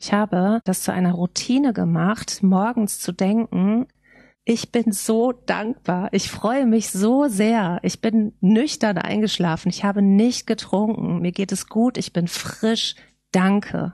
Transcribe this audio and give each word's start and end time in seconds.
Ich 0.00 0.12
habe 0.14 0.60
das 0.64 0.82
zu 0.82 0.92
einer 0.92 1.12
Routine 1.12 1.74
gemacht, 1.74 2.42
morgens 2.42 3.00
zu 3.00 3.12
denken, 3.12 3.86
ich 4.44 4.72
bin 4.72 4.92
so 4.92 5.32
dankbar. 5.32 6.08
Ich 6.12 6.30
freue 6.30 6.66
mich 6.66 6.90
so 6.90 7.28
sehr. 7.28 7.78
Ich 7.82 8.00
bin 8.00 8.32
nüchtern 8.40 8.96
eingeschlafen. 8.96 9.68
Ich 9.68 9.84
habe 9.84 10.00
nicht 10.00 10.46
getrunken. 10.46 11.20
Mir 11.20 11.32
geht 11.32 11.52
es 11.52 11.68
gut. 11.68 11.98
Ich 11.98 12.12
bin 12.12 12.26
frisch. 12.26 12.96
Danke. 13.30 13.92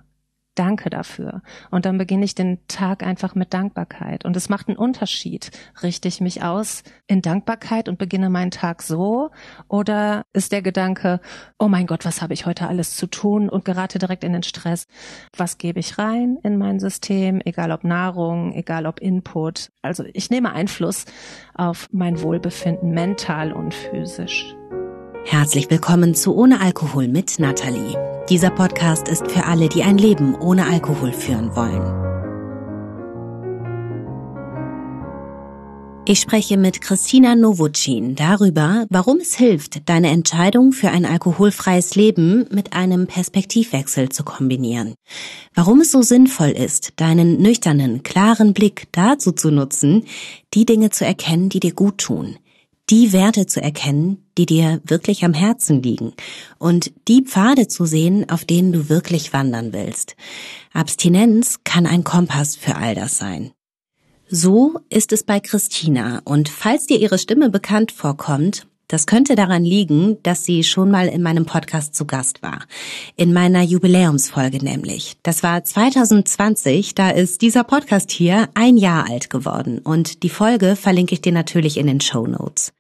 Danke 0.57 0.89
dafür. 0.89 1.43
Und 1.71 1.85
dann 1.85 1.99
beginne 1.99 2.25
ich 2.25 2.35
den 2.35 2.67
Tag 2.67 3.03
einfach 3.03 3.35
mit 3.35 3.53
Dankbarkeit. 3.53 4.25
Und 4.25 4.37
es 4.37 4.49
macht 4.49 4.69
einen 4.69 4.79
Unterschied. 4.79 5.51
Richte 5.83 6.09
ich 6.09 6.23
mich 6.23 6.43
aus 6.43 6.83
in 7.07 7.21
Dankbarkeit 7.21 7.91
und 7.91 7.99
beginne 7.99 8.31
meinen 8.31 8.51
Tag 8.51 8.83
so? 8.83 9.31
Oder 9.69 10.25
ist 10.33 10.53
der 10.53 10.63
Gedanke, 10.63 11.21
oh 11.59 11.69
mein 11.69 11.87
Gott, 11.87 12.07
was 12.07 12.23
habe 12.23 12.33
ich 12.33 12.47
heute 12.47 12.69
alles 12.69 12.97
zu 12.97 13.07
tun 13.07 13.51
und 13.51 13.67
gerate 13.67 13.99
direkt 13.99 14.25
in 14.25 14.33
den 14.33 14.43
Stress? 14.43 14.87
Was 15.37 15.59
gebe 15.59 15.79
ich 15.79 15.99
rein 15.99 16.39
in 16.43 16.57
mein 16.57 16.81
System? 16.81 17.43
Egal 17.45 17.71
ob 17.71 17.85
Nahrung, 17.85 18.55
egal 18.55 18.87
ob 18.87 18.99
Input. 18.99 19.69
Also 19.83 20.05
ich 20.15 20.31
nehme 20.31 20.53
Einfluss 20.53 21.05
auf 21.55 21.87
mein 21.93 22.23
Wohlbefinden 22.23 22.93
mental 22.93 23.53
und 23.53 23.75
physisch. 23.75 24.57
Herzlich 25.29 25.69
willkommen 25.71 26.15
zu 26.15 26.37
Ohne 26.37 26.61
Alkohol 26.61 27.09
mit 27.09 27.41
Nathalie. 27.41 27.99
Dieser 28.31 28.51
Podcast 28.51 29.09
ist 29.09 29.29
für 29.29 29.45
alle, 29.45 29.69
die 29.69 29.83
ein 29.83 29.99
Leben 29.99 30.37
ohne 30.37 30.67
Alkohol 30.67 31.13
führen 31.13 31.51
wollen. 31.57 31.83
Ich 36.07 36.21
spreche 36.21 36.57
mit 36.57 36.81
Christina 36.81 37.35
Nowotschin 37.35 38.15
darüber, 38.15 38.87
warum 38.89 39.17
es 39.17 39.35
hilft, 39.35 39.89
deine 39.89 40.11
Entscheidung 40.11 40.71
für 40.71 40.91
ein 40.91 41.05
alkoholfreies 41.05 41.97
Leben 41.97 42.47
mit 42.53 42.73
einem 42.73 43.09
Perspektivwechsel 43.09 44.11
zu 44.11 44.23
kombinieren. 44.23 44.95
Warum 45.57 45.81
es 45.81 45.91
so 45.91 46.03
sinnvoll 46.03 46.51
ist, 46.51 46.93
deinen 47.01 47.43
nüchternen, 47.43 48.05
klaren 48.05 48.55
Blick 48.55 48.87
dazu 48.93 49.33
zu 49.33 49.51
nutzen, 49.51 50.05
die 50.55 50.67
Dinge 50.67 50.91
zu 50.91 51.05
erkennen, 51.05 51.49
die 51.49 51.59
dir 51.59 51.75
gut 51.75 51.99
tun 51.99 52.37
die 52.91 53.13
Werte 53.13 53.47
zu 53.47 53.61
erkennen, 53.61 54.25
die 54.39 54.47
dir 54.47 54.81
wirklich 54.85 55.25
am 55.25 55.35
Herzen 55.35 55.83
liegen 55.83 56.13
und 56.59 56.93
die 57.09 57.23
Pfade 57.23 57.69
zu 57.69 57.85
sehen, 57.85 58.31
auf 58.31 58.45
denen 58.45 58.73
du 58.73 58.89
wirklich 58.89 59.33
wandern 59.33 59.73
willst. 59.73 60.17
Abstinenz 60.73 61.61
kann 61.65 61.87
ein 61.87 62.05
Kompass 62.05 62.55
für 62.55 62.77
all 62.77 62.95
das 62.95 63.19
sein. 63.19 63.51
So 64.29 64.79
ist 64.89 65.13
es 65.13 65.23
bei 65.23 65.41
Christina 65.41 66.21
und 66.25 66.49
falls 66.49 66.87
dir 66.87 66.99
ihre 66.99 67.19
Stimme 67.19 67.51
bekannt 67.51 67.93
vorkommt, 67.93 68.67
das 68.89 69.07
könnte 69.07 69.35
daran 69.35 69.65
liegen, 69.65 70.23
dass 70.23 70.45
sie 70.45 70.63
schon 70.63 70.93
mal 70.93 71.09
in 71.09 71.21
meinem 71.21 71.45
Podcast 71.45 71.97
zu 71.97 72.07
Gast 72.07 72.43
war. 72.43 72.61
In 73.17 73.33
meiner 73.33 73.63
Jubiläumsfolge 73.63 74.65
nämlich. 74.65 75.17
Das 75.25 75.43
war 75.43 75.65
2020, 75.65 76.95
da 76.95 77.11
ist 77.11 77.43
dieser 77.43 77.65
Podcast 77.65 78.13
hier 78.13 78.49
ein 78.55 78.77
Jahr 78.77 79.09
alt 79.11 79.29
geworden 79.29 79.81
und 79.81 80.23
die 80.23 80.29
Folge 80.29 80.77
verlinke 80.77 81.15
ich 81.15 81.21
dir 81.21 81.33
natürlich 81.33 81.79
in 81.79 81.89
den 81.89 82.01
Show 82.01 82.29
Notes. 82.29 82.73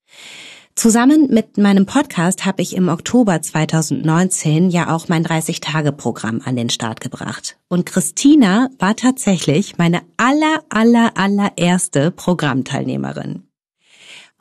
Zusammen 0.74 1.28
mit 1.30 1.56
meinem 1.56 1.86
Podcast 1.86 2.44
habe 2.44 2.60
ich 2.60 2.76
im 2.76 2.90
Oktober 2.90 3.40
2019 3.40 4.68
ja 4.68 4.94
auch 4.94 5.08
mein 5.08 5.24
30-Tage-Programm 5.24 6.42
an 6.44 6.54
den 6.54 6.68
Start 6.68 7.00
gebracht. 7.00 7.56
Und 7.68 7.86
Christina 7.86 8.68
war 8.78 8.94
tatsächlich 8.94 9.78
meine 9.78 10.02
aller, 10.18 10.62
aller, 10.68 11.12
allererste 11.16 12.10
Programmteilnehmerin. 12.10 13.44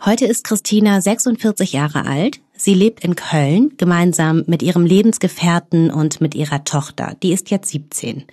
Heute 0.03 0.25
ist 0.25 0.43
Christina 0.43 0.99
46 0.99 1.71
Jahre 1.71 2.05
alt. 2.05 2.41
Sie 2.57 2.73
lebt 2.73 3.03
in 3.03 3.15
Köln 3.15 3.73
gemeinsam 3.77 4.43
mit 4.47 4.63
ihrem 4.63 4.85
Lebensgefährten 4.85 5.91
und 5.91 6.21
mit 6.21 6.35
ihrer 6.35 6.63
Tochter. 6.63 7.15
Die 7.21 7.33
ist 7.33 7.51
jetzt 7.51 7.69
17. 7.69 8.23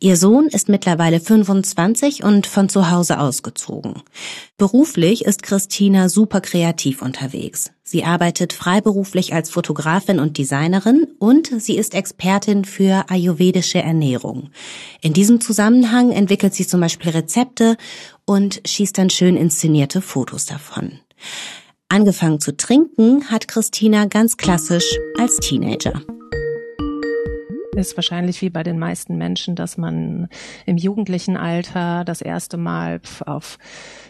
Ihr 0.00 0.16
Sohn 0.16 0.46
ist 0.46 0.68
mittlerweile 0.68 1.20
25 1.20 2.24
und 2.24 2.46
von 2.46 2.68
zu 2.68 2.90
Hause 2.90 3.20
ausgezogen. 3.20 4.02
Beruflich 4.56 5.24
ist 5.26 5.42
Christina 5.42 6.08
super 6.08 6.40
kreativ 6.40 7.02
unterwegs. 7.02 7.70
Sie 7.82 8.02
arbeitet 8.02 8.52
freiberuflich 8.52 9.34
als 9.34 9.50
Fotografin 9.50 10.18
und 10.18 10.38
Designerin 10.38 11.06
und 11.18 11.50
sie 11.60 11.76
ist 11.76 11.94
Expertin 11.94 12.64
für 12.64 13.04
ayurvedische 13.08 13.78
Ernährung. 13.78 14.50
In 15.02 15.12
diesem 15.12 15.40
Zusammenhang 15.40 16.10
entwickelt 16.10 16.54
sie 16.54 16.66
zum 16.66 16.80
Beispiel 16.80 17.10
Rezepte 17.12 17.76
und 18.24 18.60
schießt 18.66 18.98
dann 18.98 19.10
schön 19.10 19.36
inszenierte 19.36 20.00
Fotos 20.00 20.46
davon. 20.46 20.98
Angefangen 21.88 22.40
zu 22.40 22.56
trinken 22.56 23.30
hat 23.30 23.46
Christina 23.46 24.06
ganz 24.06 24.36
klassisch 24.36 24.98
als 25.18 25.36
Teenager 25.36 26.02
ist 27.76 27.96
wahrscheinlich 27.96 28.42
wie 28.42 28.50
bei 28.50 28.62
den 28.62 28.78
meisten 28.78 29.16
Menschen, 29.16 29.54
dass 29.54 29.76
man 29.76 30.28
im 30.64 30.76
jugendlichen 30.76 31.36
Alter 31.36 32.04
das 32.04 32.20
erste 32.20 32.56
Mal 32.56 33.00
auf 33.24 33.58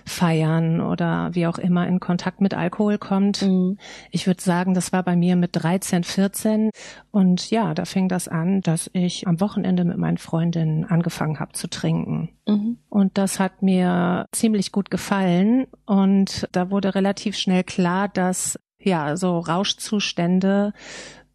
Feiern 0.04 0.80
oder 0.80 1.30
wie 1.32 1.46
auch 1.46 1.58
immer 1.58 1.86
in 1.86 2.00
Kontakt 2.00 2.40
mit 2.40 2.54
Alkohol 2.54 2.98
kommt. 2.98 3.42
Mhm. 3.42 3.78
Ich 4.10 4.26
würde 4.26 4.42
sagen, 4.42 4.74
das 4.74 4.92
war 4.92 5.02
bei 5.02 5.16
mir 5.16 5.36
mit 5.36 5.50
13, 5.54 6.04
14 6.04 6.70
und 7.10 7.50
ja, 7.50 7.74
da 7.74 7.84
fing 7.84 8.08
das 8.08 8.28
an, 8.28 8.60
dass 8.60 8.88
ich 8.92 9.26
am 9.26 9.40
Wochenende 9.40 9.84
mit 9.84 9.98
meinen 9.98 10.18
Freundinnen 10.18 10.84
angefangen 10.84 11.40
habe 11.40 11.52
zu 11.52 11.68
trinken. 11.68 12.30
Mhm. 12.46 12.78
Und 12.88 13.18
das 13.18 13.40
hat 13.40 13.62
mir 13.62 14.26
ziemlich 14.32 14.72
gut 14.72 14.90
gefallen 14.90 15.66
und 15.86 16.48
da 16.52 16.70
wurde 16.70 16.94
relativ 16.94 17.36
schnell 17.36 17.64
klar, 17.64 18.08
dass 18.08 18.58
ja, 18.78 19.16
so 19.16 19.38
Rauschzustände 19.38 20.72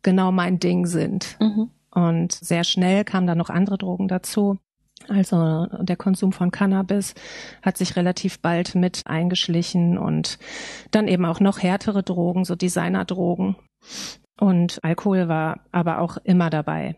genau 0.01 0.31
mein 0.31 0.59
Ding 0.59 0.85
sind. 0.85 1.37
Mhm. 1.39 1.69
Und 1.93 2.31
sehr 2.31 2.63
schnell 2.63 3.03
kamen 3.03 3.27
dann 3.27 3.37
noch 3.37 3.49
andere 3.49 3.77
Drogen 3.77 4.07
dazu. 4.07 4.57
Also 5.09 5.67
der 5.79 5.95
Konsum 5.95 6.31
von 6.31 6.51
Cannabis 6.51 7.15
hat 7.61 7.77
sich 7.77 7.95
relativ 7.95 8.39
bald 8.39 8.75
mit 8.75 9.01
eingeschlichen 9.05 9.97
und 9.97 10.37
dann 10.91 11.07
eben 11.07 11.25
auch 11.25 11.39
noch 11.39 11.59
härtere 11.61 12.03
Drogen, 12.03 12.45
so 12.45 12.55
Designerdrogen. 12.55 13.55
Und 14.39 14.79
Alkohol 14.83 15.27
war 15.27 15.61
aber 15.71 15.99
auch 15.99 16.17
immer 16.23 16.49
dabei. 16.49 16.95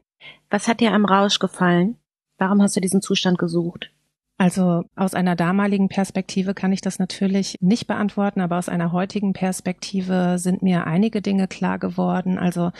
Was 0.50 0.68
hat 0.68 0.80
dir 0.80 0.94
am 0.94 1.06
Rausch 1.06 1.40
gefallen? 1.40 1.98
Warum 2.38 2.62
hast 2.62 2.76
du 2.76 2.82
diesen 2.82 3.02
Zustand 3.02 3.38
gesucht? 3.38 3.92
Also 4.38 4.84
aus 4.96 5.14
einer 5.14 5.36
damaligen 5.36 5.90
Perspektive 5.90 6.54
kann 6.54 6.74
ich 6.74 6.82
das 6.82 7.00
natürlich 7.00 7.58
nicht 7.62 7.88
beantworten, 7.88 8.42
aber 8.42 8.58
aus 8.58 8.68
einer 8.68 8.92
heutigen 8.92 9.34
Perspektive 9.34 10.38
sind 10.40 10.62
mir 10.64 10.88
einige 10.88 11.22
Dinge 11.22 11.48
klar 11.48 11.78
geworden. 11.78 12.38
Also 12.38 12.72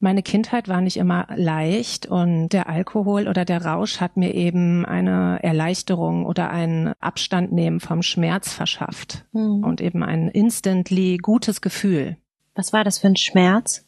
meine 0.00 0.22
Kindheit 0.22 0.68
war 0.68 0.80
nicht 0.80 0.96
immer 0.96 1.26
leicht 1.34 2.06
und 2.06 2.50
der 2.50 2.68
Alkohol 2.68 3.26
oder 3.26 3.44
der 3.44 3.64
Rausch 3.64 4.00
hat 4.00 4.16
mir 4.16 4.32
eben 4.32 4.86
eine 4.86 5.40
Erleichterung 5.42 6.24
oder 6.24 6.50
einen 6.50 6.92
Abstand 7.00 7.52
nehmen 7.52 7.80
vom 7.80 8.02
Schmerz 8.02 8.52
verschafft 8.52 9.24
mhm. 9.32 9.64
und 9.64 9.80
eben 9.80 10.02
ein 10.04 10.28
instantly 10.28 11.16
gutes 11.16 11.60
Gefühl. 11.60 12.16
Was 12.54 12.72
war 12.72 12.84
das 12.84 12.98
für 12.98 13.08
ein 13.08 13.16
Schmerz? 13.16 13.86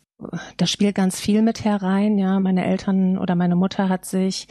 Da 0.57 0.67
spielt 0.67 0.97
ganz 0.97 1.19
viel 1.21 1.43
mit 1.43 1.65
herein, 1.65 2.19
ja. 2.19 2.41
Meine 2.41 2.65
Eltern 2.67 3.17
oder 3.17 3.35
meine 3.37 3.57
Mutter 3.57 3.89
hat 3.89 4.05
sich 4.05 4.49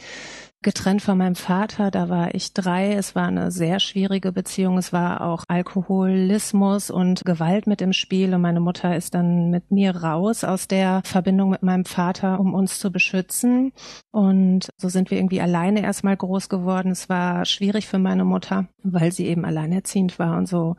getrennt 0.62 1.00
von 1.00 1.16
meinem 1.16 1.34
Vater. 1.34 1.90
Da 1.90 2.08
war 2.08 2.34
ich 2.34 2.52
drei. 2.52 2.92
Es 2.92 3.14
war 3.14 3.28
eine 3.28 3.50
sehr 3.50 3.80
schwierige 3.80 4.32
Beziehung. 4.32 4.76
Es 4.78 4.92
war 4.92 5.22
auch 5.22 5.44
Alkoholismus 5.48 6.90
und 6.90 7.24
Gewalt 7.24 7.66
mit 7.66 7.80
im 7.80 7.92
Spiel. 7.92 8.34
Und 8.34 8.42
meine 8.42 8.60
Mutter 8.60 8.94
ist 8.94 9.14
dann 9.14 9.50
mit 9.50 9.70
mir 9.70 9.96
raus 9.96 10.44
aus 10.44 10.68
der 10.68 11.00
Verbindung 11.04 11.50
mit 11.50 11.62
meinem 11.62 11.84
Vater, 11.84 12.38
um 12.40 12.54
uns 12.54 12.78
zu 12.78 12.90
beschützen. 12.90 13.72
Und 14.10 14.68
so 14.76 14.88
sind 14.88 15.10
wir 15.10 15.18
irgendwie 15.18 15.40
alleine 15.40 15.82
erstmal 15.82 16.16
groß 16.16 16.48
geworden. 16.48 16.90
Es 16.90 17.08
war 17.08 17.44
schwierig 17.46 17.86
für 17.86 17.98
meine 17.98 18.24
Mutter, 18.24 18.68
weil 18.82 19.12
sie 19.12 19.26
eben 19.26 19.44
alleinerziehend 19.44 20.18
war 20.18 20.36
und 20.36 20.46
so 20.46 20.76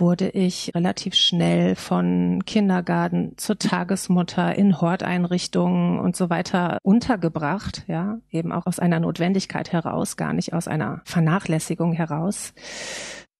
wurde 0.00 0.28
ich 0.28 0.72
relativ 0.74 1.14
schnell 1.14 1.74
von 1.76 2.44
Kindergarten 2.46 3.34
zur 3.36 3.58
Tagesmutter 3.58 4.54
in 4.54 4.80
Horteinrichtungen 4.80 5.98
und 5.98 6.16
so 6.16 6.30
weiter 6.30 6.78
untergebracht, 6.82 7.84
ja, 7.86 8.18
eben 8.30 8.52
auch 8.52 8.66
aus 8.66 8.78
einer 8.78 9.00
Notwendigkeit 9.00 9.72
heraus, 9.72 10.16
gar 10.16 10.32
nicht 10.32 10.52
aus 10.52 10.68
einer 10.68 11.02
Vernachlässigung 11.04 11.92
heraus. 11.92 12.52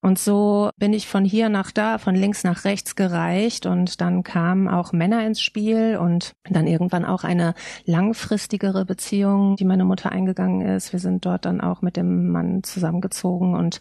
Und 0.03 0.21
so 0.21 0.71
bin 0.77 0.93
ich 0.93 1.09
von 1.09 1.25
hier 1.25 1.49
nach 1.49 1.73
da, 1.73 1.99
von 1.99 2.15
links 2.15 2.45
nach 2.45 2.65
rechts 2.65 2.95
gereicht 2.95 3.67
und 3.67 4.01
dann 4.01 4.23
kamen 4.23 4.69
auch 4.69 4.93
Männer 4.93 5.27
ins 5.27 5.41
Spiel 5.41 5.99
und 6.01 6.33
dann 6.49 6.69
irgendwann 6.69 7.05
auch 7.05 7.25
eine 7.25 7.55
langfristigere 7.87 8.85
Beziehung, 8.85 9.57
die 9.57 9.65
meine 9.65 9.85
Mutter 9.85 10.13
eingegangen 10.13 10.61
ist. 10.61 10.93
Wir 10.93 11.01
sind 11.01 11.27
dort 11.27 11.45
dann 11.45 11.61
auch 11.61 11.83
mit 11.83 11.97
dem 11.97 12.31
Mann 12.31 12.63
zusammengezogen 12.63 13.57
und 13.57 13.81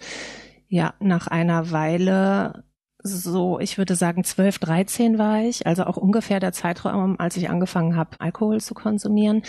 ja, 0.68 0.94
nach 1.00 1.28
einer 1.28 1.72
Weile 1.72 2.64
so, 3.08 3.60
ich 3.60 3.78
würde 3.78 3.96
sagen, 3.96 4.24
12, 4.24 4.60
13 4.60 5.18
war 5.20 5.42
ich, 5.42 5.68
also 5.68 5.84
auch 5.84 5.98
ungefähr 5.98 6.40
der 6.40 6.54
Zeitraum, 6.54 7.20
als 7.20 7.38
ich 7.38 7.50
angefangen 7.50 7.96
habe, 7.96 8.20
Alkohol 8.20 8.60
zu 8.62 8.74
konsumieren, 8.74 9.44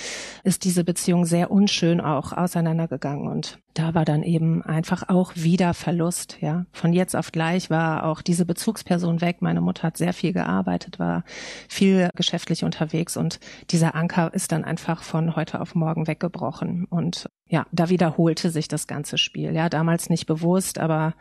ist 0.44 0.64
diese 0.64 0.84
Beziehung 0.84 1.24
sehr 1.24 1.50
unschön 1.50 2.02
auch 2.02 2.32
auseinandergegangen. 2.32 3.28
Und 3.28 3.58
da 3.78 3.94
war 3.94 4.06
dann 4.06 4.22
eben 4.22 4.62
einfach 4.62 5.08
auch 5.08 5.32
wieder 5.34 5.74
Verlust, 5.74 6.38
ja. 6.40 6.64
Von 6.72 6.94
jetzt 6.94 7.14
auf 7.14 7.30
gleich 7.30 7.68
war 7.68 8.04
auch 8.06 8.22
diese 8.22 8.46
Bezugsperson 8.46 9.20
weg. 9.20 9.42
Meine 9.42 9.60
Mutter 9.60 9.82
hat 9.82 9.98
sehr 9.98 10.14
viel 10.14 10.32
gearbeitet, 10.32 10.98
war 10.98 11.24
viel 11.68 12.08
geschäftlich 12.16 12.64
unterwegs 12.64 13.18
und 13.18 13.38
dieser 13.70 13.94
Anker 13.94 14.32
ist 14.32 14.52
dann 14.52 14.64
einfach 14.64 15.02
von 15.02 15.36
heute 15.36 15.60
auf 15.60 15.74
morgen 15.74 16.06
weggebrochen 16.06 16.86
und 16.86 17.28
ja, 17.48 17.66
da 17.70 17.90
wiederholte 17.90 18.50
sich 18.50 18.66
das 18.66 18.86
ganze 18.86 19.18
Spiel. 19.18 19.54
Ja, 19.54 19.68
damals 19.68 20.08
nicht 20.08 20.26
bewusst, 20.26 20.78
aber 20.78 21.14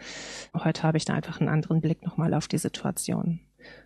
heute 0.58 0.84
habe 0.84 0.98
ich 0.98 1.04
da 1.04 1.14
einfach 1.14 1.42
einen 1.42 1.50
anderen 1.50 1.82
Blick 1.82 2.04
nochmal 2.04 2.34
auf 2.34 2.48
die 2.48 2.58
Situation. 2.58 3.42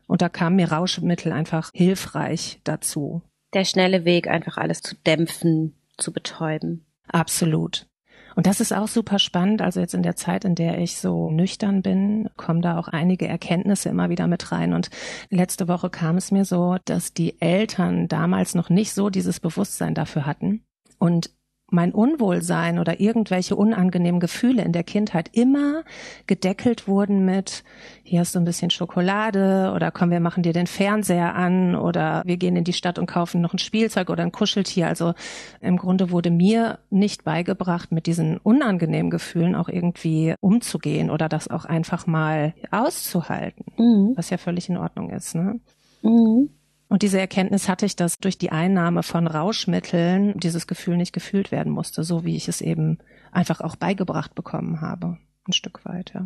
Und 0.07 0.21
da 0.21 0.30
kam 0.30 0.56
mir 0.56 0.71
Rauschmittel 0.71 1.31
einfach 1.31 1.71
hilfreich 1.74 2.62
dazu. 2.63 3.24
Der 3.54 3.66
schnelle 3.66 4.06
Weg, 4.06 4.27
einfach 4.27 4.57
alles 4.57 4.81
zu 4.81 4.95
dämpfen, 4.95 5.75
zu 5.98 6.13
betäuben. 6.13 6.86
Absolut. 7.07 7.88
Und 8.35 8.45
das 8.45 8.59
ist 8.59 8.73
auch 8.73 8.87
super 8.87 9.19
spannend. 9.19 9.61
Also 9.61 9.79
jetzt 9.79 9.93
in 9.93 10.03
der 10.03 10.15
Zeit, 10.15 10.45
in 10.45 10.55
der 10.55 10.77
ich 10.79 10.97
so 10.97 11.29
nüchtern 11.29 11.81
bin, 11.81 12.29
kommen 12.37 12.61
da 12.61 12.77
auch 12.77 12.87
einige 12.87 13.27
Erkenntnisse 13.27 13.89
immer 13.89 14.09
wieder 14.09 14.27
mit 14.27 14.51
rein. 14.51 14.73
Und 14.73 14.89
letzte 15.29 15.67
Woche 15.67 15.89
kam 15.89 16.17
es 16.17 16.31
mir 16.31 16.45
so, 16.45 16.77
dass 16.85 17.13
die 17.13 17.41
Eltern 17.41 18.07
damals 18.07 18.55
noch 18.55 18.69
nicht 18.69 18.93
so 18.93 19.09
dieses 19.09 19.39
Bewusstsein 19.39 19.95
dafür 19.95 20.25
hatten. 20.25 20.63
Und 20.97 21.31
mein 21.71 21.92
Unwohlsein 21.92 22.80
oder 22.80 23.00
irgendwelche 23.00 23.56
unangenehmen 23.56 24.19
Gefühle 24.19 24.63
in 24.63 24.71
der 24.71 24.83
Kindheit 24.83 25.30
immer 25.33 25.83
gedeckelt 26.27 26.88
wurden 26.88 27.25
mit, 27.25 27.63
hier 28.04 28.19
hast 28.19 28.36
du 28.36 28.39
ein 28.39 28.45
bisschen 28.45 28.69
Schokolade 28.69 29.71
oder 29.75 29.92
komm, 29.92 30.12
wir 30.12 30.19
machen 30.19 30.44
dir 30.44 30.54
den 30.54 30.68
Fernseher 30.68 31.36
an 31.36 31.75
oder 31.75 32.24
wir 32.25 32.38
gehen 32.38 32.56
in 32.56 32.63
die 32.63 32.74
Stadt 32.74 33.00
und 33.00 33.06
kaufen 33.06 33.42
noch 33.42 33.54
ein 33.54 33.60
Spielzeug 33.60 34.10
oder 34.10 34.24
ein 34.24 34.31
Kuscheltier. 34.31 34.88
Also 34.88 35.13
im 35.62 35.77
Grunde 35.77 36.12
wurde 36.12 36.31
mir 36.31 36.80
nicht 36.89 37.24
beigebracht, 37.24 37.92
mit 37.92 38.06
diesen 38.06 38.38
unangenehmen 38.38 39.10
Gefühlen 39.10 39.56
auch 39.56 39.69
irgendwie 39.69 40.36
umzugehen 40.42 41.10
oder 41.10 41.30
das 41.30 41.48
auch 41.48 41.66
einfach 41.66 42.07
mal 42.07 42.54
auszuhalten, 42.71 43.66
mhm. 43.77 44.13
was 44.16 44.30
ja 44.30 44.38
völlig 44.38 44.69
in 44.69 44.77
Ordnung 44.77 45.10
ist. 45.10 45.36
Ne? 45.36 45.60
Mhm. 46.01 46.50
Und 46.89 47.03
diese 47.03 47.19
Erkenntnis 47.19 47.69
hatte 47.69 47.86
ich, 47.86 47.95
dass 47.95 48.18
durch 48.18 48.39
die 48.39 48.51
Einnahme 48.51 49.03
von 49.03 49.27
Rauschmitteln 49.27 50.38
dieses 50.39 50.65
Gefühl 50.65 50.97
nicht 50.97 51.13
gefühlt 51.13 51.51
werden 51.51 51.71
musste, 51.71 52.03
so 52.03 52.25
wie 52.25 52.36
ich 52.36 52.47
es 52.47 52.62
eben 52.62 52.97
einfach 53.31 53.62
auch 53.62 53.75
beigebracht 53.75 54.33
bekommen 54.33 54.81
habe. 54.81 55.18
Ein 55.47 55.53
Stück 55.53 55.86
weit, 55.86 56.12
ja. 56.15 56.25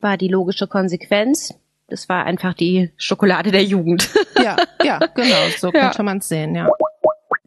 War 0.00 0.18
die 0.18 0.28
logische 0.28 0.66
Konsequenz. 0.66 1.54
Das 1.88 2.10
war 2.10 2.26
einfach 2.26 2.52
die 2.52 2.90
Schokolade 2.96 3.50
der 3.50 3.64
Jugend. 3.64 4.10
ja, 4.36 4.56
ja, 4.84 4.98
genau, 5.14 5.48
so 5.56 5.72
ja. 5.72 5.80
könnte 5.80 6.02
man 6.02 6.18
es 6.18 6.28
sehen, 6.28 6.54
ja. 6.54 6.68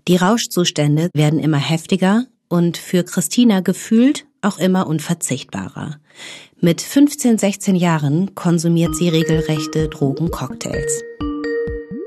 Die 0.07 0.15
Rauschzustände 0.15 1.09
werden 1.13 1.39
immer 1.39 1.57
heftiger 1.57 2.25
und 2.49 2.77
für 2.77 3.03
Christina 3.03 3.59
gefühlt 3.59 4.25
auch 4.41 4.57
immer 4.57 4.87
unverzichtbarer. 4.87 5.99
Mit 6.59 6.81
15, 6.81 7.37
16 7.37 7.75
Jahren 7.75 8.33
konsumiert 8.33 8.95
sie 8.95 9.09
regelrechte 9.09 9.89
Drogencocktails 9.89 11.03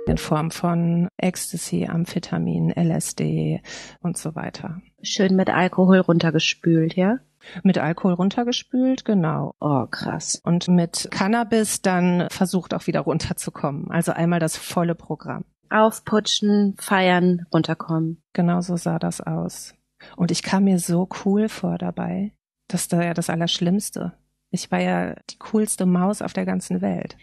in 0.09 0.19
Form 0.19 0.51
von 0.51 1.09
Ecstasy, 1.17 1.87
Amphetamin, 1.87 2.71
LSD 2.71 3.61
und 4.01 4.17
so 4.17 4.35
weiter. 4.35 4.81
Schön 5.03 5.37
mit 5.37 5.51
Alkohol 5.51 5.99
runtergespült, 5.99 6.95
ja? 6.95 7.19
Mit 7.63 7.79
Alkohol 7.79 8.15
runtergespült, 8.15 9.05
genau. 9.05 9.55
Oh, 9.61 9.87
krass. 9.87 10.41
Und 10.45 10.69
mit 10.69 11.09
Cannabis 11.11 11.83
dann 11.83 12.27
versucht 12.31 12.75
auch 12.75 12.87
wieder 12.87 13.01
runterzukommen. 13.01 13.91
Also 13.91 14.13
einmal 14.13 14.41
das 14.41 14.57
volle 14.57 14.95
Programm. 14.95 15.45
Aufputschen, 15.71 16.75
feiern, 16.79 17.47
runterkommen. 17.53 18.23
Genau 18.33 18.61
so 18.61 18.77
sah 18.77 18.99
das 18.99 19.21
aus. 19.21 19.75
Und 20.17 20.31
ich 20.31 20.43
kam 20.43 20.65
mir 20.65 20.79
so 20.79 21.09
cool 21.25 21.49
vor 21.49 21.79
dabei. 21.79 22.33
Das 22.69 22.83
ist 22.83 22.93
ja 22.93 23.15
das 23.15 23.31
Allerschlimmste. 23.31 24.15
Ich 24.51 24.71
war 24.71 24.81
ja 24.81 25.15
die 25.31 25.39
coolste 25.39 25.87
Maus 25.87 26.23
auf 26.23 26.33
der 26.33 26.47
ganzen 26.47 26.81
Welt. 26.81 27.17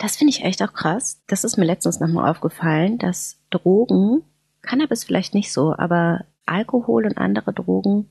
Das 0.00 0.16
finde 0.16 0.30
ich 0.30 0.42
echt 0.42 0.62
auch 0.62 0.72
krass. 0.72 1.20
Das 1.26 1.44
ist 1.44 1.58
mir 1.58 1.66
letztens 1.66 2.00
nochmal 2.00 2.30
aufgefallen, 2.30 2.96
dass 2.96 3.38
Drogen, 3.50 4.22
Cannabis 4.62 5.04
vielleicht 5.04 5.34
nicht 5.34 5.52
so, 5.52 5.74
aber 5.76 6.24
Alkohol 6.46 7.04
und 7.04 7.18
andere 7.18 7.52
Drogen 7.52 8.08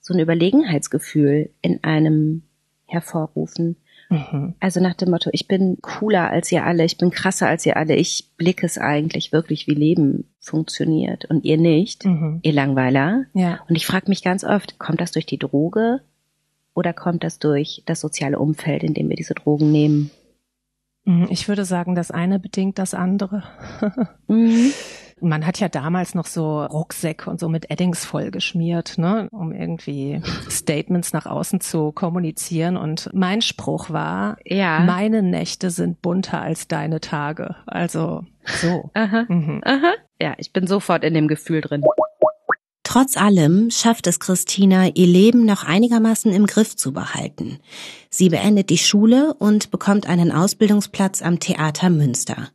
so 0.00 0.12
ein 0.12 0.20
Überlegenheitsgefühl 0.20 1.50
in 1.60 1.84
einem 1.84 2.42
hervorrufen. 2.86 3.76
Mhm. 4.10 4.54
Also 4.58 4.80
nach 4.80 4.94
dem 4.94 5.10
Motto, 5.10 5.30
ich 5.32 5.46
bin 5.46 5.78
cooler 5.80 6.28
als 6.28 6.50
ihr 6.50 6.66
alle, 6.66 6.84
ich 6.84 6.98
bin 6.98 7.10
krasser 7.10 7.46
als 7.46 7.64
ihr 7.64 7.76
alle, 7.76 7.94
ich 7.94 8.32
blicke 8.36 8.66
es 8.66 8.76
eigentlich 8.76 9.30
wirklich, 9.30 9.68
wie 9.68 9.74
Leben 9.74 10.24
funktioniert 10.40 11.26
und 11.26 11.44
ihr 11.44 11.56
nicht, 11.56 12.04
mhm. 12.04 12.40
ihr 12.42 12.52
Langweiler. 12.52 13.26
Ja. 13.32 13.60
Und 13.68 13.76
ich 13.76 13.86
frage 13.86 14.08
mich 14.08 14.24
ganz 14.24 14.42
oft, 14.42 14.80
kommt 14.80 15.00
das 15.00 15.12
durch 15.12 15.26
die 15.26 15.38
Droge 15.38 16.00
oder 16.74 16.92
kommt 16.92 17.22
das 17.22 17.38
durch 17.38 17.84
das 17.86 18.00
soziale 18.00 18.40
Umfeld, 18.40 18.82
in 18.82 18.92
dem 18.92 19.08
wir 19.08 19.16
diese 19.16 19.34
Drogen 19.34 19.70
nehmen? 19.70 20.10
Mhm, 21.04 21.28
ich 21.30 21.48
würde 21.48 21.64
sagen, 21.64 21.94
das 21.94 22.10
eine 22.10 22.38
bedingt 22.38 22.78
das 22.78 22.94
andere. 22.94 23.42
mhm. 24.28 24.72
Man 25.20 25.46
hat 25.46 25.60
ja 25.60 25.68
damals 25.68 26.16
noch 26.16 26.26
so 26.26 26.64
Rucksäcke 26.64 27.30
und 27.30 27.38
so 27.38 27.48
mit 27.48 27.70
Eddings 27.70 28.04
vollgeschmiert, 28.04 28.98
ne, 28.98 29.28
um 29.30 29.52
irgendwie 29.52 30.20
Statements 30.50 31.12
nach 31.12 31.26
außen 31.26 31.60
zu 31.60 31.92
kommunizieren. 31.92 32.76
Und 32.76 33.08
mein 33.12 33.40
Spruch 33.40 33.90
war, 33.90 34.36
ja. 34.44 34.80
meine 34.80 35.22
Nächte 35.22 35.70
sind 35.70 36.02
bunter 36.02 36.42
als 36.42 36.66
deine 36.66 37.00
Tage. 37.00 37.54
Also 37.66 38.24
so. 38.44 38.90
Aha. 38.94 39.26
Mhm. 39.28 39.60
Aha. 39.64 39.92
Ja, 40.20 40.34
ich 40.38 40.52
bin 40.52 40.66
sofort 40.66 41.04
in 41.04 41.14
dem 41.14 41.28
Gefühl 41.28 41.60
drin. 41.60 41.82
Trotz 42.92 43.16
allem 43.16 43.70
schafft 43.70 44.06
es 44.06 44.20
Christina, 44.20 44.88
ihr 44.88 45.06
Leben 45.06 45.46
noch 45.46 45.64
einigermaßen 45.64 46.30
im 46.30 46.44
Griff 46.44 46.76
zu 46.76 46.92
behalten. 46.92 47.58
Sie 48.10 48.28
beendet 48.28 48.68
die 48.68 48.76
Schule 48.76 49.32
und 49.32 49.70
bekommt 49.70 50.06
einen 50.06 50.30
Ausbildungsplatz 50.30 51.22
am 51.22 51.40
Theater 51.40 51.88
Münster. 51.88 52.50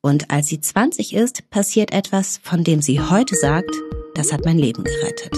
Und 0.00 0.30
als 0.30 0.46
sie 0.46 0.60
20 0.60 1.14
ist, 1.14 1.50
passiert 1.50 1.92
etwas, 1.92 2.38
von 2.44 2.62
dem 2.62 2.80
sie 2.80 3.00
heute 3.00 3.34
sagt, 3.34 3.74
das 4.14 4.32
hat 4.32 4.44
mein 4.44 4.56
Leben 4.56 4.84
gerettet. 4.84 5.36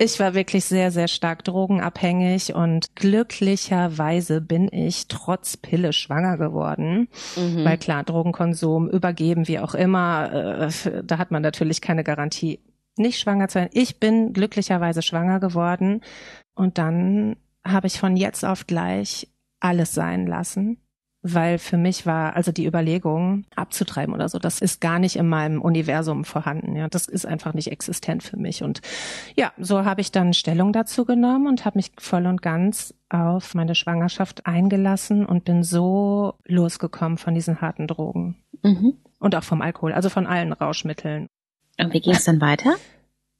Ich 0.00 0.18
war 0.18 0.34
wirklich 0.34 0.64
sehr, 0.64 0.90
sehr 0.90 1.06
stark 1.06 1.44
drogenabhängig 1.44 2.54
und 2.56 2.96
glücklicherweise 2.96 4.40
bin 4.40 4.68
ich 4.72 5.06
trotz 5.06 5.56
Pille 5.56 5.92
schwanger 5.92 6.38
geworden. 6.38 7.06
Mhm. 7.36 7.64
Weil 7.64 7.78
klar, 7.78 8.02
Drogenkonsum, 8.02 8.88
übergeben, 8.90 9.46
wie 9.46 9.60
auch 9.60 9.76
immer, 9.76 10.68
äh, 10.68 11.02
da 11.04 11.18
hat 11.18 11.30
man 11.30 11.42
natürlich 11.42 11.80
keine 11.80 12.02
Garantie 12.02 12.58
nicht 12.98 13.20
schwanger 13.20 13.48
zu 13.48 13.56
werden. 13.56 13.70
Ich 13.72 14.00
bin 14.00 14.32
glücklicherweise 14.32 15.02
schwanger 15.02 15.40
geworden 15.40 16.02
und 16.54 16.78
dann 16.78 17.36
habe 17.66 17.86
ich 17.86 17.98
von 17.98 18.16
jetzt 18.16 18.44
auf 18.44 18.66
gleich 18.66 19.28
alles 19.60 19.92
sein 19.92 20.26
lassen, 20.26 20.78
weil 21.22 21.58
für 21.58 21.76
mich 21.76 22.06
war 22.06 22.36
also 22.36 22.52
die 22.52 22.66
Überlegung 22.66 23.44
abzutreiben 23.56 24.14
oder 24.14 24.28
so, 24.28 24.38
das 24.38 24.60
ist 24.60 24.80
gar 24.80 24.98
nicht 24.98 25.16
in 25.16 25.28
meinem 25.28 25.60
Universum 25.60 26.24
vorhanden. 26.24 26.76
Ja, 26.76 26.88
das 26.88 27.06
ist 27.06 27.26
einfach 27.26 27.54
nicht 27.54 27.70
existent 27.70 28.22
für 28.22 28.36
mich 28.36 28.62
und 28.62 28.80
ja, 29.36 29.52
so 29.58 29.84
habe 29.84 30.00
ich 30.00 30.12
dann 30.12 30.32
Stellung 30.32 30.72
dazu 30.72 31.04
genommen 31.04 31.48
und 31.48 31.64
habe 31.64 31.78
mich 31.78 31.92
voll 31.98 32.26
und 32.26 32.42
ganz 32.42 32.94
auf 33.08 33.54
meine 33.54 33.74
Schwangerschaft 33.74 34.46
eingelassen 34.46 35.26
und 35.26 35.44
bin 35.44 35.62
so 35.62 36.34
losgekommen 36.46 37.18
von 37.18 37.34
diesen 37.34 37.60
harten 37.60 37.86
Drogen. 37.86 38.36
Mhm. 38.62 38.94
Und 39.18 39.34
auch 39.34 39.42
vom 39.42 39.62
Alkohol, 39.62 39.92
also 39.92 40.10
von 40.10 40.26
allen 40.26 40.52
Rauschmitteln. 40.52 41.26
Und 41.80 41.92
wie 41.94 42.00
ging 42.00 42.14
es 42.14 42.24
dann 42.24 42.40
weiter? 42.40 42.74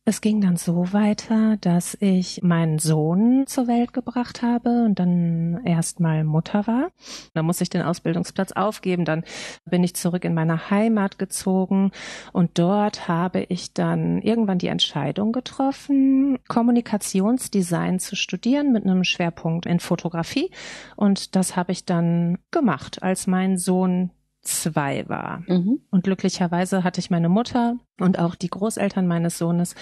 Es 0.09 0.23
ging 0.23 0.41
dann 0.41 0.57
so 0.57 0.95
weiter, 0.95 1.59
dass 1.61 1.95
ich 2.01 2.43
meinen 2.43 2.79
Sohn 2.79 3.47
zur 3.47 3.69
Welt 3.69 3.93
gebracht 3.93 4.41
habe 4.41 4.85
und 4.87 4.99
dann 4.99 5.61
erstmal 5.67 6.25
Mutter 6.25 6.67
war. 6.67 6.93
Da 7.35 7.43
musste 7.43 7.65
ich 7.65 7.69
den 7.69 7.83
Ausbildungsplatz 7.83 8.53
aufgeben. 8.53 9.05
Dann 9.05 9.23
bin 9.67 9.85
ich 9.85 9.95
zurück 9.95 10.25
in 10.25 10.33
meine 10.33 10.71
Heimat 10.71 11.19
gezogen 11.19 11.91
und 12.33 12.59
dort 12.59 13.07
habe 13.07 13.45
ich 13.51 13.75
dann 13.75 14.23
irgendwann 14.23 14.57
die 14.57 14.69
Entscheidung 14.69 15.33
getroffen, 15.33 16.39
Kommunikationsdesign 16.49 17.99
zu 17.99 18.17
studieren 18.17 18.73
mit 18.73 18.87
einem 18.87 19.05
Schwerpunkt 19.05 19.67
in 19.67 19.79
Fotografie. 19.79 20.51
Und 20.97 21.37
das 21.37 21.55
habe 21.55 21.73
ich 21.73 21.85
dann 21.85 22.39
gemacht, 22.51 23.03
als 23.03 23.27
mein 23.27 23.59
Sohn 23.59 24.11
zwei 24.49 25.09
war. 25.09 25.43
Mhm. 25.47 25.81
Und 25.91 26.05
glücklicherweise 26.05 26.85
hatte 26.85 27.01
ich 27.01 27.11
meine 27.11 27.29
Mutter 27.29 27.77
und 28.01 28.19
auch 28.19 28.35
die 28.35 28.49
Großeltern 28.49 29.07
meines 29.07 29.39
Sohnes, 29.39 29.75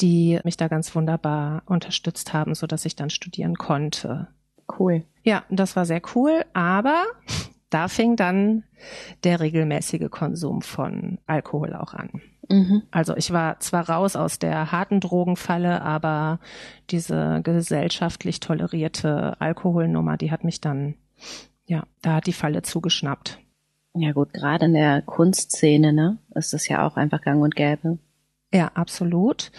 die 0.00 0.38
mich 0.44 0.56
da 0.56 0.68
ganz 0.68 0.94
wunderbar 0.94 1.62
unterstützt 1.66 2.32
haben, 2.32 2.54
so 2.54 2.66
dass 2.66 2.84
ich 2.84 2.96
dann 2.96 3.10
studieren 3.10 3.56
konnte. 3.56 4.28
Cool. 4.78 5.04
Ja, 5.22 5.44
das 5.50 5.76
war 5.76 5.86
sehr 5.86 6.02
cool, 6.14 6.44
aber 6.52 7.04
da 7.70 7.88
fing 7.88 8.16
dann 8.16 8.64
der 9.24 9.40
regelmäßige 9.40 10.10
Konsum 10.10 10.62
von 10.62 11.18
Alkohol 11.26 11.74
auch 11.74 11.94
an. 11.94 12.20
Mhm. 12.48 12.82
Also 12.90 13.16
ich 13.16 13.32
war 13.32 13.60
zwar 13.60 13.88
raus 13.88 14.16
aus 14.16 14.38
der 14.38 14.72
harten 14.72 15.00
Drogenfalle, 15.00 15.82
aber 15.82 16.40
diese 16.90 17.40
gesellschaftlich 17.42 18.40
tolerierte 18.40 19.40
Alkoholnummer, 19.40 20.16
die 20.16 20.30
hat 20.30 20.44
mich 20.44 20.60
dann, 20.60 20.94
ja, 21.66 21.84
da 22.02 22.14
hat 22.14 22.26
die 22.26 22.32
Falle 22.32 22.62
zugeschnappt. 22.62 23.38
Ja 23.94 24.12
gut, 24.12 24.32
gerade 24.32 24.66
in 24.66 24.74
der 24.74 25.02
Kunstszene, 25.02 25.92
ne, 25.92 26.18
ist 26.34 26.52
das 26.52 26.68
ja 26.68 26.86
auch 26.86 26.96
einfach 26.96 27.20
gang 27.20 27.42
und 27.42 27.56
gäbe. 27.56 27.98
Ja, 28.52 28.70
absolut. 28.74 29.50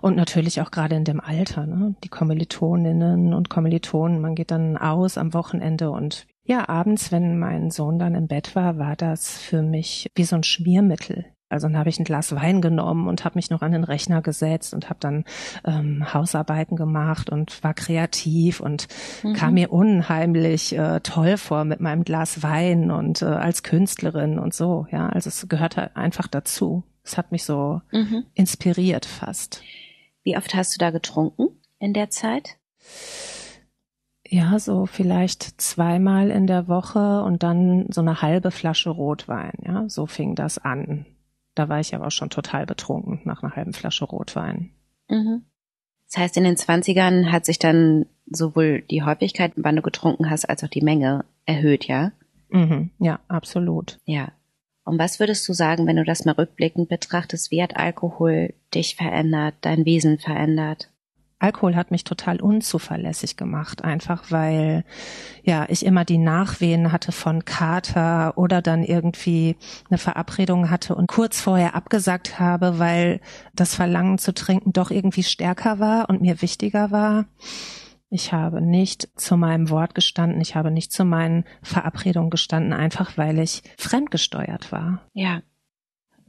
Und 0.00 0.16
natürlich 0.16 0.60
auch 0.60 0.72
gerade 0.72 0.96
in 0.96 1.04
dem 1.04 1.20
Alter, 1.20 1.66
ne? 1.66 1.94
Die 2.02 2.08
Kommilitoninnen 2.08 3.34
und 3.34 3.50
Kommilitonen, 3.50 4.20
man 4.20 4.34
geht 4.34 4.50
dann 4.50 4.76
aus 4.76 5.16
am 5.16 5.32
Wochenende 5.32 5.90
und 5.92 6.26
ja, 6.44 6.68
abends, 6.68 7.12
wenn 7.12 7.38
mein 7.38 7.70
Sohn 7.70 8.00
dann 8.00 8.16
im 8.16 8.26
Bett 8.26 8.56
war, 8.56 8.78
war 8.78 8.96
das 8.96 9.38
für 9.38 9.62
mich 9.62 10.10
wie 10.16 10.24
so 10.24 10.34
ein 10.34 10.42
Schmiermittel. 10.42 11.26
Also 11.52 11.68
dann 11.68 11.76
habe 11.76 11.90
ich 11.90 11.98
ein 11.98 12.04
Glas 12.04 12.34
Wein 12.34 12.60
genommen 12.60 13.08
und 13.08 13.24
habe 13.24 13.36
mich 13.36 13.50
noch 13.50 13.62
an 13.62 13.72
den 13.72 13.84
Rechner 13.84 14.22
gesetzt 14.22 14.72
und 14.74 14.88
habe 14.88 15.00
dann 15.00 15.24
ähm, 15.64 16.12
Hausarbeiten 16.12 16.76
gemacht 16.76 17.30
und 17.30 17.62
war 17.62 17.74
kreativ 17.74 18.60
und 18.60 18.88
mhm. 19.22 19.34
kam 19.34 19.54
mir 19.54 19.72
unheimlich 19.72 20.76
äh, 20.76 21.00
toll 21.00 21.36
vor 21.36 21.64
mit 21.64 21.80
meinem 21.80 22.04
Glas 22.04 22.42
Wein 22.42 22.90
und 22.90 23.22
äh, 23.22 23.26
als 23.26 23.62
Künstlerin 23.62 24.38
und 24.38 24.54
so. 24.54 24.86
Ja, 24.90 25.08
also 25.08 25.28
es 25.28 25.46
gehörte 25.48 25.94
einfach 25.94 26.26
dazu. 26.26 26.84
Es 27.04 27.18
hat 27.18 27.32
mich 27.32 27.44
so 27.44 27.82
mhm. 27.92 28.24
inspiriert 28.34 29.06
fast. 29.06 29.62
Wie 30.24 30.36
oft 30.36 30.54
hast 30.54 30.74
du 30.74 30.78
da 30.78 30.90
getrunken 30.90 31.48
in 31.78 31.92
der 31.92 32.10
Zeit? 32.10 32.58
Ja, 34.26 34.58
so 34.58 34.86
vielleicht 34.86 35.60
zweimal 35.60 36.30
in 36.30 36.46
der 36.46 36.66
Woche 36.66 37.22
und 37.22 37.42
dann 37.42 37.86
so 37.90 38.00
eine 38.00 38.22
halbe 38.22 38.50
Flasche 38.50 38.88
Rotwein. 38.88 39.52
Ja, 39.66 39.88
so 39.90 40.06
fing 40.06 40.34
das 40.34 40.56
an. 40.56 41.04
Da 41.54 41.68
war 41.68 41.80
ich 41.80 41.94
aber 41.94 42.06
auch 42.06 42.12
schon 42.12 42.30
total 42.30 42.66
betrunken 42.66 43.20
nach 43.24 43.42
einer 43.42 43.54
halben 43.54 43.72
Flasche 43.72 44.04
Rotwein. 44.04 44.70
Mhm. 45.08 45.44
Das 46.06 46.20
heißt, 46.20 46.36
in 46.36 46.44
den 46.44 46.56
Zwanzigern 46.56 47.32
hat 47.32 47.44
sich 47.44 47.58
dann 47.58 48.06
sowohl 48.26 48.82
die 48.82 49.02
Häufigkeit, 49.02 49.52
wann 49.56 49.76
du 49.76 49.82
getrunken 49.82 50.30
hast, 50.30 50.44
als 50.44 50.62
auch 50.62 50.68
die 50.68 50.82
Menge 50.82 51.24
erhöht, 51.46 51.86
ja? 51.86 52.12
Mhm. 52.50 52.90
Ja, 52.98 53.20
absolut. 53.28 53.98
Ja. 54.04 54.32
Und 54.84 54.98
was 54.98 55.20
würdest 55.20 55.48
du 55.48 55.52
sagen, 55.52 55.86
wenn 55.86 55.96
du 55.96 56.04
das 56.04 56.24
mal 56.24 56.32
rückblickend 56.32 56.88
betrachtest? 56.88 57.50
Wie 57.50 57.62
hat 57.62 57.76
Alkohol 57.76 58.54
dich 58.74 58.96
verändert, 58.96 59.54
dein 59.60 59.84
Wesen 59.84 60.18
verändert? 60.18 60.91
Alkohol 61.42 61.74
hat 61.74 61.90
mich 61.90 62.04
total 62.04 62.40
unzuverlässig 62.40 63.36
gemacht, 63.36 63.82
einfach 63.82 64.30
weil 64.30 64.84
ja 65.42 65.66
ich 65.68 65.84
immer 65.84 66.04
die 66.04 66.18
Nachwehen 66.18 66.92
hatte 66.92 67.10
von 67.10 67.44
Kater 67.44 68.38
oder 68.38 68.62
dann 68.62 68.84
irgendwie 68.84 69.56
eine 69.90 69.98
Verabredung 69.98 70.70
hatte 70.70 70.94
und 70.94 71.08
kurz 71.08 71.40
vorher 71.40 71.74
abgesagt 71.74 72.38
habe, 72.38 72.78
weil 72.78 73.20
das 73.54 73.74
Verlangen 73.74 74.18
zu 74.18 74.32
trinken 74.32 74.72
doch 74.72 74.90
irgendwie 74.90 75.24
stärker 75.24 75.80
war 75.80 76.08
und 76.08 76.22
mir 76.22 76.42
wichtiger 76.42 76.92
war. 76.92 77.26
Ich 78.08 78.32
habe 78.32 78.60
nicht 78.60 79.08
zu 79.18 79.36
meinem 79.36 79.70
Wort 79.70 79.94
gestanden, 79.94 80.40
ich 80.40 80.54
habe 80.54 80.70
nicht 80.70 80.92
zu 80.92 81.04
meinen 81.04 81.44
Verabredungen 81.62 82.30
gestanden, 82.30 82.72
einfach 82.72 83.16
weil 83.16 83.38
ich 83.38 83.62
fremdgesteuert 83.78 84.70
war. 84.70 85.00
Ja. 85.12 85.42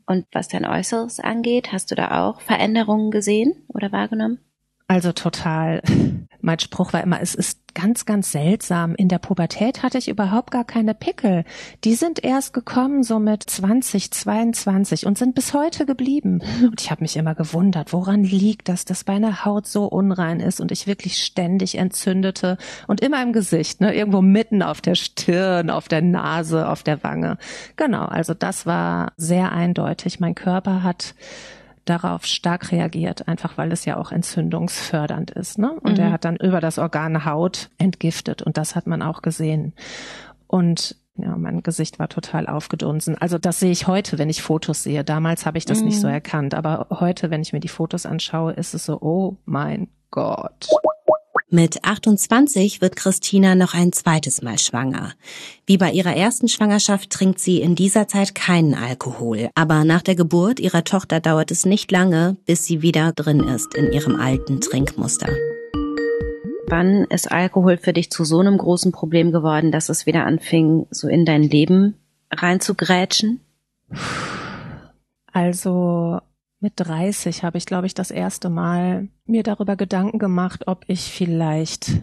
Und 0.06 0.26
was 0.32 0.48
dein 0.48 0.66
Äußeres 0.66 1.20
angeht, 1.20 1.72
hast 1.72 1.92
du 1.92 1.96
da 1.96 2.26
auch 2.26 2.42
Veränderungen 2.42 3.12
gesehen 3.12 3.54
oder 3.68 3.92
wahrgenommen? 3.92 4.40
Also 4.94 5.12
total. 5.12 5.82
Mein 6.42 6.60
Spruch 6.60 6.94
war 6.94 7.02
immer, 7.02 7.20
es 7.20 7.34
ist 7.34 7.74
ganz, 7.74 8.06
ganz 8.06 8.32
seltsam. 8.32 8.94
In 8.94 9.08
der 9.08 9.18
Pubertät 9.18 9.82
hatte 9.82 9.98
ich 9.98 10.08
überhaupt 10.08 10.52
gar 10.52 10.66
keine 10.66 10.94
Pickel. 10.94 11.46
Die 11.84 11.96
sind 11.96 12.24
erst 12.24 12.54
gekommen 12.54 13.02
so 13.02 13.18
mit 13.18 13.42
20, 13.42 14.12
22 14.12 15.08
und 15.08 15.18
sind 15.18 15.34
bis 15.34 15.56
heute 15.56 15.88
geblieben. 15.88 16.44
Und 16.62 16.80
ich 16.80 16.92
habe 16.92 17.02
mich 17.02 17.18
immer 17.18 17.34
gewundert, 17.34 17.92
woran 17.92 18.24
liegt 18.24 18.70
das, 18.70 18.86
dass 18.86 19.08
meine 19.08 19.46
Haut 19.46 19.66
so 19.66 19.86
unrein 19.86 20.40
ist 20.40 20.62
und 20.62 20.72
ich 20.72 20.86
wirklich 20.86 21.24
ständig 21.24 21.76
entzündete 21.80 22.60
und 22.86 23.02
immer 23.02 23.24
im 23.24 23.34
Gesicht, 23.34 23.82
ne, 23.82 23.96
irgendwo 23.96 24.22
mitten 24.22 24.62
auf 24.62 24.80
der 24.80 24.94
Stirn, 24.94 25.72
auf 25.72 25.88
der 25.88 26.04
Nase, 26.04 26.70
auf 26.70 26.84
der 26.84 27.04
Wange. 27.04 27.40
Genau, 27.78 28.06
also 28.06 28.36
das 28.36 28.68
war 28.68 29.14
sehr 29.18 29.54
eindeutig. 29.54 30.20
Mein 30.20 30.36
Körper 30.36 30.84
hat 30.84 31.16
darauf 31.86 32.26
stark 32.26 32.72
reagiert, 32.72 33.28
einfach 33.28 33.58
weil 33.58 33.72
es 33.72 33.86
ja 33.86 33.98
auch 33.98 34.12
entzündungsfördernd 34.12 35.32
ist. 35.32 35.58
Ne? 35.58 35.72
Und 35.82 35.98
mhm. 35.98 36.04
er 36.04 36.12
hat 36.12 36.26
dann 36.26 36.38
über 36.38 36.62
das 36.62 36.80
Organ 36.80 37.26
Haut 37.26 37.70
entgiftet 37.78 38.42
und 38.42 38.58
das 38.58 38.76
hat 38.76 38.88
man 38.88 39.02
auch 39.02 39.22
gesehen. 39.22 39.74
Und 40.48 40.96
ja, 41.16 41.36
mein 41.38 41.62
Gesicht 41.62 42.00
war 42.00 42.10
total 42.10 42.48
aufgedunsen. 42.48 43.16
Also 43.20 43.38
das 43.38 43.60
sehe 43.60 43.72
ich 43.72 43.88
heute, 43.88 44.18
wenn 44.18 44.30
ich 44.30 44.42
Fotos 44.42 44.84
sehe. 44.84 45.04
Damals 45.04 45.46
habe 45.46 45.58
ich 45.58 45.66
das 45.66 45.80
mhm. 45.80 45.86
nicht 45.86 46.00
so 46.00 46.08
mhm. 46.08 46.14
erkannt, 46.14 46.54
aber 46.56 46.88
heute, 46.90 47.30
wenn 47.30 47.42
ich 47.42 47.54
mir 47.54 47.60
die 47.60 47.68
Fotos 47.68 48.06
anschaue, 48.06 48.54
ist 48.54 48.74
es 48.74 48.86
so, 48.86 49.00
oh 49.02 49.38
mein 49.46 49.90
Gott. 50.10 50.70
Mit 51.56 51.84
28 51.84 52.82
wird 52.82 52.96
Christina 52.96 53.54
noch 53.54 53.76
ein 53.76 53.94
zweites 53.94 54.42
Mal 54.42 54.58
schwanger. 54.58 55.12
Wie 55.68 55.78
bei 55.78 55.92
ihrer 55.92 56.16
ersten 56.16 56.48
Schwangerschaft 56.48 57.12
trinkt 57.12 57.40
sie 57.40 57.62
in 57.62 57.76
dieser 57.76 58.08
Zeit 58.08 58.34
keinen 58.34 58.74
Alkohol. 58.74 59.52
Aber 59.54 59.86
nach 59.86 60.02
der 60.02 60.16
Geburt 60.16 60.60
ihrer 60.60 60.84
Tochter 60.84 61.20
dauert 61.20 61.52
es 61.52 61.64
nicht 61.64 61.92
lange, 61.92 62.38
bis 62.48 62.66
sie 62.66 62.82
wieder 62.82 63.12
drin 63.12 63.42
ist 63.42 63.76
in 63.76 63.92
ihrem 63.92 64.16
alten 64.16 64.62
Trinkmuster. 64.62 65.30
Wann 66.70 67.04
ist 67.12 67.32
Alkohol 67.32 67.78
für 67.78 67.94
dich 67.94 68.10
zu 68.10 68.26
so 68.26 68.40
einem 68.40 68.58
großen 68.58 68.92
Problem 68.92 69.32
geworden, 69.32 69.72
dass 69.72 69.90
es 69.90 70.08
wieder 70.08 70.26
anfing, 70.26 70.88
so 70.90 71.08
in 71.08 71.24
dein 71.24 71.44
Leben 71.44 71.94
reinzugrätschen? 72.32 73.42
Also 75.32 76.20
mit 76.64 76.74
30 76.78 77.44
habe 77.44 77.58
ich, 77.58 77.66
glaube 77.66 77.86
ich, 77.86 77.94
das 77.94 78.10
erste 78.10 78.50
Mal 78.50 79.10
mir 79.26 79.44
darüber 79.44 79.76
Gedanken 79.76 80.18
gemacht, 80.18 80.64
ob 80.68 80.86
ich 80.88 81.12
vielleicht 81.12 82.02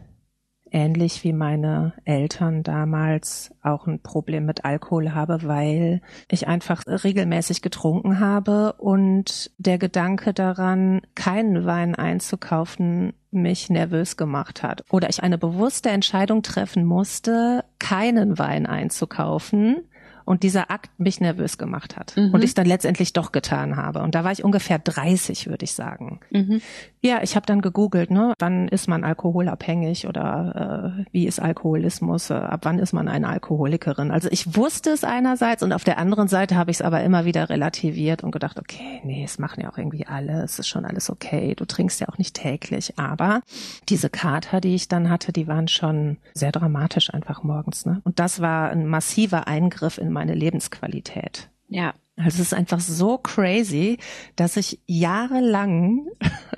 ähnlich 0.71 1.25
wie 1.25 1.33
meine 1.33 1.95
Eltern 2.05 2.63
damals 2.63 3.53
auch 3.63 3.87
ein 3.87 4.01
Problem 4.01 4.47
mit 4.47 4.65
Alkohol 4.65 5.13
habe, 5.15 5.43
weil 5.43 6.03
ich 6.29 6.47
einfach 6.47 6.85
regelmäßig 6.87 7.63
getrunken 7.63 8.21
habe 8.21 8.75
und 8.75 9.51
der 9.59 9.79
Gedanke 9.79 10.33
daran, 10.33 11.01
keinen 11.15 11.65
Wein 11.65 11.95
einzukaufen, 11.95 13.15
mich 13.33 13.71
nervös 13.71 14.17
gemacht 14.17 14.63
hat. 14.63 14.85
Oder 14.91 15.09
ich 15.09 15.23
eine 15.23 15.39
bewusste 15.39 15.89
Entscheidung 15.89 16.43
treffen 16.43 16.85
musste, 16.85 17.65
keinen 17.79 18.39
Wein 18.39 18.67
einzukaufen, 18.67 19.89
und 20.31 20.45
dieser 20.45 20.71
Akt 20.71 20.91
mich 21.01 21.21
nervös 21.21 21.59
gemacht 21.59 21.97
hat 21.97 22.17
mhm. 22.17 22.33
und 22.33 22.45
ich 22.45 22.55
dann 22.55 22.65
letztendlich 22.65 23.13
doch 23.13 23.33
getan 23.33 23.75
habe. 23.75 23.99
Und 23.99 24.15
da 24.15 24.23
war 24.23 24.31
ich 24.31 24.45
ungefähr 24.45 24.79
30, 24.79 25.49
würde 25.49 25.65
ich 25.65 25.75
sagen. 25.75 26.21
Mhm. 26.31 26.61
Ja, 27.01 27.21
ich 27.23 27.35
habe 27.35 27.47
dann 27.47 27.61
gegoogelt, 27.61 28.13
ne, 28.13 28.35
wann 28.39 28.69
ist 28.69 28.87
man 28.87 29.03
alkoholabhängig 29.03 30.07
oder 30.07 30.95
äh, 31.01 31.05
wie 31.11 31.27
ist 31.27 31.41
Alkoholismus, 31.41 32.31
äh, 32.31 32.35
ab 32.35 32.61
wann 32.63 32.79
ist 32.79 32.93
man 32.93 33.09
eine 33.09 33.27
Alkoholikerin. 33.27 34.13
Also 34.13 34.29
ich 34.31 34.55
wusste 34.55 34.91
es 34.91 35.03
einerseits 35.03 35.65
und 35.65 35.73
auf 35.73 35.83
der 35.83 35.99
anderen 35.99 36.29
Seite 36.29 36.55
habe 36.55 36.71
ich 36.71 36.77
es 36.77 36.83
aber 36.83 37.03
immer 37.03 37.25
wieder 37.25 37.49
relativiert 37.49 38.23
und 38.23 38.31
gedacht, 38.31 38.61
okay, 38.61 39.01
nee, 39.03 39.25
es 39.25 39.41
machen 39.41 39.63
ja 39.63 39.73
auch 39.73 39.79
irgendwie 39.79 40.07
alle, 40.07 40.45
es 40.45 40.61
ist 40.61 40.69
schon 40.69 40.85
alles 40.85 41.11
okay, 41.11 41.57
du 41.57 41.65
trinkst 41.65 41.99
ja 42.01 42.09
auch 42.09 42.19
nicht 42.19 42.37
täglich. 42.37 42.97
Aber 43.01 43.41
diese 43.89 44.11
Kater, 44.11 44.61
die 44.61 44.77
ich 44.77 44.87
dann 44.87 45.11
hatte, 45.11 45.33
die 45.33 45.49
waren 45.49 45.67
schon 45.67 46.19
sehr 46.35 46.53
dramatisch 46.53 47.13
einfach 47.13 47.43
morgens. 47.43 47.85
Ne? 47.85 48.01
Und 48.05 48.21
das 48.21 48.41
war 48.41 48.71
ein 48.71 48.87
massiver 48.87 49.49
Eingriff 49.49 49.99
in 49.99 50.20
meine 50.21 50.35
Lebensqualität. 50.35 51.49
Ja. 51.69 51.95
Also 52.17 52.43
es 52.43 52.49
ist 52.49 52.55
einfach 52.55 52.81
so 52.81 53.17
crazy, 53.17 53.97
dass 54.37 54.59
ich 54.59 54.81
jahrelang 54.87 56.09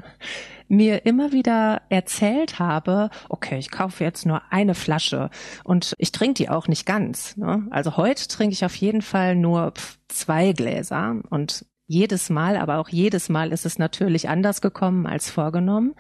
mir 0.69 1.07
immer 1.07 1.31
wieder 1.31 1.83
erzählt 1.89 2.59
habe, 2.59 3.11
okay, 3.29 3.59
ich 3.59 3.71
kaufe 3.71 4.03
jetzt 4.03 4.27
nur 4.27 4.43
eine 4.51 4.75
Flasche 4.75 5.31
und 5.63 5.95
ich 5.99 6.11
trinke 6.11 6.35
die 6.35 6.49
auch 6.49 6.67
nicht 6.67 6.85
ganz. 6.85 7.37
Ne? 7.37 7.69
Also 7.71 7.97
heute 7.97 8.27
trinke 8.27 8.55
ich 8.55 8.65
auf 8.65 8.75
jeden 8.75 9.03
Fall 9.03 9.37
nur 9.37 9.75
zwei 10.09 10.53
Gläser 10.53 11.21
und 11.31 11.65
jedes 11.87 12.29
Mal, 12.29 12.57
aber 12.57 12.79
auch 12.79 12.89
jedes 12.89 13.29
Mal 13.29 13.53
ist 13.53 13.65
es 13.65 13.79
natürlich 13.79 14.29
anders 14.29 14.61
gekommen 14.61 15.07
als 15.07 15.31
vorgenommen 15.31 15.95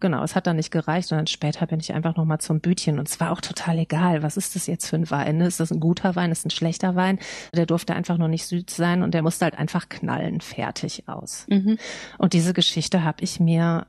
genau, 0.00 0.22
es 0.22 0.34
hat 0.34 0.46
dann 0.46 0.56
nicht 0.56 0.70
gereicht 0.70 1.12
und 1.12 1.18
dann 1.18 1.26
später 1.26 1.66
bin 1.66 1.80
ich 1.80 1.92
einfach 1.92 2.16
nochmal 2.16 2.40
zum 2.40 2.60
Bütchen 2.60 2.98
und 2.98 3.08
es 3.08 3.20
war 3.20 3.30
auch 3.30 3.40
total 3.40 3.78
egal, 3.78 4.22
was 4.22 4.36
ist 4.36 4.56
das 4.56 4.66
jetzt 4.66 4.86
für 4.86 4.96
ein 4.96 5.10
Wein? 5.10 5.40
Ist 5.40 5.60
das 5.60 5.70
ein 5.70 5.80
guter 5.80 6.16
Wein? 6.16 6.32
Ist 6.32 6.44
das 6.44 6.46
ein 6.46 6.56
schlechter 6.56 6.96
Wein? 6.96 7.18
Der 7.54 7.66
durfte 7.66 7.94
einfach 7.94 8.18
nur 8.18 8.28
nicht 8.28 8.46
süß 8.46 8.64
sein 8.68 9.02
und 9.02 9.14
der 9.14 9.22
musste 9.22 9.44
halt 9.44 9.58
einfach 9.58 9.88
knallen, 9.88 10.40
fertig 10.40 11.08
aus. 11.08 11.46
Mhm. 11.48 11.78
Und 12.18 12.32
diese 12.32 12.54
Geschichte 12.54 13.04
habe 13.04 13.22
ich 13.22 13.40
mir 13.40 13.86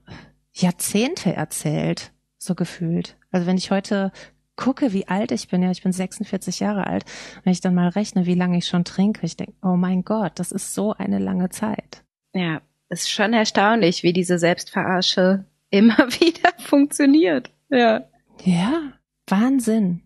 Jahrzehnte 0.54 1.34
erzählt, 1.34 2.12
so 2.38 2.56
gefühlt. 2.56 3.18
Also 3.32 3.48
wenn 3.48 3.58
ich 3.58 3.72
heute 3.72 4.12
gucke, 4.56 4.94
wie 4.94 5.08
alt 5.08 5.32
ich 5.32 5.48
bin, 5.48 5.64
ja, 5.64 5.72
ich 5.72 5.82
bin 5.82 5.92
46 5.92 6.60
Jahre 6.60 6.88
alt, 6.88 7.06
wenn 7.44 7.54
ich 7.54 7.62
dann 7.62 7.74
mal 7.74 7.90
rechne, 7.90 8.26
wie 8.26 8.36
lange 8.36 8.58
ich 8.58 8.68
schon 8.68 8.84
trinke, 8.84 9.26
ich 9.26 9.38
denke, 9.38 9.54
oh 9.62 9.76
mein 9.76 10.04
Gott, 10.04 10.34
das 10.36 10.52
ist 10.52 10.74
so 10.74 10.94
eine 10.94 11.20
lange 11.20 11.50
Zeit. 11.50 12.04
Ja, 12.34 12.62
ist 12.90 13.10
schon 13.10 13.34
erstaunlich, 13.34 14.04
wie 14.04 14.14
diese 14.14 14.38
Selbstverarsche 14.38 15.46
immer 15.72 15.98
wieder 16.20 16.52
funktioniert. 16.60 17.50
Ja. 17.70 18.04
Ja, 18.44 18.94
Wahnsinn. 19.28 20.02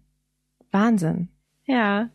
Wahnsinn. 0.72 1.30
Ja. 1.66 2.10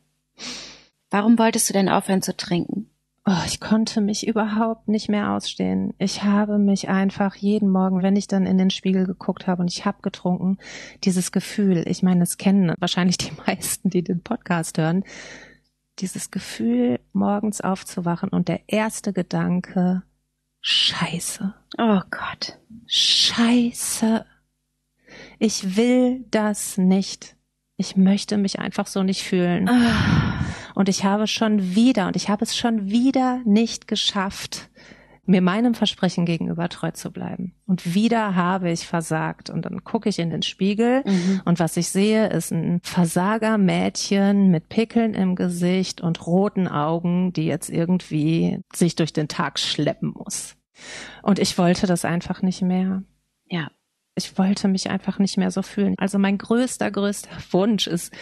Warum 1.11 1.39
wolltest 1.39 1.69
du 1.69 1.73
denn 1.73 1.89
aufhören 1.89 2.23
zu 2.23 2.37
trinken? 2.37 2.91
Oh, 3.27 3.43
ich 3.47 3.61
konnte 3.61 4.01
mich 4.01 4.27
überhaupt 4.27 4.89
nicht 4.89 5.09
mehr 5.09 5.33
ausstehen. 5.33 5.93
Ich 5.99 6.23
habe 6.23 6.59
mich 6.59 6.89
einfach 6.89 7.37
jeden 7.37 7.69
Morgen, 7.69 8.03
wenn 8.03 8.17
ich 8.17 8.29
dann 8.29 8.47
in 8.47 8.57
den 8.57 8.71
Spiegel 8.71 9.07
geguckt 9.07 9.47
habe 9.47 9.61
und 9.61 9.69
ich 9.71 9.85
habe 9.85 9.99
getrunken, 10.03 10.59
dieses 11.05 11.31
Gefühl, 11.31 11.85
ich 11.87 12.03
meine, 12.03 12.23
es 12.23 12.39
kennen 12.39 12.75
wahrscheinlich 12.79 13.19
die 13.19 13.33
meisten, 13.47 13.91
die 13.91 14.03
den 14.03 14.23
Podcast 14.23 14.79
hören, 14.79 15.05
dieses 15.99 16.31
Gefühl, 16.31 16.99
morgens 17.13 17.61
aufzuwachen 17.61 18.31
und 18.31 18.49
der 18.49 18.61
erste 18.69 19.13
Gedanke, 19.13 20.03
Scheiße. 20.61 21.55
Oh 21.79 22.01
Gott. 22.11 22.59
Scheiße. 22.87 24.25
Ich 25.39 25.77
will 25.77 26.25
das 26.31 26.77
nicht. 26.77 27.37
Ich 27.77 27.97
möchte 27.97 28.37
mich 28.37 28.59
einfach 28.59 28.87
so 28.87 29.03
nicht 29.03 29.23
fühlen. 29.23 29.69
Ah. 29.69 30.45
Und 30.75 30.89
ich 30.89 31.05
habe 31.05 31.27
schon 31.27 31.75
wieder, 31.75 32.07
und 32.07 32.17
ich 32.17 32.29
habe 32.29 32.45
es 32.45 32.57
schon 32.57 32.91
wieder 32.91 33.41
nicht 33.45 33.89
geschafft, 33.89 34.69
mir 35.27 35.41
meinem 35.43 35.75
Versprechen 35.75 36.25
gegenüber 36.27 36.69
treu 36.69 36.91
zu 36.91 37.11
bleiben. 37.13 37.55
Und 37.67 37.95
wieder 37.95 38.35
habe 38.35 38.71
ich 38.71 38.87
versagt. 38.87 39.51
Und 39.51 39.65
dann 39.65 39.85
gucke 39.85 40.09
ich 40.09 40.19
in 40.19 40.31
den 40.31 40.43
Spiegel 40.43 41.03
Mhm. 41.07 41.43
und 41.45 41.61
was 41.61 41.77
ich 41.77 41.89
sehe, 41.89 42.29
ist 42.29 42.51
ein 42.51 42.81
Versagermädchen 42.83 44.51
mit 44.51 44.69
Pickeln 44.69 45.15
im 45.15 45.37
Gesicht 45.37 46.01
und 46.01 46.27
roten 46.27 46.67
Augen, 46.69 47.33
die 47.33 47.47
jetzt 47.47 47.71
irgendwie 47.71 48.61
sich 48.75 48.97
durch 48.97 49.13
den 49.13 49.29
Tag 49.29 49.59
schleppen 49.59 50.13
muss. 50.17 50.57
Und 51.23 51.39
ich 51.39 51.59
wollte 51.59 51.87
das 51.87 52.05
einfach 52.05 52.43
nicht 52.43 52.63
mehr. 52.63 53.03
Ja. 53.47 53.71
Ich 54.17 54.37
wollte 54.39 54.67
mich 54.69 54.91
einfach 54.91 55.19
nicht 55.19 55.37
mehr 55.39 55.51
so 55.51 55.63
fühlen. 55.63 55.95
Also 55.99 56.19
mein 56.19 56.37
größter, 56.39 56.91
größter 56.91 57.31
Wunsch 57.53 57.87
ist 57.87 58.13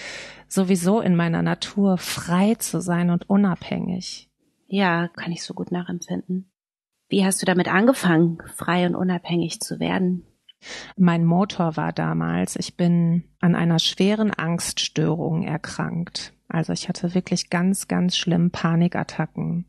sowieso 0.46 1.00
in 1.00 1.16
meiner 1.16 1.42
Natur 1.42 1.98
frei 1.98 2.54
zu 2.56 2.80
sein 2.80 3.10
und 3.10 3.28
unabhängig. 3.28 4.28
Ja, 4.66 5.08
kann 5.08 5.32
ich 5.32 5.42
so 5.42 5.54
gut 5.54 5.72
nachempfinden. 5.72 6.50
Wie 7.08 7.24
hast 7.24 7.40
du 7.40 7.46
damit 7.46 7.68
angefangen, 7.68 8.38
frei 8.54 8.86
und 8.86 8.94
unabhängig 8.94 9.60
zu 9.60 9.80
werden? 9.80 10.24
Mein 10.96 11.24
Motor 11.24 11.76
war 11.76 11.92
damals, 11.92 12.56
ich 12.56 12.76
bin 12.76 13.24
an 13.40 13.54
einer 13.54 13.78
schweren 13.78 14.32
Angststörung 14.32 15.42
erkrankt. 15.42 16.32
Also 16.48 16.72
ich 16.72 16.88
hatte 16.88 17.14
wirklich 17.14 17.50
ganz, 17.50 17.88
ganz 17.88 18.16
schlimm 18.16 18.50
Panikattacken. 18.50 19.66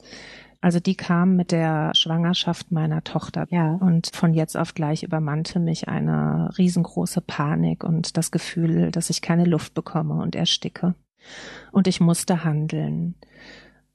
Also 0.62 0.80
die 0.80 0.96
kamen 0.96 1.38
mit 1.38 1.52
der 1.52 1.92
Schwangerschaft 1.96 2.72
meiner 2.72 3.04
Tochter. 3.04 3.46
Ja. 3.50 3.76
Und 3.76 4.10
von 4.14 4.34
jetzt 4.34 4.58
auf 4.58 4.74
gleich 4.74 5.04
übermannte 5.04 5.60
mich 5.60 5.88
eine 5.88 6.50
riesengroße 6.58 7.22
Panik 7.22 7.84
und 7.84 8.18
das 8.18 8.32
Gefühl, 8.32 8.92
dass 8.92 9.10
ich 9.10 9.22
keine 9.22 9.46
Luft 9.46 9.74
bekomme 9.74 10.16
und 10.16 10.36
ersticke. 10.36 10.96
Und 11.72 11.88
ich 11.88 12.02
musste 12.02 12.44
handeln. 12.44 13.16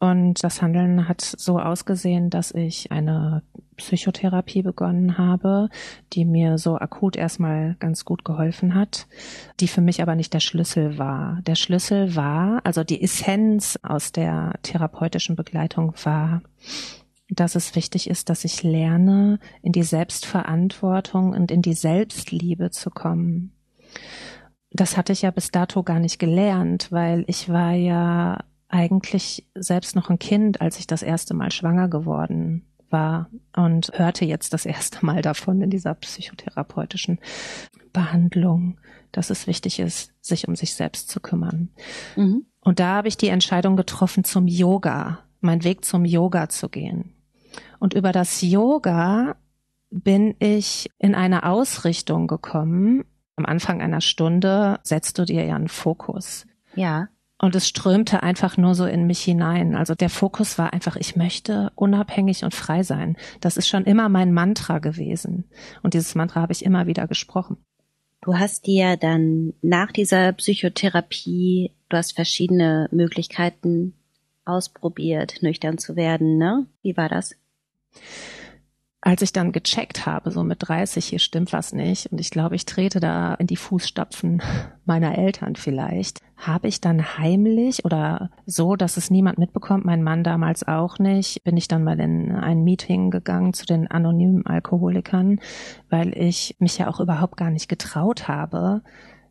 Und 0.05 0.45
das 0.45 0.61
Handeln 0.61 1.09
hat 1.09 1.23
so 1.23 1.59
ausgesehen, 1.59 2.29
dass 2.29 2.51
ich 2.51 2.93
eine 2.93 3.43
Psychotherapie 3.79 4.61
begonnen 4.61 5.17
habe, 5.17 5.71
die 6.13 6.27
mir 6.27 6.59
so 6.59 6.77
akut 6.77 7.17
erstmal 7.17 7.77
ganz 7.79 8.05
gut 8.05 8.23
geholfen 8.23 8.75
hat, 8.75 9.07
die 9.61 9.67
für 9.67 9.81
mich 9.81 10.03
aber 10.03 10.15
nicht 10.15 10.35
der 10.35 10.41
Schlüssel 10.41 10.99
war. 10.99 11.41
Der 11.47 11.55
Schlüssel 11.55 12.15
war, 12.17 12.61
also 12.65 12.85
die 12.85 13.03
Essenz 13.03 13.79
aus 13.83 14.13
der 14.13 14.53
therapeutischen 14.61 15.37
Begleitung 15.37 15.95
war, 16.05 16.43
dass 17.31 17.55
es 17.55 17.75
wichtig 17.75 18.11
ist, 18.11 18.29
dass 18.29 18.45
ich 18.45 18.63
lerne, 18.63 19.39
in 19.63 19.73
die 19.73 19.85
Selbstverantwortung 19.85 21.31
und 21.31 21.51
in 21.51 21.63
die 21.63 21.73
Selbstliebe 21.73 22.69
zu 22.69 22.91
kommen. 22.91 23.55
Das 24.71 24.99
hatte 24.99 25.15
ich 25.15 25.23
ja 25.23 25.31
bis 25.31 25.51
dato 25.51 25.83
gar 25.83 25.99
nicht 25.99 26.19
gelernt, 26.19 26.93
weil 26.93 27.25
ich 27.27 27.49
war 27.49 27.73
ja 27.73 28.45
eigentlich 28.75 29.47
selbst 29.55 29.95
noch 29.95 30.11
ein 30.11 30.19
Kind, 30.19 30.61
als 30.61 30.81
ich 30.81 30.89
das 30.89 31.03
erste 31.05 31.33
Mal 31.33 31.53
schwanger 31.53 31.87
geworden 31.87 32.67
war 32.91 33.31
und 33.55 33.93
hörte 33.95 34.25
jetzt 34.25 34.53
das 34.53 34.67
erste 34.67 35.07
Mal 35.07 35.23
davon 35.23 35.63
in 35.63 35.71
dieser 35.71 35.95
psychotherapeutischen 35.95 37.21
Behandlung, 37.93 38.81
dass 39.13 39.31
es 39.31 39.47
wichtig 39.47 39.79
ist, 39.79 40.13
sich 40.21 40.49
um 40.49 40.57
sich 40.57 40.75
selbst 40.75 41.09
zu 41.09 41.21
kümmern. 41.21 41.71
Mhm. 42.17 42.47
Und 42.63 42.81
da 42.81 42.97
habe 42.97 43.07
ich 43.07 43.17
die 43.17 43.29
Entscheidung 43.29 43.77
getroffen, 43.77 44.25
zum 44.25 44.49
Yoga, 44.49 45.21
meinen 45.41 45.63
Weg 45.63 45.85
zum 45.85 46.05
Yoga 46.05 46.49
zu 46.49 46.69
gehen. 46.69 47.15
Und 47.79 47.95
über 47.95 48.11
das 48.11 48.43
Yoga 48.43 49.37
bin 49.91 50.35
ich 50.41 50.91
in 50.99 51.15
eine 51.15 51.45
Ausrichtung 51.45 52.27
gekommen. 52.27 53.05
Am 53.37 53.47
Anfang 53.47 53.81
einer 53.81 54.01
Stunde 54.01 54.81
setzt 54.83 55.17
du 55.19 55.25
dir 55.25 55.45
ja 55.45 55.55
einen 55.55 55.69
Fokus. 55.69 56.45
Ja. 56.75 57.09
Und 57.45 57.55
es 57.55 57.69
strömte 57.69 58.23
einfach 58.23 58.57
nur 58.57 58.75
so 58.75 58.87
in 58.87 59.07
mich 59.07 59.21
hinein. 59.21 59.77
Also 59.77 59.95
der 59.95 60.09
Fokus 60.09 60.57
war 60.57 60.73
einfach, 60.73 60.97
ich 60.97 61.15
möchte 61.15 61.73
unabhängig 61.75 62.43
und 62.43 62.55
frei 62.55 62.83
sein. 62.83 63.19
Das 63.43 63.59
ist 63.59 63.69
schon 63.69 63.85
immer 63.85 64.09
mein 64.09 64.33
Mantra 64.33 64.79
gewesen. 64.79 65.45
Und 65.83 65.93
dieses 65.93 66.15
Mantra 66.15 66.41
habe 66.41 66.55
ich 66.55 66.65
immer 66.65 66.87
wieder 66.87 67.07
gesprochen. 67.07 67.59
Du 68.23 68.39
hast 68.39 68.67
dir 68.67 68.97
dann 68.97 69.53
nach 69.61 69.93
dieser 69.93 70.33
Psychotherapie, 70.33 71.73
du 71.91 71.99
hast 71.99 72.13
verschiedene 72.13 72.89
Möglichkeiten 72.93 73.93
ausprobiert, 74.47 75.43
nüchtern 75.43 75.77
zu 75.77 75.97
werden, 75.97 76.39
ne? 76.39 76.65
Wie 76.81 76.97
war 76.97 77.11
das? 77.11 77.37
Als 79.05 79.21
ich 79.21 79.35
dann 79.35 79.53
gecheckt 79.53 80.07
habe, 80.07 80.31
so 80.31 80.43
mit 80.43 80.59
30, 80.61 81.05
hier 81.05 81.19
stimmt 81.19 81.53
was 81.53 81.75
nicht, 81.75 82.11
und 82.11 82.23
ich 82.23 82.31
glaube, 82.31 82.57
ich 82.57 82.65
trete 82.65 83.01
da 83.01 83.35
in 83.35 83.47
die 83.47 83.57
Fußstapfen 83.57 84.41
meiner 84.87 85.19
Eltern 85.19 85.57
vielleicht, 85.57 86.21
habe 86.39 86.69
ich 86.69 86.81
dann 86.81 87.19
heimlich 87.19 87.85
oder 87.85 88.31
so, 88.47 88.77
dass 88.77 88.97
es 88.97 89.11
niemand 89.11 89.37
mitbekommt, 89.37 89.85
mein 89.85 90.03
Mann 90.03 90.25
damals 90.25 90.67
auch 90.67 90.99
nicht, 90.99 91.45
bin 91.45 91.59
ich 91.59 91.69
dann 91.69 91.85
mal 91.85 92.01
in 92.01 92.33
ein 92.33 92.65
Meeting 92.65 93.11
gegangen 93.11 93.53
zu 93.53 93.67
den 93.67 93.91
anonymen 93.91 94.47
Alkoholikern, 94.47 95.39
weil 95.91 96.17
ich 96.17 96.57
mich 96.59 96.79
ja 96.79 96.89
auch 96.89 96.99
überhaupt 96.99 97.37
gar 97.37 97.51
nicht 97.51 97.69
getraut 97.69 98.27
habe, 98.27 98.81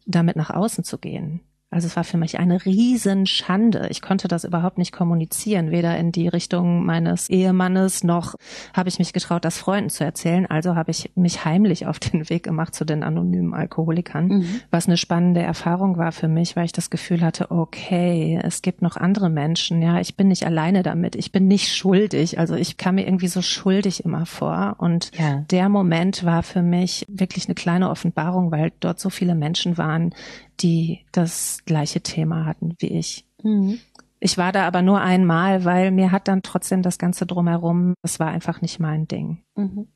damit 0.05 0.35
nach 0.35 0.51
außen 0.51 0.83
zu 0.83 0.99
gehen. 0.99 1.41
Also 1.73 1.87
es 1.87 1.95
war 1.95 2.03
für 2.03 2.17
mich 2.17 2.39
eine 2.39 2.63
Riesenschande. 2.65 3.87
Ich 3.89 4.01
konnte 4.01 4.27
das 4.27 4.43
überhaupt 4.43 4.77
nicht 4.77 4.91
kommunizieren, 4.91 5.71
weder 5.71 5.97
in 5.97 6.11
die 6.11 6.27
Richtung 6.27 6.85
meines 6.85 7.29
Ehemannes 7.29 8.03
noch 8.03 8.35
habe 8.73 8.89
ich 8.89 8.99
mich 8.99 9.13
getraut, 9.13 9.43
das 9.45 9.57
Freunden 9.57 9.89
zu 9.89 10.03
erzählen. 10.03 10.45
Also 10.45 10.75
habe 10.75 10.91
ich 10.91 11.11
mich 11.15 11.45
heimlich 11.45 11.85
auf 11.85 11.99
den 11.99 12.13
Weg 12.29 12.43
gemacht 12.43 12.73
zu 12.75 12.85
den 12.85 13.03
anonymen 13.03 13.53
Alkoholikern, 13.53 14.27
Mhm. 14.27 14.45
was 14.71 14.87
eine 14.87 14.97
spannende 14.97 15.41
Erfahrung 15.41 15.97
war 15.97 16.11
für 16.11 16.27
mich, 16.27 16.55
weil 16.55 16.65
ich 16.65 16.71
das 16.71 16.89
Gefühl 16.89 17.21
hatte, 17.21 17.51
okay, 17.51 18.39
es 18.41 18.61
gibt 18.61 18.81
noch 18.81 18.95
andere 18.97 19.29
Menschen. 19.29 19.81
Ja, 19.81 19.99
ich 19.99 20.15
bin 20.15 20.27
nicht 20.29 20.45
alleine 20.45 20.83
damit. 20.83 21.15
Ich 21.15 21.31
bin 21.31 21.47
nicht 21.47 21.75
schuldig. 21.75 22.39
Also 22.39 22.55
ich 22.55 22.77
kam 22.77 22.95
mir 22.95 23.05
irgendwie 23.05 23.27
so 23.27 23.41
schuldig 23.41 24.03
immer 24.05 24.25
vor 24.25 24.75
und 24.79 25.11
Ja. 25.17 25.43
der 25.51 25.69
Moment 25.69 26.23
war 26.23 26.43
für 26.43 26.61
mich 26.61 27.05
wirklich 27.09 27.45
eine 27.47 27.55
kleine 27.55 27.89
Offenbarung, 27.89 28.51
weil 28.51 28.71
dort 28.79 28.99
so 28.99 29.09
viele 29.09 29.35
Menschen 29.35 29.77
waren, 29.77 30.13
die 30.59 31.05
das 31.11 31.59
gleiche 31.65 32.01
Thema 32.01 32.45
hatten 32.45 32.75
wie 32.79 32.97
ich. 32.97 33.25
Mhm. 33.41 33.79
Ich 34.19 34.37
war 34.37 34.51
da 34.51 34.65
aber 34.65 34.81
nur 34.81 35.01
einmal, 35.01 35.65
weil 35.65 35.91
mir 35.91 36.11
hat 36.11 36.27
dann 36.27 36.43
trotzdem 36.43 36.81
das 36.81 36.97
Ganze 36.97 37.25
drumherum, 37.25 37.93
das 38.01 38.19
war 38.19 38.27
einfach 38.27 38.61
nicht 38.61 38.79
mein 38.79 39.07
Ding. 39.07 39.43
Mhm. 39.55 39.87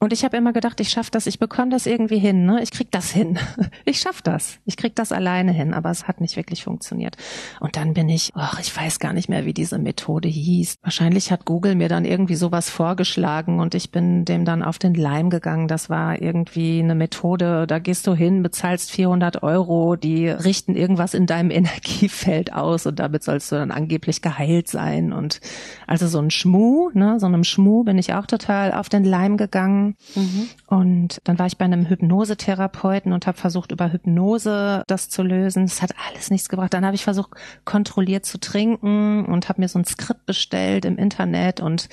Und 0.00 0.12
ich 0.12 0.22
habe 0.24 0.36
immer 0.36 0.52
gedacht, 0.52 0.78
ich 0.78 0.90
schaff 0.90 1.10
das, 1.10 1.26
ich 1.26 1.40
bekomme 1.40 1.72
das 1.72 1.84
irgendwie 1.84 2.18
hin, 2.18 2.46
ne? 2.46 2.62
Ich 2.62 2.70
krieg 2.70 2.90
das 2.90 3.10
hin. 3.10 3.38
Ich 3.84 4.00
schaff 4.00 4.20
das. 4.20 4.58
Ich 4.66 4.76
krieg 4.76 4.94
das 4.96 5.12
alleine 5.12 5.50
hin, 5.50 5.72
aber 5.72 5.90
es 5.90 6.06
hat 6.06 6.20
nicht 6.20 6.36
wirklich 6.36 6.62
funktioniert. 6.62 7.16
Und 7.58 7.76
dann 7.76 7.94
bin 7.94 8.08
ich, 8.10 8.32
ach, 8.34 8.60
ich 8.60 8.76
weiß 8.76 8.98
gar 8.98 9.14
nicht 9.14 9.30
mehr, 9.30 9.46
wie 9.46 9.54
diese 9.54 9.78
Methode 9.78 10.28
hieß. 10.28 10.76
Wahrscheinlich 10.82 11.32
hat 11.32 11.46
Google 11.46 11.74
mir 11.74 11.88
dann 11.88 12.04
irgendwie 12.04 12.34
sowas 12.34 12.68
vorgeschlagen 12.68 13.60
und 13.60 13.74
ich 13.74 13.90
bin 13.90 14.26
dem 14.26 14.44
dann 14.44 14.62
auf 14.62 14.78
den 14.78 14.92
Leim 14.92 15.30
gegangen. 15.30 15.68
Das 15.68 15.88
war 15.88 16.20
irgendwie 16.20 16.80
eine 16.80 16.94
Methode, 16.94 17.66
da 17.66 17.78
gehst 17.78 18.06
du 18.06 18.14
hin, 18.14 18.42
bezahlst 18.42 18.90
400 18.90 19.42
Euro, 19.42 19.96
die 19.96 20.28
richten 20.28 20.76
irgendwas 20.76 21.14
in 21.14 21.26
deinem 21.26 21.50
Energiefeld 21.58 22.52
aus 22.52 22.84
und 22.86 22.98
damit 22.98 23.22
sollst 23.24 23.50
du 23.52 23.56
dann 23.56 23.70
angeblich 23.70 24.20
geheilt 24.20 24.68
sein. 24.68 25.14
Und 25.14 25.40
also 25.86 26.08
so 26.08 26.18
ein 26.18 26.30
Schmuh, 26.30 26.90
ne, 26.92 27.18
so 27.18 27.26
einem 27.26 27.44
Schmuh 27.44 27.84
bin 27.84 27.96
ich 27.96 28.12
auch 28.12 28.26
total 28.26 28.72
auf 28.74 28.90
den 28.90 29.04
Leim 29.04 29.38
gegangen. 29.38 29.87
Mhm. 30.14 30.48
Und 30.66 31.20
dann 31.24 31.38
war 31.38 31.46
ich 31.46 31.58
bei 31.58 31.64
einem 31.64 31.88
Hypnosetherapeuten 31.88 33.12
und 33.12 33.26
habe 33.26 33.38
versucht, 33.38 33.72
über 33.72 33.92
Hypnose 33.92 34.82
das 34.86 35.08
zu 35.08 35.22
lösen. 35.22 35.66
Das 35.66 35.82
hat 35.82 35.94
alles 36.08 36.30
nichts 36.30 36.48
gebracht. 36.48 36.74
Dann 36.74 36.84
habe 36.84 36.94
ich 36.94 37.04
versucht, 37.04 37.30
kontrolliert 37.64 38.26
zu 38.26 38.38
trinken 38.38 39.24
und 39.26 39.48
habe 39.48 39.60
mir 39.60 39.68
so 39.68 39.78
ein 39.78 39.84
Skript 39.84 40.26
bestellt 40.26 40.84
im 40.84 40.98
Internet. 40.98 41.60
Und 41.60 41.88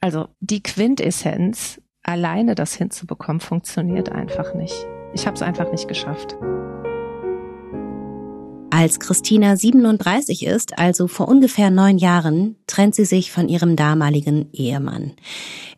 also 0.00 0.28
die 0.40 0.62
Quintessenz, 0.62 1.80
alleine 2.02 2.54
das 2.54 2.74
hinzubekommen, 2.74 3.40
funktioniert 3.40 4.10
einfach 4.10 4.54
nicht. 4.54 4.86
Ich 5.14 5.26
habe 5.26 5.34
es 5.34 5.42
einfach 5.42 5.70
nicht 5.70 5.88
geschafft. 5.88 6.36
Als 8.74 8.98
Christina 8.98 9.54
37 9.54 10.46
ist, 10.46 10.78
also 10.78 11.06
vor 11.06 11.28
ungefähr 11.28 11.70
neun 11.70 11.98
Jahren, 11.98 12.56
trennt 12.66 12.94
sie 12.94 13.04
sich 13.04 13.30
von 13.30 13.50
ihrem 13.50 13.76
damaligen 13.76 14.50
Ehemann. 14.52 15.12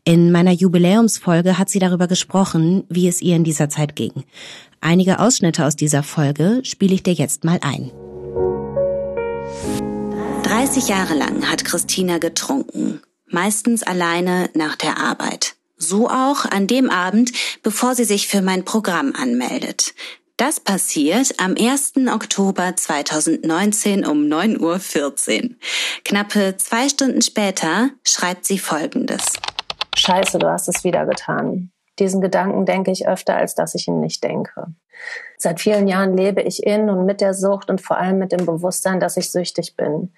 In 0.07 0.31
meiner 0.33 0.53
Jubiläumsfolge 0.53 1.57
hat 1.57 1.71
sie 1.71 1.79
darüber 1.79 2.07
gesprochen, 2.09 2.85
wie 2.91 3.09
es 3.09 3.23
ihr 3.23 3.37
in 3.37 3.45
dieser 3.45 3.71
Zeit 3.71 3.97
ging. 3.97 4.13
Einige 4.83 5.19
Ausschnitte 5.19 5.65
aus 5.65 5.77
dieser 5.77 6.03
Folge 6.03 6.61
spiele 6.63 6.95
ich 6.95 7.03
dir 7.03 7.15
jetzt 7.15 7.45
mal 7.45 7.59
ein. 7.63 7.91
30 10.43 10.89
Jahre 10.89 11.15
lang 11.15 11.51
hat 11.51 11.65
Christina 11.65 12.19
getrunken, 12.19 13.01
meistens 13.29 13.83
alleine 13.83 14.51
nach 14.53 14.77
der 14.77 14.99
Arbeit. 14.99 15.55
So 15.79 16.11
auch 16.11 16.45
an 16.45 16.67
dem 16.67 16.91
Abend, 16.91 17.33
bevor 17.63 17.95
sie 17.95 18.05
sich 18.05 18.29
für 18.29 18.43
mein 18.43 18.67
Programm 18.67 19.15
anmeldet. 19.15 19.95
Das 20.37 20.61
passiert 20.61 21.35
am 21.39 21.55
1. 21.57 21.93
Oktober 22.13 22.77
2019 22.77 24.05
um 24.05 24.25
9.14 24.25 25.45
Uhr. 25.45 25.51
Knappe 26.05 26.57
zwei 26.59 26.91
Stunden 26.91 27.23
später 27.23 27.91
schreibt 28.05 28.45
sie 28.45 28.59
Folgendes. 28.59 29.25
Scheiße, 29.97 30.39
du 30.39 30.49
hast 30.49 30.69
es 30.69 30.85
wieder 30.85 31.07
getan. 31.07 31.71
Diesen 31.99 32.21
Gedanken 32.21 32.67
denke 32.67 32.91
ich 32.91 33.07
öfter, 33.07 33.37
als 33.37 33.55
dass 33.55 33.75
ich 33.75 33.87
ihn 33.87 34.01
nicht 34.01 34.25
denke. 34.25 34.67
Seit 35.39 35.61
vielen 35.61 35.87
Jahren 35.87 36.17
lebe 36.17 36.43
ich 36.43 36.67
in 36.67 36.91
und 36.91 37.07
mit 37.07 37.21
der 37.21 37.35
Sucht 37.35 37.71
und 37.71 37.81
vor 37.81 37.99
allem 37.99 38.19
mit 38.19 38.33
dem 38.33 38.47
Bewusstsein, 38.47 39.01
dass 39.01 39.17
ich 39.17 39.31
süchtig 39.31 39.77
bin. 39.77 40.13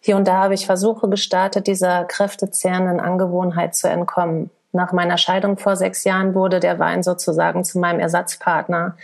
Hier 0.00 0.16
und 0.16 0.28
da 0.28 0.44
habe 0.44 0.54
ich 0.54 0.66
Versuche 0.66 1.08
gestartet, 1.08 1.66
dieser 1.66 2.04
kräftezehrenden 2.04 3.00
Angewohnheit 3.00 3.74
zu 3.74 3.88
entkommen. 3.88 4.50
Nach 4.72 4.92
meiner 4.92 5.18
Scheidung 5.18 5.58
vor 5.58 5.76
sechs 5.76 6.04
Jahren 6.04 6.34
wurde 6.34 6.60
der 6.60 6.78
Wein 6.78 7.02
sozusagen 7.02 7.64
zu 7.64 7.78
meinem 7.78 7.98
Ersatzpartner. 7.98 8.96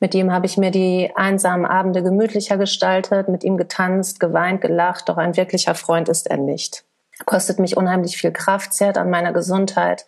Mit 0.00 0.14
ihm 0.14 0.32
habe 0.32 0.44
ich 0.44 0.58
mir 0.58 0.70
die 0.70 1.12
einsamen 1.14 1.64
Abende 1.64 2.02
gemütlicher 2.02 2.58
gestaltet, 2.58 3.28
mit 3.28 3.42
ihm 3.42 3.56
getanzt, 3.56 4.20
geweint, 4.20 4.60
gelacht, 4.60 5.08
doch 5.08 5.16
ein 5.16 5.36
wirklicher 5.36 5.74
Freund 5.74 6.10
ist 6.10 6.26
er 6.26 6.36
nicht. 6.36 6.84
Kostet 7.26 7.58
mich 7.58 7.76
unheimlich 7.76 8.16
viel 8.16 8.32
Kraft, 8.32 8.72
zehrt 8.72 8.98
an 8.98 9.10
meiner 9.10 9.32
Gesundheit, 9.32 10.06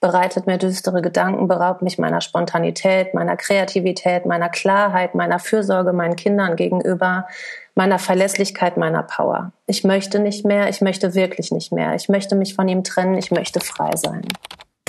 bereitet 0.00 0.46
mir 0.46 0.58
düstere 0.58 1.02
Gedanken, 1.02 1.48
beraubt 1.48 1.82
mich 1.82 1.98
meiner 1.98 2.20
Spontanität, 2.20 3.14
meiner 3.14 3.36
Kreativität, 3.36 4.26
meiner 4.26 4.48
Klarheit, 4.48 5.14
meiner 5.14 5.38
Fürsorge 5.38 5.92
meinen 5.92 6.16
Kindern 6.16 6.56
gegenüber, 6.56 7.26
meiner 7.74 7.98
Verlässlichkeit, 7.98 8.76
meiner 8.76 9.02
Power. 9.02 9.52
Ich 9.66 9.84
möchte 9.84 10.18
nicht 10.18 10.44
mehr, 10.44 10.68
ich 10.68 10.80
möchte 10.80 11.14
wirklich 11.14 11.50
nicht 11.50 11.72
mehr. 11.72 11.94
Ich 11.94 12.08
möchte 12.08 12.36
mich 12.36 12.54
von 12.54 12.68
ihm 12.68 12.84
trennen, 12.84 13.16
ich 13.16 13.30
möchte 13.30 13.60
frei 13.60 13.90
sein. 13.96 14.22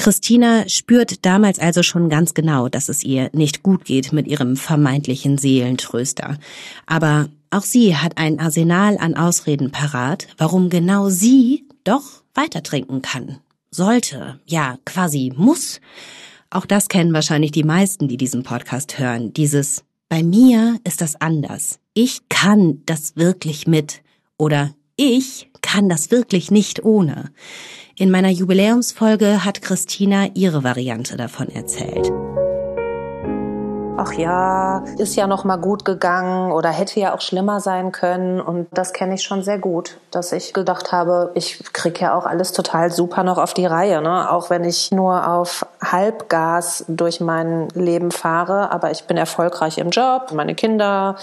Christina 0.07 0.69
spürt 0.69 1.25
damals 1.25 1.59
also 1.59 1.83
schon 1.83 2.07
ganz 2.07 2.33
genau, 2.33 2.69
dass 2.69 2.87
es 2.87 3.03
ihr 3.03 3.29
nicht 3.33 3.61
gut 3.61 3.83
geht 3.83 4.13
mit 4.13 4.25
ihrem 4.25 4.55
vermeintlichen 4.55 5.37
Seelentröster. 5.37 6.37
Aber 6.85 7.27
auch 7.49 7.63
sie 7.63 7.97
hat 7.97 8.17
ein 8.17 8.39
Arsenal 8.39 8.97
an 8.99 9.17
Ausreden 9.17 9.69
parat, 9.69 10.29
warum 10.37 10.69
genau 10.69 11.09
sie 11.09 11.67
doch 11.83 12.23
weiter 12.33 12.63
trinken 12.63 13.01
kann 13.01 13.39
sollte, 13.69 14.39
ja, 14.45 14.77
quasi 14.85 15.33
muss. 15.35 15.81
Auch 16.51 16.65
das 16.65 16.87
kennen 16.87 17.11
wahrscheinlich 17.11 17.51
die 17.51 17.65
meisten, 17.65 18.07
die 18.07 18.15
diesen 18.15 18.43
Podcast 18.43 18.99
hören. 18.99 19.33
Dieses 19.33 19.83
bei 20.07 20.23
mir 20.23 20.79
ist 20.85 21.01
das 21.01 21.19
anders. 21.19 21.79
Ich 21.93 22.29
kann 22.29 22.81
das 22.85 23.17
wirklich 23.17 23.67
mit 23.67 24.03
oder 24.37 24.73
ich 24.95 25.49
kann 25.61 25.89
das 25.89 26.11
wirklich 26.11 26.49
nicht 26.49 26.85
ohne. 26.85 27.29
In 27.99 28.11
meiner 28.11 28.29
Jubiläumsfolge 28.29 29.43
hat 29.43 29.63
Christina 29.63 30.27
ihre 30.35 30.63
Variante 30.63 31.17
davon 31.17 31.49
erzählt 31.49 32.11
ach 33.97 34.13
ja, 34.13 34.83
ist 34.97 35.15
ja 35.15 35.27
noch 35.27 35.43
mal 35.43 35.57
gut 35.57 35.83
gegangen 35.83 36.51
oder 36.51 36.69
hätte 36.69 36.99
ja 36.99 37.15
auch 37.15 37.21
schlimmer 37.21 37.59
sein 37.59 37.91
können. 37.91 38.39
Und 38.39 38.67
das 38.71 38.93
kenne 38.93 39.15
ich 39.15 39.23
schon 39.23 39.41
sehr 39.41 39.57
gut, 39.57 39.97
dass 40.11 40.31
ich 40.31 40.53
gedacht 40.53 40.91
habe, 40.91 41.31
ich 41.33 41.73
kriege 41.73 42.01
ja 42.01 42.15
auch 42.15 42.25
alles 42.25 42.51
total 42.51 42.91
super 42.91 43.23
noch 43.23 43.37
auf 43.37 43.53
die 43.53 43.65
Reihe, 43.65 44.01
ne? 44.01 44.31
auch 44.31 44.49
wenn 44.49 44.63
ich 44.63 44.91
nur 44.91 45.27
auf 45.27 45.65
Halbgas 45.83 46.85
durch 46.87 47.19
mein 47.19 47.69
Leben 47.69 48.11
fahre. 48.11 48.71
Aber 48.71 48.91
ich 48.91 49.05
bin 49.05 49.17
erfolgreich 49.17 49.77
im 49.79 49.89
Job, 49.89 50.31
meine 50.33 50.55
Kinder 50.55 51.15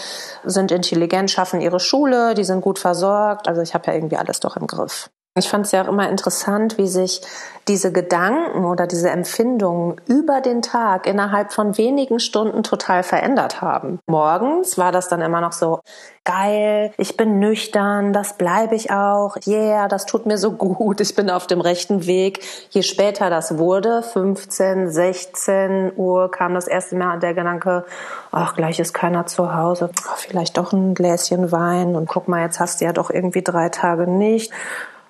sind 0.45 0.73
intelligent, 0.73 1.31
schaffen 1.31 1.61
ihre 1.61 1.81
Schule, 1.81 2.35
die 2.35 2.45
sind 2.45 2.61
gut 2.61 2.79
versorgt. 2.79 3.49
Also 3.49 3.63
ich 3.63 3.75
habe 3.75 3.87
ja 3.87 3.95
irgendwie 3.95 4.17
alles 4.17 4.41
doch 4.41 4.57
im 4.57 4.67
Griff. 4.67 5.11
Ich 5.37 5.49
fand 5.49 5.67
es 5.67 5.73
ja 5.73 5.83
auch 5.83 5.89
immer 5.89 6.09
interessant, 6.09 6.79
wie 6.79 6.87
sich 6.87 7.21
diese 7.67 7.91
Gedanken 7.91 8.65
oder 8.65 8.87
diese 8.87 9.11
Empfindungen 9.11 10.01
über 10.07 10.41
den 10.41 10.63
Tag 10.63 11.09
innerhalb 11.09 11.53
von 11.53 11.77
wenigen 11.77 12.21
Stunden 12.21 12.63
total 12.63 13.03
verändert 13.03 13.61
haben. 13.61 13.99
Morgens 14.07 14.79
war 14.79 14.93
das 14.93 15.09
dann 15.09 15.21
immer 15.23 15.41
noch 15.41 15.51
so, 15.51 15.81
geil, 16.23 16.93
ich 16.99 17.17
bin 17.17 17.41
nüchtern, 17.41 18.13
das 18.13 18.35
bleibe 18.35 18.77
ich 18.77 18.93
auch, 18.93 19.37
yeah, 19.45 19.89
das 19.89 20.07
tut 20.07 20.25
mir 20.25 20.39
so 20.39 20.53
gut, 20.53 21.01
ich 21.01 21.17
bin 21.17 21.29
auf 21.29 21.49
dem 21.49 21.61
rechten 21.61 22.07
Weg. 22.07 22.45
Je 22.71 22.83
später 22.83 23.29
das 23.29 23.59
wurde, 23.59 24.05
15, 24.05 24.89
16 24.89 25.93
Uhr, 25.97 26.31
kam 26.31 26.55
das 26.55 26.69
erste 26.69 26.95
Mal 26.95 27.19
der 27.19 27.35
Gedanke, 27.35 27.85
ach, 28.31 28.55
gleich 28.55 28.79
ist 28.79 28.95
keiner 28.95 29.27
zu 29.27 29.53
Hause, 29.53 29.91
vielleicht 30.17 30.59
doch 30.59 30.73
ein 30.73 30.95
Gläschen 30.95 31.51
Wein 31.51 31.97
und 31.97 32.09
guck 32.09 32.29
mal, 32.29 32.43
jetzt 32.43 32.61
hast 32.61 32.81
du 32.81 32.85
ja 32.85 32.93
doch 32.93 33.11
irgendwie 33.11 33.43
drei 33.43 33.69
Tage 33.69 34.09
nicht 34.09 34.53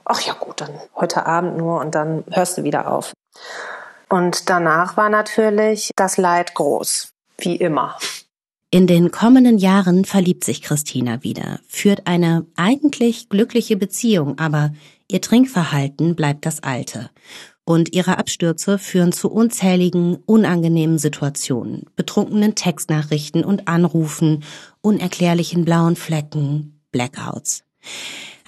ach 0.05 0.21
ja 0.21 0.35
gut, 0.35 0.61
dann 0.61 0.71
heute 0.97 1.27
Abend 1.27 1.57
nur 1.57 1.81
und 1.81 1.95
dann 1.95 2.25
hörst 2.31 2.59
du 2.59 2.65
wieder 2.65 2.91
auf. 2.91 3.13
Und 4.09 4.49
danach 4.49 4.97
war 4.97 5.09
natürlich 5.09 5.91
das 5.97 6.17
Leid 6.17 6.55
groß, 6.55 7.13
wie 7.39 7.57
immer. 7.57 7.97
In 8.71 8.87
den 8.87 9.13
kommenden 9.13 9.59
Jahren 9.59 10.05
verliebt 10.05 10.43
sich 10.43 10.61
Christina 10.61 11.23
wieder, 11.23 11.61
führt 11.69 12.07
eine 12.07 12.45
eigentlich 12.57 13.29
glückliche 13.29 13.77
Beziehung, 13.77 14.39
aber 14.39 14.73
ihr 15.09 15.21
Trinkverhalten 15.21 16.17
bleibt 16.17 16.45
das 16.45 16.63
alte. 16.63 17.09
Und 17.65 17.95
ihre 17.95 18.19
Abstürze 18.19 18.79
führen 18.79 19.13
zu 19.13 19.31
unzähligen, 19.31 20.17
unangenehmen 20.27 20.99
Situationen, 20.99 21.87
betrunkenen 21.97 22.57
Textnachrichten 22.57 23.45
und 23.45 23.69
Anrufen, 23.69 24.43
unerklärlichen 24.83 25.65
blauen 25.65 25.97
Flecken, 25.97 26.83
Blackouts. 26.91 27.63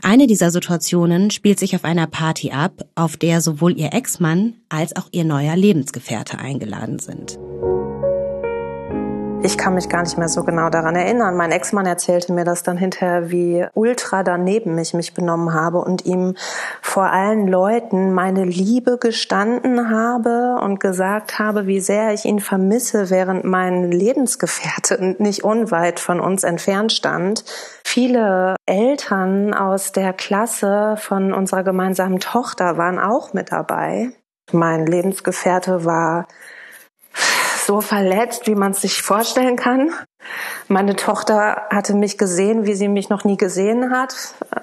Eine 0.02 0.26
dieser 0.26 0.50
Situationen 0.50 1.30
spielt 1.30 1.58
sich 1.58 1.74
auf 1.74 1.84
einer 1.84 2.06
Party 2.06 2.52
ab, 2.52 2.84
auf 2.94 3.16
der 3.16 3.40
sowohl 3.40 3.76
ihr 3.78 3.94
Ex-Mann 3.94 4.54
als 4.68 4.94
auch 4.94 5.08
ihr 5.10 5.24
neuer 5.24 5.56
Lebensgefährte 5.56 6.38
eingeladen 6.38 6.98
sind. 6.98 7.38
Ich 9.42 9.56
kann 9.56 9.74
mich 9.74 9.88
gar 9.88 10.02
nicht 10.02 10.18
mehr 10.18 10.28
so 10.28 10.42
genau 10.42 10.70
daran 10.70 10.96
erinnern. 10.96 11.36
Mein 11.36 11.52
Ex-Mann 11.52 11.86
erzählte 11.86 12.32
mir 12.32 12.44
das 12.44 12.62
dann 12.62 12.76
hinterher, 12.76 13.30
wie 13.30 13.64
ultra 13.74 14.22
daneben 14.22 14.76
ich 14.78 14.92
mich 14.92 15.14
benommen 15.14 15.54
habe 15.54 15.78
und 15.78 16.04
ihm 16.04 16.34
vor 16.82 17.12
allen 17.12 17.46
Leuten 17.46 18.12
meine 18.12 18.44
Liebe 18.44 18.98
gestanden 18.98 19.90
habe 19.90 20.56
und 20.62 20.80
gesagt 20.80 21.38
habe, 21.38 21.66
wie 21.66 21.80
sehr 21.80 22.12
ich 22.12 22.24
ihn 22.24 22.40
vermisse, 22.40 23.08
während 23.10 23.44
mein 23.44 23.90
Lebensgefährte 23.90 25.16
nicht 25.22 25.44
unweit 25.44 26.00
von 26.00 26.18
uns 26.18 26.42
entfernt 26.42 26.92
stand. 26.92 27.44
Viele 27.96 28.56
Eltern 28.66 29.54
aus 29.54 29.90
der 29.90 30.12
Klasse 30.12 30.96
von 30.98 31.32
unserer 31.32 31.64
gemeinsamen 31.64 32.20
Tochter 32.20 32.76
waren 32.76 32.98
auch 32.98 33.32
mit 33.32 33.52
dabei. 33.52 34.10
Mein 34.52 34.84
Lebensgefährte 34.84 35.86
war 35.86 36.28
so 37.64 37.80
verletzt, 37.80 38.46
wie 38.48 38.54
man 38.54 38.72
es 38.72 38.82
sich 38.82 39.00
vorstellen 39.00 39.56
kann. 39.56 39.94
Meine 40.68 40.94
Tochter 40.94 41.62
hatte 41.70 41.94
mich 41.94 42.18
gesehen, 42.18 42.66
wie 42.66 42.74
sie 42.74 42.88
mich 42.88 43.08
noch 43.08 43.24
nie 43.24 43.38
gesehen 43.38 43.90
hat. 43.90 44.14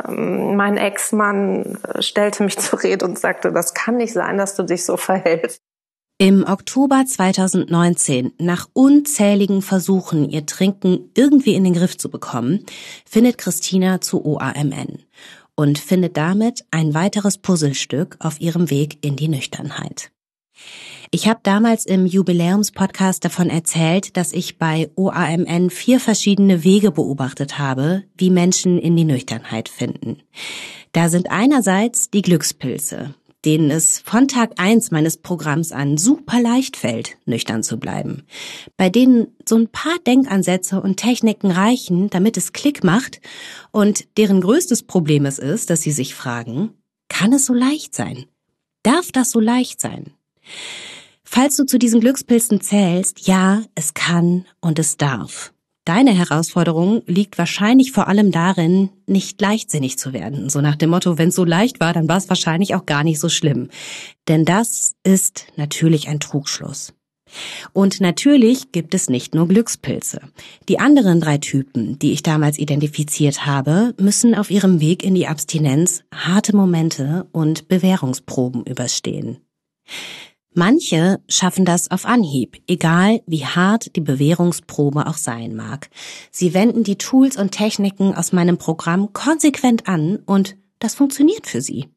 Ähm, 0.08 0.56
mein 0.56 0.78
Ex-Mann 0.78 1.80
stellte 2.02 2.44
mich 2.44 2.60
zur 2.60 2.84
Rede 2.84 3.04
und 3.04 3.18
sagte, 3.18 3.52
das 3.52 3.74
kann 3.74 3.98
nicht 3.98 4.14
sein, 4.14 4.38
dass 4.38 4.56
du 4.56 4.62
dich 4.62 4.86
so 4.86 4.96
verhältst. 4.96 5.60
Im 6.24 6.46
Oktober 6.48 7.04
2019, 7.06 8.32
nach 8.38 8.70
unzähligen 8.72 9.62
Versuchen, 9.62 10.30
ihr 10.30 10.46
Trinken 10.46 11.12
irgendwie 11.18 11.54
in 11.54 11.66
den 11.66 11.74
Griff 11.74 11.98
zu 11.98 12.10
bekommen, 12.10 12.66
findet 13.06 13.38
Christina 13.38 14.00
zu 14.00 14.24
OAMN 14.24 15.00
und 15.58 15.80
findet 15.80 16.16
damit 16.16 16.64
ein 16.72 16.94
weiteres 16.94 17.40
Puzzlestück 17.40 18.16
auf 18.20 18.40
ihrem 18.40 18.70
Weg 18.70 19.04
in 19.04 19.18
die 19.18 19.28
Nüchternheit. 19.28 20.12
Ich 21.12 21.28
habe 21.28 21.42
damals 21.44 21.86
im 21.86 22.06
Jubiläumspodcast 22.06 23.26
davon 23.26 23.50
erzählt, 23.50 24.16
dass 24.16 24.32
ich 24.32 24.58
bei 24.58 24.92
OAMN 24.96 25.70
vier 25.72 26.00
verschiedene 26.00 26.64
Wege 26.64 26.92
beobachtet 26.92 27.60
habe, 27.60 28.04
wie 28.18 28.30
Menschen 28.30 28.80
in 28.80 28.96
die 28.96 29.04
Nüchternheit 29.04 29.68
finden. 29.68 30.24
Da 30.94 31.10
sind 31.10 31.30
einerseits 31.32 32.10
die 32.12 32.22
Glückspilze, 32.22 33.14
denen 33.46 33.72
es 33.72 34.00
von 34.00 34.28
Tag 34.28 34.54
eins 34.58 34.92
meines 34.92 35.18
Programms 35.18 35.72
an 35.72 35.98
super 35.98 36.42
leicht 36.42 36.78
fällt, 36.78 37.18
nüchtern 37.26 37.64
zu 37.64 37.78
bleiben, 37.78 38.24
bei 38.78 38.90
denen 38.90 39.28
so 39.48 39.58
ein 39.58 39.68
paar 39.68 39.98
Denkansätze 40.06 40.82
und 40.82 40.98
Techniken 40.98 41.52
reichen, 41.52 42.10
damit 42.10 42.38
es 42.38 42.54
Klick 42.54 42.84
macht 42.84 43.22
und 43.72 44.08
deren 44.18 44.42
größtes 44.42 44.84
Problem 44.84 45.26
es 45.26 45.40
ist, 45.40 45.70
dass 45.70 45.82
sie 45.82 45.92
sich 45.92 46.16
fragen, 46.16 46.74
kann 47.10 47.34
es 47.34 47.46
so 47.46 47.54
leicht 47.54 47.94
sein? 47.96 48.26
Darf 48.84 49.12
das 49.12 49.32
so 49.32 49.40
leicht 49.40 49.80
sein? 49.80 50.14
Falls 51.24 51.56
du 51.56 51.66
zu 51.66 51.80
diesen 51.80 52.00
Glückspilzen 52.00 52.62
zählst, 52.62 53.28
ja, 53.28 53.64
es 53.76 53.94
kann 53.94 54.46
und 54.62 54.78
es 54.78 54.98
darf. 54.98 55.53
Deine 55.86 56.12
Herausforderung 56.12 57.02
liegt 57.08 57.38
wahrscheinlich 57.38 57.92
vor 57.92 58.08
allem 58.08 58.32
darin, 58.32 58.90
nicht 59.06 59.42
leichtsinnig 59.42 60.00
zu 60.00 60.14
werden. 60.14 60.50
So 60.50 60.62
nach 60.62 60.78
dem 60.78 60.92
Motto, 60.92 61.18
wenn 61.18 61.28
es 61.28 61.36
so 61.36 61.44
leicht 61.44 61.82
war, 61.82 61.92
dann 61.92 62.08
war 62.08 62.18
es 62.18 62.30
wahrscheinlich 62.30 62.74
auch 62.74 62.86
gar 62.86 63.04
nicht 63.04 63.20
so 63.20 63.28
schlimm. 63.28 63.70
Denn 64.30 64.46
das 64.46 64.96
ist 65.04 65.48
natürlich 65.58 66.08
ein 66.08 66.22
Trugschluss. 66.22 66.94
Und 67.74 68.00
natürlich 68.00 68.72
gibt 68.72 68.94
es 68.94 69.10
nicht 69.10 69.36
nur 69.36 69.48
Glückspilze. 69.48 70.22
Die 70.70 70.80
anderen 70.80 71.20
drei 71.20 71.38
Typen, 71.38 72.00
die 72.00 72.14
ich 72.14 72.24
damals 72.24 72.60
identifiziert 72.60 73.46
habe, 73.46 73.94
müssen 74.00 74.36
auf 74.36 74.52
ihrem 74.52 74.80
Weg 74.80 75.04
in 75.04 75.16
die 75.16 75.28
Abstinenz 75.28 76.04
harte 76.14 76.56
Momente 76.56 77.28
und 77.32 77.68
Bewährungsproben 77.68 78.64
überstehen. 78.66 79.38
Manche 80.56 81.20
schaffen 81.28 81.66
das 81.66 81.90
auf 81.90 82.06
Anhieb, 82.06 82.62
egal 82.68 83.22
wie 83.26 83.46
hart 83.46 83.96
die 83.96 84.02
Bewährungsprobe 84.02 85.08
auch 85.08 85.18
sein 85.18 85.56
mag. 85.56 85.90
Sie 86.32 86.54
wenden 86.54 86.84
die 86.84 86.98
Tools 86.98 87.38
und 87.38 87.52
Techniken 87.52 88.14
aus 88.14 88.34
meinem 88.34 88.58
Programm 88.58 89.14
konsequent 89.14 89.88
an 89.88 90.18
und 90.26 90.56
das 90.80 90.96
funktioniert 90.96 91.48
für 91.48 91.62
sie. 91.62 91.90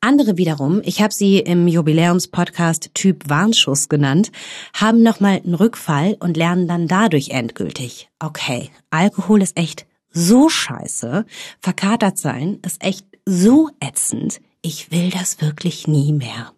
Andere 0.00 0.36
wiederum, 0.36 0.82
ich 0.84 1.00
habe 1.00 1.12
sie 1.12 1.38
im 1.38 1.66
Jubiläumspodcast 1.66 2.94
Typ 2.94 3.28
Warnschuss 3.28 3.88
genannt, 3.88 4.30
haben 4.74 5.02
nochmal 5.02 5.40
einen 5.42 5.54
Rückfall 5.54 6.16
und 6.20 6.36
lernen 6.36 6.68
dann 6.68 6.88
dadurch 6.88 7.30
endgültig, 7.30 8.08
okay, 8.18 8.70
Alkohol 8.90 9.42
ist 9.42 9.58
echt 9.58 9.86
so 10.10 10.48
scheiße, 10.48 11.24
verkatert 11.60 12.18
sein 12.18 12.58
ist 12.64 12.82
echt 12.84 13.06
so 13.26 13.70
ätzend, 13.80 14.40
ich 14.60 14.90
will 14.90 15.10
das 15.10 15.40
wirklich 15.40 15.86
nie 15.88 16.12
mehr. 16.12 16.52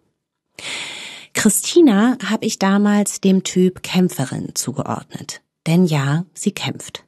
Christina 1.33 2.17
habe 2.25 2.45
ich 2.45 2.57
damals 2.57 3.21
dem 3.21 3.43
Typ 3.43 3.83
Kämpferin 3.83 4.55
zugeordnet. 4.55 5.41
Denn 5.67 5.85
ja, 5.85 6.25
sie 6.33 6.51
kämpft. 6.51 7.03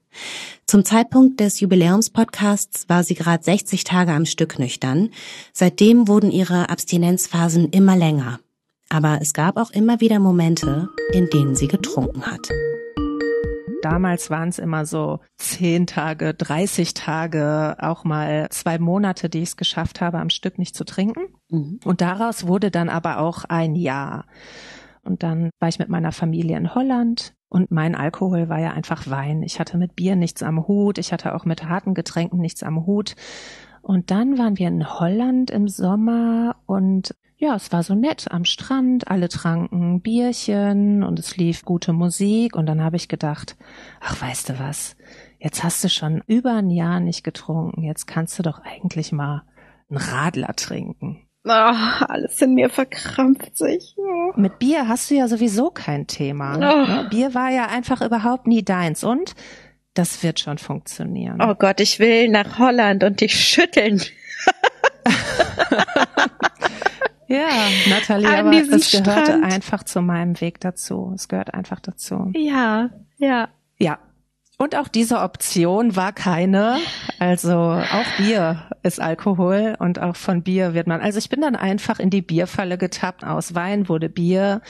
Zum 0.68 0.86
Zeitpunkt 0.86 1.40
des 1.40 1.60
Jubiläumspodcasts 1.62 2.88
war 2.90 3.04
sie 3.04 3.16
gerade 3.16 3.44
60 3.44 3.84
Tage 3.86 4.12
am 4.12 4.26
Stück 4.26 4.60
nüchtern. 4.60 5.10
Seitdem 5.54 6.08
wurden 6.08 6.30
ihre 6.30 6.70
Abstinenzphasen 6.70 7.70
immer 7.70 7.96
länger. 7.96 8.40
Aber 8.90 9.20
es 9.22 9.34
gab 9.34 9.58
auch 9.58 9.72
immer 9.72 10.00
wieder 10.00 10.20
Momente, 10.20 10.90
in 11.12 11.30
denen 11.30 11.56
sie 11.56 11.68
getrunken 11.68 12.26
hat. 12.26 12.50
Damals 13.82 14.30
waren 14.30 14.50
es 14.50 14.60
immer 14.60 14.86
so 14.86 15.20
zehn 15.38 15.88
Tage, 15.88 16.34
30 16.34 16.94
Tage, 16.94 17.78
auch 17.80 18.04
mal 18.04 18.48
zwei 18.50 18.78
Monate, 18.78 19.30
die 19.30 19.42
ich 19.42 19.50
es 19.50 19.58
geschafft 19.58 20.02
habe, 20.02 20.20
am 20.20 20.30
Stück 20.30 20.60
nicht 20.60 20.76
zu 20.76 20.84
trinken. 20.84 21.22
Mhm. 21.50 21.80
Und 21.84 22.02
daraus 22.02 22.48
wurde 22.48 22.72
dann 22.72 22.90
aber 22.90 23.20
auch 23.20 23.46
ein 23.46 23.76
Jahr. 23.76 24.26
Und 25.04 25.24
dann 25.24 25.50
war 25.60 25.70
ich 25.70 25.80
mit 25.80 25.90
meiner 25.90 26.12
Familie 26.12 26.58
in 26.58 26.76
Holland 26.76 27.34
und 27.50 27.72
mein 27.72 27.96
Alkohol 27.96 28.48
war 28.48 28.60
ja 28.60 28.72
einfach 28.72 29.10
Wein. 29.10 29.42
Ich 29.44 29.60
hatte 29.60 29.78
mit 29.78 29.96
Bier 29.96 30.16
nichts 30.16 30.44
am 30.44 30.68
Hut. 30.68 30.98
Ich 31.00 31.12
hatte 31.12 31.34
auch 31.34 31.46
mit 31.46 31.66
harten 31.66 31.96
Getränken 31.96 32.40
nichts 32.40 32.62
am 32.64 32.86
Hut. 32.86 33.16
Und 33.82 34.12
dann 34.12 34.38
waren 34.38 34.58
wir 34.58 34.68
in 34.68 34.88
Holland 34.88 35.50
im 35.50 35.68
Sommer 35.68 36.58
und 36.66 37.16
ja, 37.38 37.56
es 37.56 37.72
war 37.72 37.84
so 37.84 37.96
nett 37.96 38.30
am 38.30 38.44
Strand. 38.44 39.10
Alle 39.10 39.30
tranken 39.30 40.02
Bierchen 40.02 41.04
und 41.04 41.18
es 41.18 41.38
lief 41.38 41.64
gute 41.64 41.94
Musik. 41.94 42.56
Und 42.58 42.66
dann 42.66 42.84
habe 42.84 42.98
ich 42.98 43.08
gedacht, 43.08 43.56
ach, 44.02 44.22
weißt 44.22 44.50
du 44.50 44.60
was? 44.60 44.98
Jetzt 45.40 45.64
hast 45.64 45.82
du 45.82 45.90
schon 45.90 46.22
über 46.28 46.56
ein 46.56 46.70
Jahr 46.70 47.00
nicht 47.00 47.24
getrunken. 47.24 47.82
Jetzt 47.82 48.08
kannst 48.08 48.38
du 48.38 48.44
doch 48.44 48.60
eigentlich 48.60 49.14
mal 49.14 49.44
einen 49.90 49.98
Radler 49.98 50.54
trinken. 50.58 51.29
Oh, 51.52 52.06
alles 52.08 52.40
in 52.44 52.54
mir 52.54 52.70
verkrampft 52.70 53.58
sich. 53.58 53.96
Oh. 53.98 54.34
Mit 54.36 54.60
Bier 54.60 54.88
hast 54.88 55.10
du 55.10 55.16
ja 55.16 55.28
sowieso 55.28 55.72
kein 55.72 56.06
Thema. 56.06 56.58
Oh. 56.58 57.10
Bier 57.10 57.34
war 57.34 57.50
ja 57.50 57.66
einfach 57.66 58.02
überhaupt 58.02 58.46
nie 58.46 58.64
deins 58.64 59.04
und 59.04 59.34
das 59.96 60.22
wird 60.22 60.40
schon 60.40 60.60
funktionieren. 60.60 61.42
Oh 61.42 61.56
Gott, 61.56 61.80
ich 61.80 61.98
will 61.98 62.30
nach 62.30 62.60
Holland 62.60 63.04
und 63.04 63.20
dich 63.22 63.34
schütteln. 63.34 64.00
ja, 67.28 67.48
Nathalie, 67.90 68.28
An 68.28 68.48
aber 68.48 68.52
es 68.58 68.92
gehörte 68.92 69.24
Strand. 69.26 69.44
einfach 69.44 69.84
zu 69.84 70.02
meinem 70.02 70.40
Weg 70.42 70.60
dazu. 70.60 71.12
Es 71.16 71.28
gehört 71.28 71.54
einfach 71.56 71.80
dazu. 71.80 72.32
Ja, 72.36 72.92
ja. 73.18 73.50
Ja, 73.80 73.98
und 74.60 74.76
auch 74.76 74.90
diese 74.90 75.22
Option 75.22 75.96
war 75.96 76.12
keine. 76.12 76.78
Also 77.18 77.56
auch 77.56 78.18
Bier 78.18 78.70
ist 78.84 79.02
Alkohol 79.02 79.78
und 79.80 80.00
auch 80.00 80.18
von 80.18 80.44
Bier 80.44 80.74
wird 80.74 80.86
man. 80.86 81.00
Also 81.00 81.18
ich 81.18 81.30
bin 81.30 81.40
dann 81.40 81.56
einfach 81.56 81.98
in 82.00 82.10
die 82.10 82.22
Bierfalle 82.22 82.78
getappt. 82.78 83.24
Aus 83.24 83.56
Wein 83.56 83.88
wurde 83.88 84.10
Bier. 84.10 84.62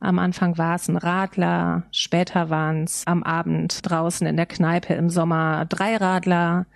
Am 0.00 0.18
Anfang 0.18 0.56
war 0.56 0.76
es 0.76 0.88
ein 0.88 0.96
Radler, 0.96 1.84
später 1.90 2.50
waren 2.50 2.84
es 2.84 3.02
am 3.06 3.22
Abend 3.22 3.80
draußen 3.88 4.26
in 4.26 4.36
der 4.36 4.46
Kneipe 4.46 4.94
im 4.94 5.10
Sommer 5.10 5.66
drei 5.66 5.96
Radler. 5.96 6.66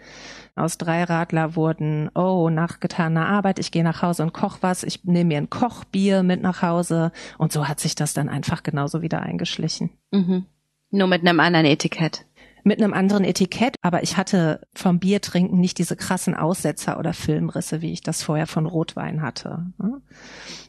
Aus 0.55 0.77
drei 0.77 1.05
Radler 1.05 1.55
wurden, 1.57 2.11
oh, 2.15 2.51
nach 2.51 2.81
getaner 2.81 3.27
Arbeit, 3.27 3.59
ich 3.59 3.71
gehe 3.73 3.85
nach 3.85 4.03
Hause 4.03 4.23
und 4.23 4.35
koch 4.35 4.59
was, 4.61 4.83
ich 4.83 5.05
nehme 5.05 5.29
mir 5.29 5.39
ein 5.39 5.49
Kochbier 5.49 6.23
mit 6.23 6.43
nach 6.43 6.61
Hause. 6.61 7.13
Und 7.39 7.53
so 7.53 7.69
hat 7.69 7.81
sich 7.81 7.95
das 7.95 8.13
dann 8.13 8.29
einfach 8.29 8.63
genauso 8.63 9.01
wieder 9.01 9.21
eingeschlichen. 9.21 9.91
Mhm. 10.11 10.45
Nur 10.91 11.07
mit 11.07 11.21
einem 11.21 11.41
anderen 11.41 11.67
Etikett 11.67 12.27
mit 12.65 12.83
einem 12.83 12.93
anderen 12.93 13.25
Etikett, 13.25 13.77
aber 13.83 14.03
ich 14.03 14.17
hatte 14.17 14.67
vom 14.75 14.99
Biertrinken 14.99 15.59
nicht 15.61 15.79
diese 15.79 15.97
krassen 15.97 16.35
Aussetzer 16.35 16.99
oder 16.99 17.13
Filmrisse, 17.13 17.83
wie 17.83 17.93
ich 17.93 18.03
das 18.03 18.23
vorher 18.23 18.47
von 18.47 18.67
Rotwein 18.67 19.23
hatte. 19.23 19.67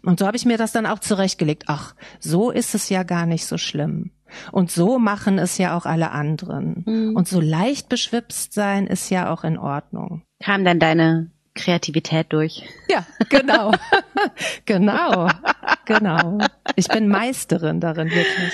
Und 0.03 0.19
so 0.19 0.25
habe 0.25 0.37
ich 0.37 0.45
mir 0.45 0.57
das 0.57 0.71
dann 0.71 0.85
auch 0.85 0.99
zurechtgelegt. 0.99 1.63
Ach, 1.67 1.95
so 2.19 2.51
ist 2.51 2.75
es 2.75 2.89
ja 2.89 3.03
gar 3.03 3.25
nicht 3.25 3.45
so 3.45 3.57
schlimm. 3.57 4.11
Und 4.51 4.71
so 4.71 4.97
machen 4.97 5.37
es 5.37 5.57
ja 5.57 5.77
auch 5.77 5.85
alle 5.85 6.11
anderen. 6.11 6.83
Mhm. 6.85 7.15
Und 7.15 7.27
so 7.27 7.41
leicht 7.41 7.89
beschwipst 7.89 8.53
sein 8.53 8.87
ist 8.87 9.09
ja 9.09 9.31
auch 9.31 9.43
in 9.43 9.57
Ordnung. 9.57 10.23
Kam 10.41 10.63
dann 10.63 10.79
deine 10.79 11.31
Kreativität 11.53 12.27
durch? 12.29 12.63
Ja, 12.89 13.05
genau. 13.29 13.73
genau. 14.65 15.27
Genau. 15.85 16.39
Ich 16.75 16.87
bin 16.87 17.09
Meisterin 17.09 17.79
darin, 17.81 18.09
wirklich. 18.09 18.53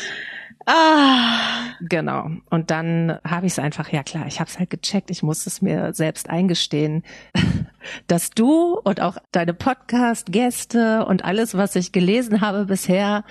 Ah. 0.68 1.58
Genau. 1.80 2.30
Und 2.50 2.72
dann 2.72 3.20
habe 3.24 3.46
ich 3.46 3.54
es 3.54 3.60
einfach, 3.60 3.90
ja 3.92 4.04
klar, 4.04 4.26
ich 4.28 4.40
habe 4.40 4.50
es 4.50 4.60
halt 4.60 4.70
gecheckt, 4.70 5.10
ich 5.12 5.24
muss 5.24 5.46
es 5.46 5.62
mir 5.62 5.94
selbst 5.94 6.30
eingestehen, 6.30 7.04
dass 8.08 8.32
du 8.32 8.80
und 8.84 9.02
auch 9.02 9.18
deine 9.32 9.54
Podcast-Gäste 9.54 11.06
und 11.06 11.24
alles, 11.24 11.56
was 11.56 11.76
ich 11.76 11.92
gelesen 11.92 12.42
habe 12.42 12.66
bisher, 12.66 13.24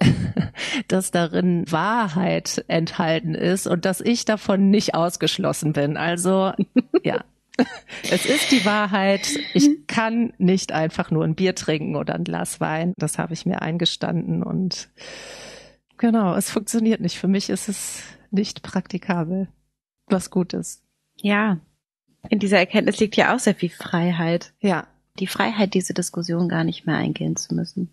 dass 0.88 1.10
darin 1.10 1.70
Wahrheit 1.70 2.64
enthalten 2.68 3.34
ist 3.34 3.66
und 3.66 3.84
dass 3.84 4.00
ich 4.00 4.24
davon 4.24 4.70
nicht 4.70 4.94
ausgeschlossen 4.94 5.72
bin. 5.72 5.96
Also 5.96 6.52
ja, 7.04 7.22
es 8.10 8.26
ist 8.26 8.50
die 8.50 8.64
Wahrheit. 8.64 9.28
Ich 9.54 9.86
kann 9.86 10.32
nicht 10.38 10.72
einfach 10.72 11.10
nur 11.10 11.24
ein 11.24 11.34
Bier 11.34 11.54
trinken 11.54 11.94
oder 11.96 12.14
ein 12.14 12.24
Glas 12.24 12.60
Wein. 12.60 12.94
Das 12.96 13.18
habe 13.18 13.34
ich 13.34 13.46
mir 13.46 13.62
eingestanden 13.62 14.42
und 14.42 14.88
Genau, 16.02 16.34
es 16.34 16.50
funktioniert 16.50 17.00
nicht. 17.00 17.16
Für 17.16 17.28
mich 17.28 17.48
ist 17.48 17.68
es 17.68 18.02
nicht 18.32 18.62
praktikabel. 18.62 19.46
Was 20.08 20.30
gut 20.30 20.52
ist. 20.52 20.82
Ja. 21.14 21.60
In 22.28 22.40
dieser 22.40 22.58
Erkenntnis 22.58 22.98
liegt 22.98 23.14
ja 23.14 23.32
auch 23.32 23.38
sehr 23.38 23.54
viel 23.54 23.70
Freiheit. 23.70 24.52
Ja. 24.58 24.88
Die 25.20 25.28
Freiheit, 25.28 25.74
diese 25.74 25.94
Diskussion 25.94 26.48
gar 26.48 26.64
nicht 26.64 26.86
mehr 26.86 26.96
eingehen 26.96 27.36
zu 27.36 27.54
müssen. 27.54 27.88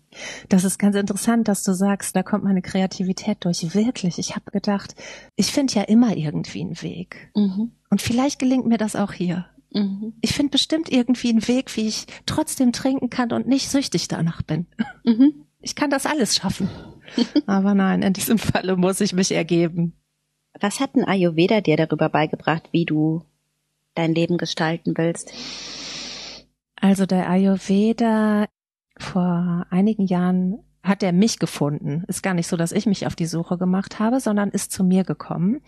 Das 0.48 0.64
ist 0.64 0.78
ganz 0.78 0.96
interessant, 0.96 1.46
dass 1.46 1.62
du 1.62 1.72
sagst, 1.72 2.16
da 2.16 2.24
kommt 2.24 2.42
meine 2.42 2.62
Kreativität 2.62 3.44
durch. 3.44 3.76
Wirklich. 3.76 4.18
Ich 4.18 4.34
habe 4.34 4.50
gedacht, 4.50 4.96
ich 5.36 5.52
finde 5.52 5.74
ja 5.74 5.82
immer 5.82 6.16
irgendwie 6.16 6.62
einen 6.62 6.82
Weg. 6.82 7.30
Mhm. 7.36 7.70
Und 7.90 8.02
vielleicht 8.02 8.40
gelingt 8.40 8.66
mir 8.66 8.78
das 8.78 8.96
auch 8.96 9.12
hier. 9.12 9.46
Mhm. 9.72 10.14
Ich 10.20 10.32
finde 10.32 10.50
bestimmt 10.50 10.90
irgendwie 10.90 11.28
einen 11.28 11.46
Weg, 11.46 11.76
wie 11.76 11.86
ich 11.86 12.06
trotzdem 12.26 12.72
trinken 12.72 13.08
kann 13.08 13.30
und 13.30 13.46
nicht 13.46 13.70
süchtig 13.70 14.08
danach 14.08 14.42
bin. 14.42 14.66
Mhm. 15.04 15.44
Ich 15.60 15.76
kann 15.76 15.90
das 15.90 16.06
alles 16.06 16.34
schaffen. 16.34 16.68
Aber 17.46 17.74
nein, 17.74 18.02
in 18.02 18.12
diesem 18.12 18.38
Falle 18.38 18.76
muss 18.76 19.00
ich 19.00 19.12
mich 19.12 19.32
ergeben. 19.32 19.94
Was 20.60 20.80
hat 20.80 20.94
ein 20.94 21.04
Ayurveda 21.04 21.60
dir 21.60 21.76
darüber 21.76 22.08
beigebracht, 22.08 22.68
wie 22.72 22.84
du 22.84 23.22
dein 23.94 24.14
Leben 24.14 24.36
gestalten 24.36 24.96
willst? 24.96 25.32
Also 26.76 27.06
der 27.06 27.28
Ayurveda 27.28 28.46
vor 28.98 29.66
einigen 29.70 30.06
Jahren 30.06 30.62
hat 30.82 31.02
er 31.02 31.12
mich 31.12 31.38
gefunden. 31.38 32.04
Ist 32.08 32.22
gar 32.22 32.34
nicht 32.34 32.46
so, 32.46 32.56
dass 32.56 32.72
ich 32.72 32.86
mich 32.86 33.06
auf 33.06 33.14
die 33.14 33.26
Suche 33.26 33.58
gemacht 33.58 33.98
habe, 33.98 34.20
sondern 34.20 34.50
ist 34.50 34.72
zu 34.72 34.82
mir 34.82 35.04
gekommen. 35.04 35.60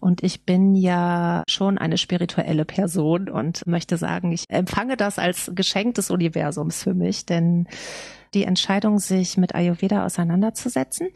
Und 0.00 0.22
ich 0.22 0.44
bin 0.44 0.74
ja 0.74 1.44
schon 1.48 1.78
eine 1.78 1.98
spirituelle 1.98 2.64
Person 2.64 3.28
und 3.28 3.66
möchte 3.66 3.96
sagen, 3.96 4.32
ich 4.32 4.44
empfange 4.48 4.96
das 4.96 5.18
als 5.18 5.52
Geschenk 5.54 5.94
des 5.94 6.10
Universums 6.10 6.82
für 6.82 6.94
mich, 6.94 7.26
denn 7.26 7.68
die 8.34 8.44
Entscheidung, 8.44 8.98
sich 8.98 9.36
mit 9.36 9.54
Ayurveda 9.54 10.04
auseinanderzusetzen, 10.04 11.08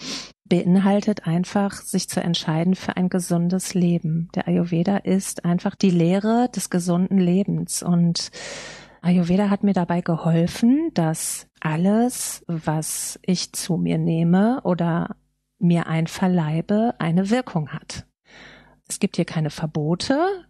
beinhaltet 0.48 1.26
einfach, 1.26 1.74
sich 1.74 2.08
zu 2.08 2.20
entscheiden 2.20 2.74
für 2.74 2.96
ein 2.96 3.08
gesundes 3.08 3.74
Leben. 3.74 4.28
Der 4.34 4.48
Ayurveda 4.48 4.98
ist 4.98 5.44
einfach 5.44 5.74
die 5.74 5.90
Lehre 5.90 6.48
des 6.54 6.70
gesunden 6.70 7.18
Lebens 7.18 7.82
und 7.82 8.30
Ayurveda 9.02 9.48
hat 9.48 9.62
mir 9.62 9.72
dabei 9.72 10.00
geholfen, 10.02 10.90
dass 10.94 11.46
alles, 11.60 12.44
was 12.46 13.18
ich 13.22 13.52
zu 13.52 13.76
mir 13.76 13.98
nehme 13.98 14.60
oder 14.62 15.16
mir 15.58 15.86
einverleibe, 15.86 16.94
eine 16.98 17.30
Wirkung 17.30 17.68
hat. 17.70 18.06
Es 18.88 18.98
gibt 18.98 19.16
hier 19.16 19.24
keine 19.24 19.50
Verbote, 19.50 20.44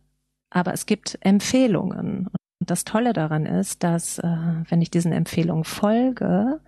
aber 0.51 0.73
es 0.73 0.87
gibt 0.87 1.19
Empfehlungen. 1.21 2.29
Und 2.61 2.71
das 2.71 2.85
Tolle 2.85 3.13
daran 3.13 3.47
ist, 3.47 3.83
dass 3.83 4.19
äh, 4.19 4.25
wenn 4.69 4.83
ich 4.83 4.91
diesen 4.91 5.13
Empfehlungen 5.13 5.65
folge, 5.65 6.61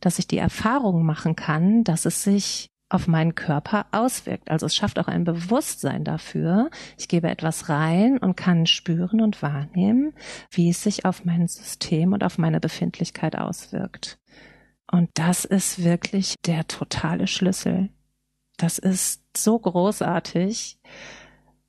dass 0.00 0.18
ich 0.18 0.26
die 0.26 0.38
Erfahrung 0.38 1.04
machen 1.04 1.36
kann, 1.36 1.84
dass 1.84 2.04
es 2.06 2.22
sich 2.22 2.68
auf 2.92 3.08
meinen 3.08 3.34
Körper 3.34 3.86
auswirkt. 3.90 4.50
Also 4.50 4.66
es 4.66 4.74
schafft 4.74 4.98
auch 4.98 5.08
ein 5.08 5.24
Bewusstsein 5.24 6.04
dafür. 6.04 6.70
Ich 6.98 7.08
gebe 7.08 7.30
etwas 7.30 7.68
rein 7.68 8.18
und 8.18 8.36
kann 8.36 8.66
spüren 8.66 9.20
und 9.20 9.40
wahrnehmen, 9.42 10.12
wie 10.50 10.70
es 10.70 10.82
sich 10.82 11.04
auf 11.04 11.24
mein 11.24 11.48
System 11.48 12.12
und 12.12 12.22
auf 12.22 12.38
meine 12.38 12.60
Befindlichkeit 12.60 13.36
auswirkt. 13.36 14.18
Und 14.90 15.08
das 15.14 15.46
ist 15.46 15.82
wirklich 15.82 16.34
der 16.44 16.66
totale 16.66 17.26
Schlüssel. 17.26 17.88
Das 18.58 18.78
ist 18.78 19.22
so 19.34 19.58
großartig 19.58 20.78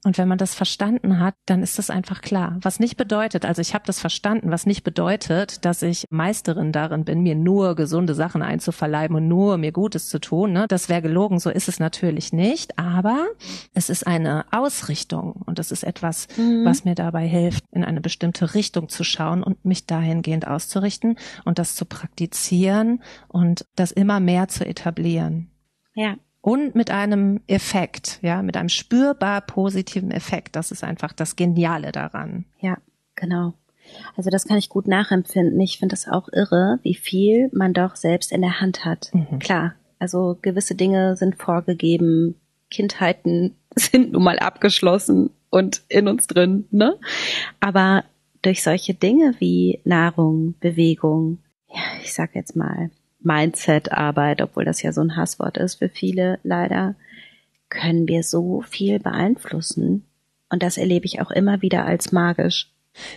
Und 0.06 0.18
wenn 0.18 0.28
man 0.28 0.38
das 0.38 0.54
verstanden 0.54 1.20
hat, 1.20 1.36
dann 1.46 1.64
ist 1.64 1.80
das 1.80 1.90
einfach 1.90 2.22
klar. 2.22 2.58
Was 2.62 2.80
nicht 2.80 2.98
bedeutet, 2.98 3.46
also 3.46 3.62
ich 3.62 3.74
habe 3.74 3.86
das 3.86 4.02
verstanden, 4.02 4.52
was 4.52 4.66
nicht 4.66 4.84
bedeutet, 4.84 5.64
dass 5.64 5.82
ich 5.82 6.06
Meisterin 6.10 6.74
darin 6.74 7.06
bin, 7.06 7.24
mir 7.24 7.36
nur 7.36 7.76
gesunde 7.76 8.14
Sachen 8.14 8.42
einzuverleiben 8.42 9.16
und 9.16 9.30
nur 9.30 9.58
mir 9.58 9.72
Gutes 9.72 10.10
zu 10.10 10.20
tun. 10.20 10.52
Ne? 10.52 10.66
Das 10.68 10.90
wäre 10.90 11.02
gelogen, 11.02 11.40
so 11.40 11.50
ist 11.50 11.70
es 11.70 11.80
natürlich 11.80 12.34
nicht. 12.34 12.78
Aber 12.78 13.28
es 13.74 13.90
ist 13.90 14.06
eine 14.06 14.46
Ausrichtung 14.52 15.42
und 15.46 15.58
es 15.58 15.72
ist 15.72 15.84
etwas, 15.84 16.28
mhm. 16.38 16.66
was 16.66 16.84
mir 16.84 16.96
dabei 16.96 17.26
hilft, 17.26 17.64
in 17.72 17.86
eine 17.86 18.02
bestimmte 18.02 18.56
Richtung 18.56 18.90
zu 18.90 19.06
schauen 19.06 19.42
und 19.42 19.64
mich 19.64 19.86
dahingehend 19.86 20.48
auszurichten 20.48 21.18
und 21.46 21.60
das 21.60 21.76
zu 21.76 21.86
praktizieren 21.86 23.02
und 23.30 23.66
das 23.76 23.94
immer 23.94 24.20
mehr 24.20 24.50
zu 24.50 24.66
etablieren. 24.66 25.50
Ja 25.96 26.16
und 26.44 26.76
mit 26.76 26.92
einem 26.92 27.40
Effekt, 27.48 28.20
ja, 28.22 28.42
mit 28.42 28.58
einem 28.58 28.68
spürbar 28.68 29.40
positiven 29.40 30.12
Effekt. 30.12 30.58
Das 30.58 30.72
ist 30.72 30.84
einfach 30.84 31.14
das 31.14 31.38
Geniale 31.38 31.94
daran. 31.94 32.44
Ja, 32.60 32.78
genau. 33.16 33.54
Also 34.18 34.30
das 34.30 34.46
kann 34.46 34.58
ich 34.58 34.68
gut 34.68 34.86
nachempfinden. 34.86 35.58
Ich 35.62 35.80
finde 35.80 35.94
das 35.94 36.06
auch 36.06 36.28
irre, 36.34 36.80
wie 36.84 36.96
viel 36.96 37.50
man 37.54 37.72
doch 37.72 37.96
selbst 37.96 38.34
in 38.34 38.42
der 38.42 38.60
Hand 38.60 38.84
hat. 38.84 39.10
Mhm. 39.14 39.40
Klar, 39.40 39.76
also 40.00 40.38
gewisse 40.42 40.76
Dinge 40.76 41.16
sind 41.16 41.38
vorgegeben, 41.38 42.36
Kindheiten 42.70 43.56
sind 43.76 44.12
nun 44.12 44.24
mal 44.24 44.38
abgeschlossen 44.38 45.30
und 45.50 45.84
in 45.88 46.10
uns 46.10 46.28
drin, 46.28 46.66
ne? 46.72 47.00
Aber 47.62 48.04
durch 48.42 48.64
solche 48.64 48.94
Dinge 48.94 49.36
wie 49.40 49.80
Nahrung, 49.86 50.56
Bewegung, 50.60 51.38
ja, 51.70 51.84
ich 52.04 52.14
sag 52.14 52.36
jetzt 52.36 52.58
mal, 52.58 52.90
Mindset-Arbeit, 53.24 54.42
obwohl 54.42 54.66
das 54.66 54.82
ja 54.82 54.92
so 54.92 55.02
ein 55.02 55.16
Hasswort 55.16 55.58
ist 55.58 55.76
für 55.76 55.90
viele 55.90 56.40
leider, 56.44 56.96
können 57.70 58.08
wir 58.08 58.24
so 58.24 58.62
viel 58.62 59.00
beeinflussen. 59.00 60.06
Und 60.50 60.64
das 60.64 60.78
erlebe 60.78 61.06
ich 61.06 61.22
auch 61.22 61.32
immer 61.32 61.62
wieder 61.62 61.86
als 61.86 62.12
magisch. 62.12 62.72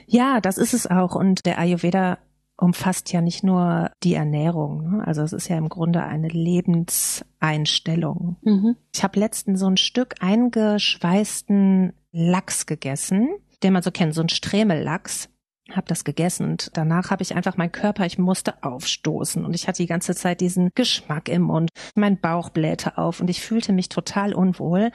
Ja, 0.06 0.40
das 0.40 0.58
ist 0.58 0.72
es 0.72 0.86
auch. 0.86 1.14
Und 1.14 1.44
der 1.44 1.58
Ayurveda 1.58 2.18
umfasst 2.56 3.12
ja 3.12 3.20
nicht 3.20 3.44
nur 3.44 3.90
die 4.02 4.14
Ernährung. 4.14 4.90
Ne? 4.90 5.06
Also 5.06 5.22
es 5.22 5.34
ist 5.34 5.48
ja 5.48 5.58
im 5.58 5.68
Grunde 5.68 6.02
eine 6.02 6.28
Lebenseinstellung. 6.28 8.36
Mhm. 8.42 8.76
Ich 8.94 9.04
habe 9.04 9.20
letztens 9.20 9.60
so 9.60 9.66
ein 9.66 9.76
Stück 9.76 10.14
eingeschweißten 10.20 11.92
Lachs 12.12 12.64
gegessen, 12.64 13.28
den 13.62 13.74
man 13.74 13.82
so 13.82 13.90
kennt, 13.90 14.14
so 14.14 14.22
ein 14.22 14.30
Stremellachs 14.30 15.28
habe 15.72 15.86
das 15.88 16.04
gegessen 16.04 16.50
und 16.50 16.70
danach 16.74 17.10
habe 17.10 17.22
ich 17.22 17.34
einfach 17.34 17.56
mein 17.56 17.72
Körper, 17.72 18.06
ich 18.06 18.18
musste 18.18 18.62
aufstoßen 18.62 19.44
und 19.44 19.54
ich 19.54 19.66
hatte 19.66 19.82
die 19.82 19.88
ganze 19.88 20.14
Zeit 20.14 20.40
diesen 20.40 20.70
Geschmack 20.74 21.28
im 21.28 21.42
Mund. 21.42 21.70
Mein 21.94 22.20
Bauch 22.20 22.50
blähte 22.50 22.98
auf 22.98 23.20
und 23.20 23.28
ich 23.28 23.40
fühlte 23.40 23.72
mich 23.72 23.88
total 23.88 24.32
unwohl 24.32 24.90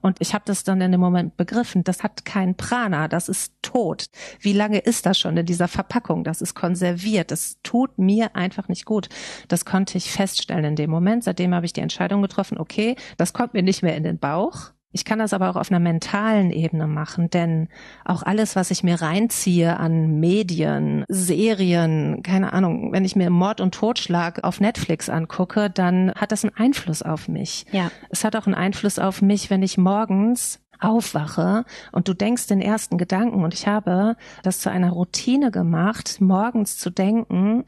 und 0.00 0.20
ich 0.20 0.32
habe 0.32 0.44
das 0.46 0.64
dann 0.64 0.80
in 0.80 0.92
dem 0.92 1.00
Moment 1.00 1.36
begriffen, 1.36 1.84
das 1.84 2.02
hat 2.02 2.24
kein 2.24 2.56
Prana, 2.56 3.08
das 3.08 3.28
ist 3.28 3.52
tot. 3.60 4.06
Wie 4.40 4.54
lange 4.54 4.78
ist 4.78 5.04
das 5.06 5.18
schon 5.18 5.36
in 5.36 5.46
dieser 5.46 5.68
Verpackung? 5.68 6.24
Das 6.24 6.40
ist 6.40 6.54
konserviert, 6.54 7.30
das 7.30 7.58
tut 7.62 7.98
mir 7.98 8.34
einfach 8.34 8.68
nicht 8.68 8.86
gut. 8.86 9.08
Das 9.48 9.64
konnte 9.64 9.98
ich 9.98 10.10
feststellen 10.10 10.64
in 10.64 10.76
dem 10.76 10.90
Moment. 10.90 11.24
Seitdem 11.24 11.54
habe 11.54 11.66
ich 11.66 11.72
die 11.72 11.80
Entscheidung 11.80 12.22
getroffen, 12.22 12.58
okay, 12.58 12.96
das 13.18 13.32
kommt 13.32 13.54
mir 13.54 13.62
nicht 13.62 13.82
mehr 13.82 13.96
in 13.96 14.04
den 14.04 14.18
Bauch 14.18 14.72
ich 14.94 15.04
kann 15.04 15.18
das 15.18 15.32
aber 15.32 15.50
auch 15.50 15.56
auf 15.56 15.72
einer 15.72 15.80
mentalen 15.80 16.52
Ebene 16.52 16.86
machen, 16.86 17.28
denn 17.28 17.68
auch 18.04 18.22
alles, 18.22 18.54
was 18.54 18.70
ich 18.70 18.84
mir 18.84 19.02
reinziehe 19.02 19.76
an 19.76 20.20
Medien, 20.20 21.04
Serien, 21.08 22.22
keine 22.22 22.52
Ahnung, 22.52 22.92
wenn 22.92 23.04
ich 23.04 23.16
mir 23.16 23.28
Mord 23.28 23.60
und 23.60 23.74
Totschlag 23.74 24.44
auf 24.44 24.60
Netflix 24.60 25.08
angucke, 25.08 25.68
dann 25.68 26.12
hat 26.14 26.30
das 26.30 26.44
einen 26.44 26.56
Einfluss 26.56 27.02
auf 27.02 27.26
mich. 27.26 27.66
Ja. 27.72 27.90
Es 28.08 28.22
hat 28.22 28.36
auch 28.36 28.46
einen 28.46 28.54
Einfluss 28.54 29.00
auf 29.00 29.20
mich, 29.20 29.50
wenn 29.50 29.64
ich 29.64 29.76
morgens 29.76 30.60
aufwache 30.78 31.64
und 31.90 32.06
du 32.06 32.14
denkst 32.14 32.46
den 32.46 32.60
ersten 32.60 32.96
Gedanken 32.96 33.42
und 33.42 33.52
ich 33.52 33.66
habe 33.66 34.16
das 34.44 34.60
zu 34.60 34.70
einer 34.70 34.90
Routine 34.90 35.50
gemacht, 35.50 36.20
morgens 36.20 36.78
zu 36.78 36.90
denken, 36.90 37.64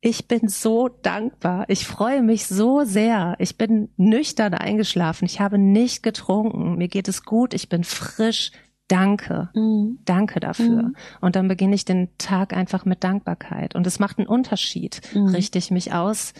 ich 0.00 0.28
bin 0.28 0.48
so 0.48 0.88
dankbar. 0.88 1.66
Ich 1.68 1.86
freue 1.86 2.22
mich 2.22 2.46
so 2.46 2.84
sehr. 2.84 3.36
Ich 3.38 3.58
bin 3.58 3.90
nüchtern 3.96 4.54
eingeschlafen. 4.54 5.26
Ich 5.26 5.40
habe 5.40 5.58
nicht 5.58 6.02
getrunken. 6.02 6.76
Mir 6.76 6.88
geht 6.88 7.08
es 7.08 7.22
gut. 7.24 7.52
Ich 7.52 7.68
bin 7.68 7.84
frisch. 7.84 8.50
Danke. 8.88 9.50
Mhm. 9.54 9.98
Danke 10.04 10.40
dafür. 10.40 10.82
Mhm. 10.82 10.96
Und 11.20 11.36
dann 11.36 11.48
beginne 11.48 11.74
ich 11.74 11.84
den 11.84 12.08
Tag 12.16 12.54
einfach 12.54 12.86
mit 12.86 13.04
Dankbarkeit. 13.04 13.74
Und 13.74 13.86
es 13.86 13.98
macht 13.98 14.18
einen 14.18 14.26
Unterschied. 14.26 15.02
Mhm. 15.14 15.28
Richte 15.28 15.58
ich 15.58 15.70
mich 15.70 15.92
aus 15.92 16.32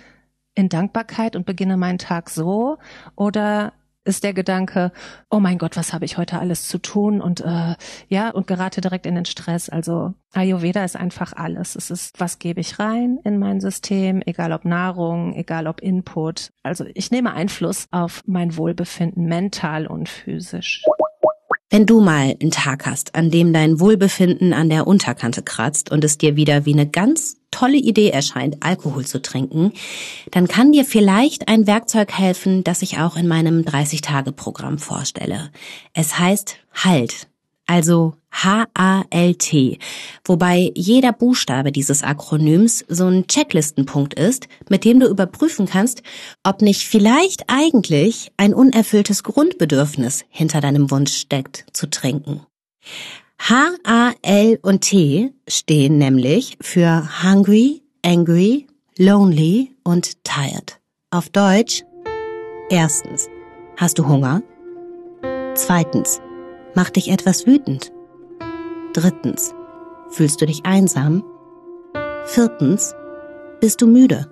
in 0.54 0.68
Dankbarkeit 0.68 1.36
und 1.36 1.44
beginne 1.44 1.76
meinen 1.76 1.98
Tag 1.98 2.30
so 2.30 2.78
oder 3.14 3.74
ist 4.10 4.24
der 4.24 4.34
Gedanke, 4.34 4.92
oh 5.30 5.40
mein 5.40 5.56
Gott, 5.56 5.76
was 5.76 5.94
habe 5.94 6.04
ich 6.04 6.18
heute 6.18 6.38
alles 6.38 6.68
zu 6.68 6.78
tun 6.78 7.22
und 7.22 7.40
äh, 7.40 7.74
ja, 8.08 8.30
und 8.30 8.46
gerate 8.46 8.82
direkt 8.82 9.06
in 9.06 9.14
den 9.14 9.24
Stress. 9.24 9.70
Also 9.70 10.12
Ayurveda 10.34 10.84
ist 10.84 10.96
einfach 10.96 11.32
alles. 11.32 11.76
Es 11.76 11.90
ist, 11.90 12.20
was 12.20 12.38
gebe 12.38 12.60
ich 12.60 12.78
rein 12.78 13.18
in 13.24 13.38
mein 13.38 13.60
System, 13.60 14.22
egal 14.26 14.52
ob 14.52 14.64
Nahrung, 14.64 15.34
egal 15.34 15.66
ob 15.66 15.80
Input. 15.80 16.52
Also 16.62 16.84
ich 16.94 17.10
nehme 17.10 17.32
Einfluss 17.32 17.86
auf 17.90 18.22
mein 18.26 18.56
Wohlbefinden 18.56 19.24
mental 19.24 19.86
und 19.86 20.08
physisch. 20.08 20.84
Wenn 21.70 21.86
du 21.86 22.00
mal 22.00 22.36
einen 22.40 22.50
Tag 22.50 22.84
hast, 22.84 23.14
an 23.14 23.30
dem 23.30 23.52
dein 23.52 23.78
Wohlbefinden 23.78 24.52
an 24.52 24.68
der 24.68 24.88
Unterkante 24.88 25.42
kratzt 25.42 25.92
und 25.92 26.02
es 26.02 26.18
dir 26.18 26.34
wieder 26.34 26.66
wie 26.66 26.72
eine 26.72 26.88
ganz 26.88 27.39
tolle 27.50 27.76
Idee 27.76 28.10
erscheint, 28.10 28.58
Alkohol 28.60 29.06
zu 29.06 29.20
trinken, 29.20 29.72
dann 30.30 30.48
kann 30.48 30.72
dir 30.72 30.84
vielleicht 30.84 31.48
ein 31.48 31.66
Werkzeug 31.66 32.12
helfen, 32.12 32.64
das 32.64 32.82
ich 32.82 32.98
auch 32.98 33.16
in 33.16 33.28
meinem 33.28 33.62
30-Tage-Programm 33.62 34.78
vorstelle. 34.78 35.50
Es 35.92 36.18
heißt 36.18 36.56
Halt 36.72 37.30
also 37.70 38.14
H-A-L-T, 38.32 39.78
wobei 40.24 40.72
jeder 40.74 41.12
Buchstabe 41.12 41.70
dieses 41.70 42.02
Akronyms 42.02 42.84
so 42.88 43.06
ein 43.06 43.28
Checklistenpunkt 43.28 44.14
ist, 44.14 44.48
mit 44.68 44.84
dem 44.84 44.98
du 44.98 45.06
überprüfen 45.06 45.66
kannst, 45.66 46.02
ob 46.42 46.62
nicht 46.62 46.82
vielleicht 46.82 47.44
eigentlich 47.46 48.32
ein 48.36 48.54
unerfülltes 48.54 49.22
Grundbedürfnis 49.22 50.24
hinter 50.30 50.60
deinem 50.60 50.90
Wunsch 50.90 51.16
steckt, 51.16 51.64
zu 51.72 51.88
trinken. 51.88 52.40
H, 53.48 53.72
A, 53.84 54.12
L 54.22 54.58
und 54.62 54.82
T 54.82 55.32
stehen 55.48 55.98
nämlich 55.98 56.56
für 56.60 57.08
hungry, 57.22 57.82
angry, 58.04 58.66
lonely 58.96 59.74
und 59.82 60.22
tired. 60.24 60.78
Auf 61.10 61.28
Deutsch 61.30 61.82
Erstens, 62.68 63.28
hast 63.76 63.98
du 63.98 64.06
Hunger? 64.06 64.42
Zweitens, 65.54 66.20
Macht 66.74 66.96
dich 66.96 67.10
etwas 67.10 67.46
wütend? 67.46 67.92
Drittens. 68.92 69.54
Fühlst 70.10 70.40
du 70.40 70.46
dich 70.46 70.64
einsam? 70.64 71.24
Viertens. 72.26 72.94
Bist 73.60 73.82
du 73.82 73.86
müde? 73.86 74.30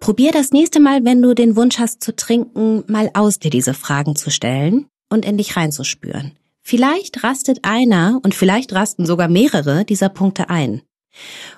Probier 0.00 0.32
das 0.32 0.50
nächste 0.50 0.80
Mal, 0.80 1.04
wenn 1.04 1.22
du 1.22 1.34
den 1.34 1.56
Wunsch 1.56 1.78
hast 1.78 2.02
zu 2.02 2.14
trinken, 2.14 2.84
mal 2.88 3.10
aus 3.14 3.38
dir 3.38 3.50
diese 3.50 3.74
Fragen 3.74 4.16
zu 4.16 4.30
stellen 4.30 4.86
und 5.08 5.24
in 5.24 5.38
dich 5.38 5.56
reinzuspüren. 5.56 6.32
Vielleicht 6.68 7.22
rastet 7.22 7.60
einer 7.62 8.18
und 8.24 8.34
vielleicht 8.34 8.72
rasten 8.72 9.06
sogar 9.06 9.28
mehrere 9.28 9.84
dieser 9.84 10.08
Punkte 10.08 10.50
ein. 10.50 10.82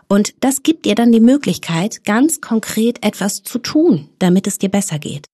Und 0.07 0.35
das 0.45 0.63
gibt 0.63 0.85
dir 0.85 0.95
dann 0.95 1.13
die 1.13 1.21
Möglichkeit, 1.21 2.05
ganz 2.05 2.43
konkret 2.43 3.03
etwas 3.03 3.43
zu 3.43 3.59
tun, 3.59 4.11
damit 4.19 4.47
es 4.47 4.59
dir 4.59 4.69
besser 4.69 4.99
geht. 4.99 5.25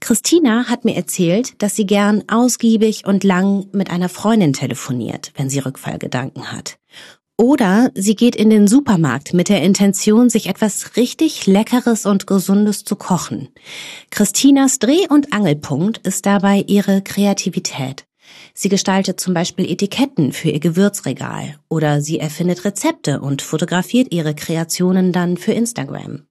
Christina 0.00 0.70
hat 0.70 0.86
mir 0.86 0.96
erzählt, 0.96 1.62
dass 1.62 1.76
sie 1.76 1.84
gern 1.84 2.24
ausgiebig 2.28 3.04
und 3.04 3.24
lang 3.24 3.66
mit 3.72 3.90
einer 3.90 4.08
Freundin 4.08 4.54
telefoniert, 4.54 5.32
wenn 5.36 5.50
sie 5.50 5.58
Rückfallgedanken 5.58 6.50
hat. 6.50 6.78
Oder 7.36 7.90
sie 7.94 8.16
geht 8.16 8.36
in 8.36 8.48
den 8.48 8.68
Supermarkt 8.68 9.34
mit 9.34 9.50
der 9.50 9.62
Intention, 9.62 10.30
sich 10.30 10.46
etwas 10.46 10.96
richtig 10.96 11.46
Leckeres 11.46 12.06
und 12.06 12.26
Gesundes 12.26 12.84
zu 12.84 12.96
kochen. 12.96 13.50
Christinas 14.08 14.78
Dreh- 14.78 15.08
und 15.10 15.34
Angelpunkt 15.34 15.98
ist 16.06 16.24
dabei 16.24 16.64
ihre 16.66 17.02
Kreativität. 17.02 18.05
Sie 18.54 18.68
gestaltet 18.68 19.20
zum 19.20 19.34
Beispiel 19.34 19.70
Etiketten 19.70 20.32
für 20.32 20.50
ihr 20.50 20.60
Gewürzregal 20.60 21.56
oder 21.68 22.00
sie 22.00 22.18
erfindet 22.18 22.64
Rezepte 22.64 23.20
und 23.20 23.42
fotografiert 23.42 24.12
ihre 24.12 24.34
Kreationen 24.34 25.12
dann 25.12 25.36
für 25.36 25.52
Instagram. 25.52 26.22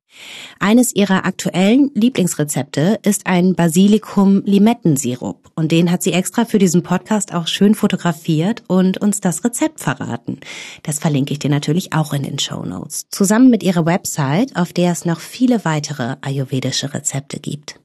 Eines 0.59 0.95
ihrer 0.95 1.25
aktuellen 1.25 1.91
Lieblingsrezepte 1.93 2.99
ist 3.03 3.27
ein 3.27 3.55
Basilikum-Limettensirup 3.55 5.51
und 5.55 5.71
den 5.71 5.91
hat 5.91 6.03
sie 6.03 6.13
extra 6.13 6.45
für 6.45 6.59
diesen 6.59 6.83
Podcast 6.83 7.33
auch 7.33 7.47
schön 7.47 7.75
fotografiert 7.75 8.63
und 8.67 8.97
uns 8.97 9.19
das 9.21 9.43
Rezept 9.43 9.79
verraten. 9.79 10.39
Das 10.83 10.99
verlinke 10.99 11.33
ich 11.33 11.39
dir 11.39 11.49
natürlich 11.49 11.93
auch 11.93 12.13
in 12.13 12.23
den 12.23 12.39
Show 12.39 12.63
Notes. 12.63 13.07
Zusammen 13.09 13.49
mit 13.49 13.63
ihrer 13.63 13.85
Website, 13.85 14.55
auf 14.55 14.73
der 14.73 14.91
es 14.91 15.05
noch 15.05 15.19
viele 15.19 15.65
weitere 15.65 16.15
ayurvedische 16.21 16.93
Rezepte 16.93 17.39
gibt. 17.39 17.79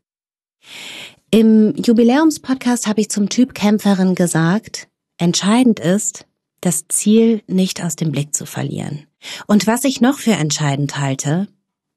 Im 1.33 1.77
Jubiläumspodcast 1.77 2.89
habe 2.89 3.03
ich 3.03 3.09
zum 3.09 3.29
Typ 3.29 3.55
Kämpferin 3.55 4.17
gesagt, 4.17 4.89
entscheidend 5.17 5.79
ist, 5.79 6.27
das 6.61 6.89
Ziel 6.89 7.43
nicht 7.47 7.85
aus 7.85 7.95
dem 7.95 8.11
Blick 8.11 8.35
zu 8.35 8.47
verlieren. 8.47 9.07
Und 9.47 9.69
was 9.69 9.85
ich 9.85 10.01
noch 10.01 10.19
für 10.19 10.33
entscheidend 10.33 10.99
halte, 10.99 11.47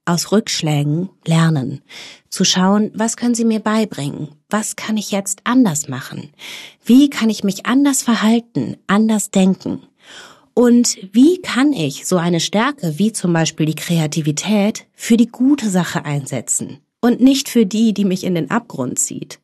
aus 0.05 0.31
Rückschlägen 0.31 1.09
lernen, 1.25 1.81
zu 2.29 2.45
schauen, 2.45 2.91
was 2.93 3.17
können 3.17 3.34
sie 3.34 3.45
mir 3.45 3.59
beibringen, 3.59 4.27
was 4.51 4.75
kann 4.75 4.97
ich 4.97 5.09
jetzt 5.09 5.41
anders 5.45 5.88
machen, 5.88 6.29
wie 6.86 7.09
kann 7.09 7.31
ich 7.31 7.43
mich 7.43 7.65
anders 7.65 8.03
verhalten, 8.03 8.77
anders 8.86 9.31
denken? 9.31 9.81
Und 10.53 10.99
wie 11.11 11.41
kann 11.41 11.73
ich 11.73 12.05
so 12.05 12.17
eine 12.17 12.39
Stärke 12.39 12.99
wie 12.99 13.11
zum 13.11 13.34
Beispiel 13.34 13.65
die 13.65 13.73
Kreativität 13.73 14.86
für 14.93 15.17
die 15.17 15.29
gute 15.29 15.71
Sache 15.71 16.05
einsetzen 16.05 16.84
und 17.04 17.20
nicht 17.20 17.49
für 17.49 17.66
die, 17.66 17.93
die 17.93 18.06
mich 18.06 18.24
in 18.24 18.34
den 18.34 18.49
Abgrund 18.49 18.97
zieht. 18.97 19.39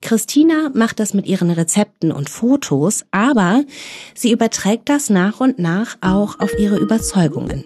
Christina 0.00 0.70
macht 0.72 0.98
das 0.98 1.12
mit 1.12 1.26
ihren 1.26 1.50
Rezepten 1.50 2.10
und 2.10 2.30
Fotos, 2.30 3.04
aber 3.10 3.64
sie 4.14 4.32
überträgt 4.32 4.88
das 4.88 5.10
nach 5.10 5.40
und 5.40 5.58
nach 5.58 5.98
auch 6.00 6.40
auf 6.40 6.58
ihre 6.58 6.78
Überzeugungen. 6.78 7.64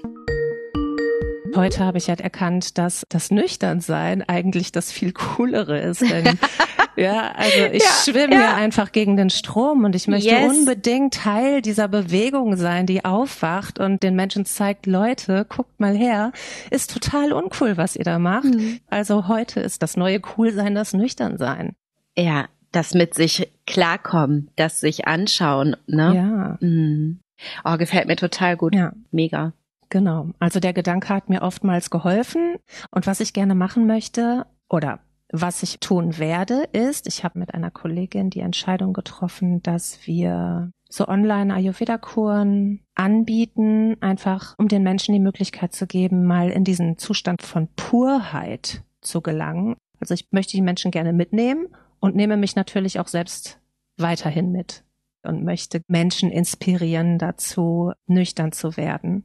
Heute 1.54 1.84
habe 1.84 1.98
ich 1.98 2.08
halt 2.08 2.20
erkannt, 2.20 2.76
dass 2.76 3.04
das 3.08 3.30
Nüchternsein 3.30 4.22
eigentlich 4.22 4.72
das 4.72 4.90
viel 4.90 5.12
coolere 5.12 5.80
ist. 5.80 6.00
Denn, 6.00 6.38
ja, 7.00 7.32
also 7.32 7.64
ich 7.72 7.82
ja, 7.82 7.90
schwimme 8.04 8.34
ja. 8.34 8.54
einfach 8.54 8.92
gegen 8.92 9.16
den 9.16 9.30
Strom 9.30 9.84
und 9.84 9.94
ich 9.94 10.08
möchte 10.08 10.30
yes. 10.30 10.50
unbedingt 10.50 11.14
Teil 11.14 11.62
dieser 11.62 11.88
Bewegung 11.88 12.56
sein, 12.56 12.86
die 12.86 13.04
aufwacht 13.04 13.78
und 13.78 14.02
den 14.02 14.14
Menschen 14.14 14.44
zeigt, 14.44 14.86
Leute, 14.86 15.46
guckt 15.48 15.80
mal 15.80 15.94
her, 15.96 16.32
ist 16.70 16.92
total 16.92 17.32
uncool, 17.32 17.76
was 17.76 17.96
ihr 17.96 18.04
da 18.04 18.18
macht. 18.18 18.44
Mhm. 18.44 18.80
Also 18.88 19.28
heute 19.28 19.60
ist 19.60 19.82
das 19.82 19.96
neue 19.96 20.20
Coolsein 20.20 20.74
das 20.74 20.92
Nüchternsein. 20.92 21.74
Ja, 22.16 22.46
das 22.72 22.94
mit 22.94 23.14
sich 23.14 23.50
klarkommen, 23.66 24.50
das 24.56 24.80
sich 24.80 25.06
anschauen, 25.06 25.76
ne? 25.86 26.14
Ja. 26.14 26.66
Mhm. 26.66 27.20
Oh, 27.64 27.76
gefällt 27.76 28.06
mir 28.06 28.16
total 28.16 28.56
gut. 28.56 28.74
Ja. 28.74 28.92
Mega. 29.10 29.52
Genau. 29.88 30.28
Also 30.38 30.60
der 30.60 30.72
Gedanke 30.72 31.08
hat 31.08 31.28
mir 31.28 31.42
oftmals 31.42 31.90
geholfen. 31.90 32.56
Und 32.90 33.06
was 33.06 33.20
ich 33.20 33.32
gerne 33.32 33.54
machen 33.54 33.86
möchte 33.86 34.46
oder 34.68 35.00
was 35.32 35.62
ich 35.62 35.78
tun 35.78 36.18
werde, 36.18 36.64
ist, 36.72 37.06
ich 37.06 37.24
habe 37.24 37.38
mit 37.38 37.54
einer 37.54 37.70
Kollegin 37.70 38.30
die 38.30 38.40
Entscheidung 38.40 38.92
getroffen, 38.92 39.62
dass 39.62 40.06
wir 40.06 40.72
so 40.88 41.06
Online-Ayurveda-Kuren 41.06 42.80
anbieten, 42.94 43.96
einfach 44.00 44.54
um 44.58 44.66
den 44.66 44.82
Menschen 44.82 45.14
die 45.14 45.20
Möglichkeit 45.20 45.72
zu 45.72 45.86
geben, 45.86 46.24
mal 46.26 46.50
in 46.50 46.64
diesen 46.64 46.98
Zustand 46.98 47.42
von 47.42 47.68
Purheit 47.76 48.82
zu 49.00 49.20
gelangen. 49.20 49.76
Also 50.00 50.14
ich 50.14 50.26
möchte 50.32 50.56
die 50.56 50.62
Menschen 50.62 50.90
gerne 50.90 51.12
mitnehmen 51.12 51.68
und 52.00 52.16
nehme 52.16 52.36
mich 52.36 52.56
natürlich 52.56 52.98
auch 52.98 53.08
selbst 53.08 53.60
weiterhin 53.98 54.50
mit 54.50 54.84
und 55.22 55.44
möchte 55.44 55.82
Menschen 55.86 56.30
inspirieren 56.30 57.18
dazu, 57.18 57.92
nüchtern 58.06 58.52
zu 58.52 58.76
werden. 58.76 59.24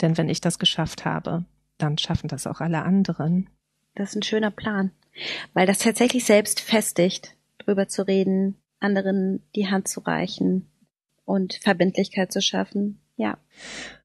Denn 0.00 0.18
wenn 0.18 0.28
ich 0.28 0.40
das 0.40 0.58
geschafft 0.58 1.04
habe, 1.04 1.46
dann 1.78 1.96
schaffen 1.96 2.28
das 2.28 2.46
auch 2.46 2.60
alle 2.60 2.82
anderen. 2.82 3.48
Das 3.94 4.10
ist 4.10 4.16
ein 4.16 4.22
schöner 4.22 4.50
Plan, 4.50 4.90
weil 5.52 5.66
das 5.66 5.78
tatsächlich 5.78 6.24
selbst 6.24 6.60
festigt, 6.60 7.36
drüber 7.58 7.88
zu 7.88 8.06
reden, 8.06 8.56
anderen 8.80 9.42
die 9.54 9.68
Hand 9.68 9.88
zu 9.88 10.00
reichen 10.00 10.66
und 11.24 11.54
Verbindlichkeit 11.54 12.32
zu 12.32 12.40
schaffen. 12.40 13.00
Ja. 13.16 13.38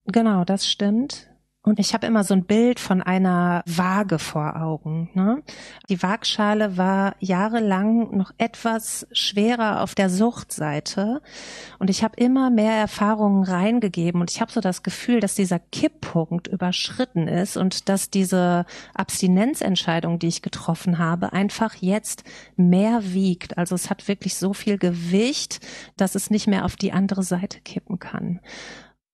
Genau, 0.05 0.43
das 0.43 0.69
stimmt. 0.69 1.29
Und 1.67 1.79
ich 1.79 1.93
habe 1.93 2.07
immer 2.07 2.23
so 2.23 2.33
ein 2.33 2.45
Bild 2.45 2.79
von 2.79 3.01
einer 3.01 3.61
Waage 3.65 4.19
vor 4.19 4.55
Augen. 4.55 5.09
Ne? 5.15 5.43
Die 5.89 6.01
Waagschale 6.01 6.77
war 6.77 7.17
jahrelang 7.19 8.15
noch 8.15 8.31
etwas 8.37 9.05
schwerer 9.11 9.83
auf 9.83 9.93
der 9.93 10.09
Suchtseite. 10.09 11.21
Und 11.77 11.89
ich 11.89 12.05
habe 12.05 12.15
immer 12.15 12.49
mehr 12.51 12.71
Erfahrungen 12.71 13.43
reingegeben. 13.43 14.21
Und 14.21 14.31
ich 14.31 14.39
habe 14.39 14.49
so 14.49 14.61
das 14.61 14.81
Gefühl, 14.81 15.19
dass 15.19 15.35
dieser 15.35 15.59
Kipppunkt 15.59 16.47
überschritten 16.47 17.27
ist 17.27 17.57
und 17.57 17.89
dass 17.89 18.09
diese 18.09 18.65
Abstinenzentscheidung, 18.93 20.19
die 20.19 20.27
ich 20.27 20.41
getroffen 20.41 20.99
habe, 20.99 21.33
einfach 21.33 21.75
jetzt 21.75 22.23
mehr 22.55 23.13
wiegt. 23.13 23.57
Also 23.57 23.75
es 23.75 23.89
hat 23.89 24.07
wirklich 24.07 24.35
so 24.35 24.53
viel 24.53 24.77
Gewicht, 24.77 25.59
dass 25.97 26.15
es 26.15 26.29
nicht 26.29 26.47
mehr 26.47 26.63
auf 26.63 26.77
die 26.77 26.93
andere 26.93 27.23
Seite 27.23 27.59
kippen 27.59 27.99
kann. 27.99 28.39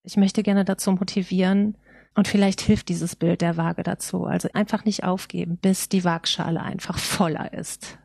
Ich 0.03 0.17
möchte 0.17 0.43
gerne 0.43 0.65
dazu 0.65 0.91
motivieren, 0.91 1.77
und 2.15 2.27
vielleicht 2.27 2.61
hilft 2.61 2.89
dieses 2.89 3.15
Bild 3.15 3.41
der 3.41 3.57
Waage 3.57 3.83
dazu. 3.83 4.25
Also 4.25 4.49
einfach 4.53 4.85
nicht 4.85 5.03
aufgeben, 5.03 5.57
bis 5.57 5.89
die 5.89 6.03
Waagschale 6.03 6.61
einfach 6.61 6.99
voller 6.99 7.53
ist. 7.53 7.97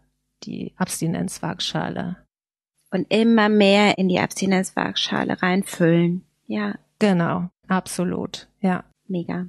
Die 0.44 0.72
Abstinenzwaagschale. 0.76 2.16
Und 2.90 3.06
immer 3.10 3.48
mehr 3.48 3.98
in 3.98 4.08
die 4.08 4.18
Abstinenzwaagschale 4.18 5.42
reinfüllen. 5.42 6.24
Ja. 6.46 6.78
Genau. 6.98 7.50
Absolut. 7.66 8.48
Ja. 8.60 8.84
Mega. 9.06 9.46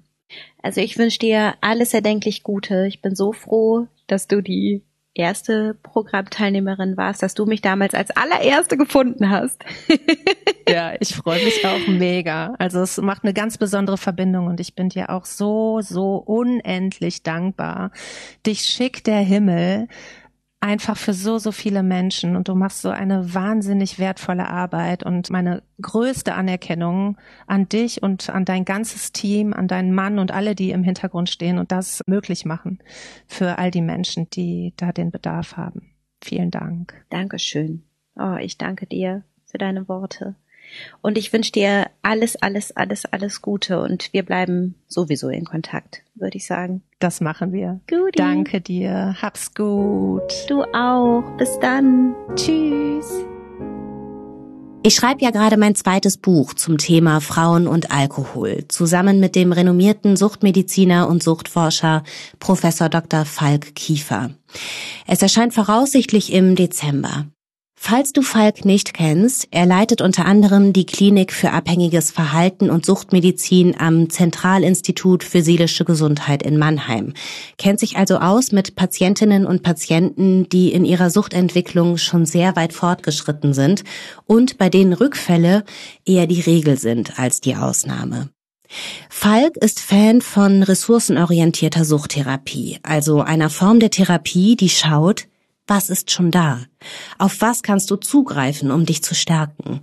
Also 0.62 0.82
ich 0.82 0.98
wünsche 0.98 1.20
dir 1.20 1.56
alles 1.62 1.94
erdenklich 1.94 2.44
Gute. 2.44 2.86
Ich 2.88 3.02
bin 3.02 3.16
so 3.16 3.32
froh, 3.32 3.88
dass 4.08 4.28
du 4.28 4.42
die 4.42 4.84
erste 5.20 5.76
Programmteilnehmerin 5.84 6.98
warst, 6.98 7.22
dass 7.22 7.36
du 7.36 7.46
mich 7.46 7.62
damals 7.62 7.94
als 7.94 8.10
allererste 8.12 8.78
gefunden 8.78 9.30
hast. 9.30 9.64
ja, 10.70 10.94
ich 11.00 11.16
freue 11.16 11.44
mich 11.44 11.66
auch 11.66 11.88
mega. 11.88 12.56
Also 12.58 12.80
es 12.82 12.98
macht 12.98 13.24
eine 13.24 13.34
ganz 13.34 13.58
besondere 13.58 13.98
Verbindung 13.98 14.48
und 14.48 14.60
ich 14.60 14.74
bin 14.76 14.90
dir 14.90 15.10
auch 15.10 15.26
so, 15.26 15.82
so 15.82 16.16
unendlich 16.16 17.22
dankbar. 17.22 17.92
Dich 18.46 18.62
schickt 18.62 19.08
der 19.08 19.20
Himmel 19.20 19.88
einfach 20.62 20.98
für 20.98 21.14
so, 21.14 21.38
so 21.38 21.52
viele 21.52 21.84
Menschen 21.84 22.36
und 22.36 22.48
du 22.50 22.56
machst 22.56 22.82
so 22.82 22.90
eine 22.90 23.34
wahnsinnig 23.34 23.98
wertvolle 23.98 24.50
Arbeit 24.50 25.04
und 25.04 25.30
meine 25.30 25.64
größte 25.82 26.34
Anerkennung 26.34 27.18
an 27.48 27.70
dich 27.70 28.04
und 28.04 28.30
an 28.30 28.46
dein 28.46 28.66
ganzes 28.66 29.12
Team, 29.12 29.54
an 29.54 29.68
deinen 29.68 29.94
Mann 29.94 30.20
und 30.20 30.32
alle, 30.32 30.56
die 30.56 30.72
im 30.72 30.84
Hintergrund 30.84 31.30
stehen 31.30 31.60
und 31.60 31.72
das 31.72 32.02
möglich 32.08 32.46
machen 32.46 32.80
für 33.26 33.58
all 33.58 33.72
die 33.72 33.82
Menschen, 33.82 34.30
die 34.30 34.74
da 34.76 34.92
den 34.92 35.12
Bedarf 35.12 35.56
haben. 35.56 35.94
Vielen 36.22 36.52
Dank. 36.52 36.94
Dankeschön. 37.10 37.84
Oh, 38.16 38.36
ich 38.36 38.58
danke 38.58 38.86
dir 38.86 39.24
für 39.46 39.58
deine 39.58 39.88
Worte. 39.88 40.36
Und 41.02 41.18
ich 41.18 41.32
wünsche 41.34 41.52
dir 41.52 41.88
alles, 42.02 42.36
alles, 42.36 42.76
alles, 42.76 43.06
alles 43.06 43.42
Gute 43.42 43.82
und 43.82 44.14
wir 44.14 44.24
bleiben 44.24 44.76
sowieso 44.88 45.30
in 45.30 45.46
Kontakt, 45.46 46.02
würde 46.16 46.38
ich 46.38 46.46
sagen. 46.46 46.82
Das 47.00 47.22
machen 47.22 47.52
wir. 47.54 47.80
Gut. 47.90 48.18
Danke 48.18 48.62
dir. 48.62 49.16
Hab's 49.22 49.54
gut. 49.54 50.34
Du 50.48 50.64
auch. 50.74 51.24
Bis 51.38 51.58
dann. 51.60 52.16
Tschüss. 52.36 53.26
Ich 54.82 54.96
schreibe 54.96 55.22
ja 55.22 55.32
gerade 55.32 55.58
mein 55.58 55.76
zweites 55.76 56.16
Buch 56.16 56.54
zum 56.54 56.78
Thema 56.78 57.20
Frauen 57.20 57.68
und 57.68 57.92
Alkohol, 57.92 58.64
zusammen 58.70 59.20
mit 59.20 59.36
dem 59.36 59.52
renommierten 59.52 60.16
Suchtmediziner 60.16 61.10
und 61.10 61.22
Suchtforscher 61.22 62.04
Professor 62.40 62.88
Dr. 62.88 63.26
Falk 63.26 63.76
Kiefer. 63.76 64.32
Es 65.06 65.22
erscheint 65.22 65.54
voraussichtlich 65.54 66.32
im 66.32 66.56
Dezember. 66.56 67.26
Falls 67.82 68.12
du 68.12 68.22
Falk 68.22 68.66
nicht 68.66 68.94
kennst, 68.94 69.48
er 69.52 69.66
leitet 69.66 70.02
unter 70.02 70.26
anderem 70.26 70.74
die 70.74 70.86
Klinik 70.86 71.32
für 71.32 71.52
abhängiges 71.52 72.12
Verhalten 72.12 72.70
und 72.70 72.86
Suchtmedizin 72.86 73.80
am 73.80 74.10
Zentralinstitut 74.10 75.24
für 75.24 75.42
seelische 75.42 75.86
Gesundheit 75.86 76.44
in 76.44 76.58
Mannheim, 76.58 77.14
kennt 77.58 77.80
sich 77.80 77.96
also 77.96 78.18
aus 78.18 78.52
mit 78.52 78.76
Patientinnen 78.76 79.46
und 79.46 79.64
Patienten, 79.64 80.50
die 80.50 80.74
in 80.74 80.84
ihrer 80.84 81.10
Suchtentwicklung 81.10 81.98
schon 81.98 82.26
sehr 82.26 82.58
weit 82.58 82.74
fortgeschritten 82.74 83.54
sind 83.54 83.86
und 84.26 84.58
bei 84.58 84.70
denen 84.70 84.92
Rückfälle 84.92 85.64
eher 86.06 86.28
die 86.28 86.42
Regel 86.42 86.78
sind 86.78 87.18
als 87.18 87.40
die 87.40 87.56
Ausnahme. 87.56 88.30
Falk 89.10 89.56
ist 89.56 89.80
Fan 89.80 90.22
von 90.22 90.64
ressourcenorientierter 90.64 91.86
Suchttherapie, 91.86 92.78
also 92.84 93.22
einer 93.22 93.50
Form 93.50 93.80
der 93.80 93.90
Therapie, 93.90 94.58
die 94.58 94.70
schaut, 94.70 95.29
was 95.70 95.90
ist 95.90 96.12
schon 96.12 96.32
da? 96.32 96.60
Auf 97.18 97.42
was 97.42 97.64
kannst 97.64 97.92
du 97.92 97.96
zugreifen, 97.96 98.72
um 98.72 98.86
dich 98.86 99.04
zu 99.04 99.16
stärken? 99.16 99.82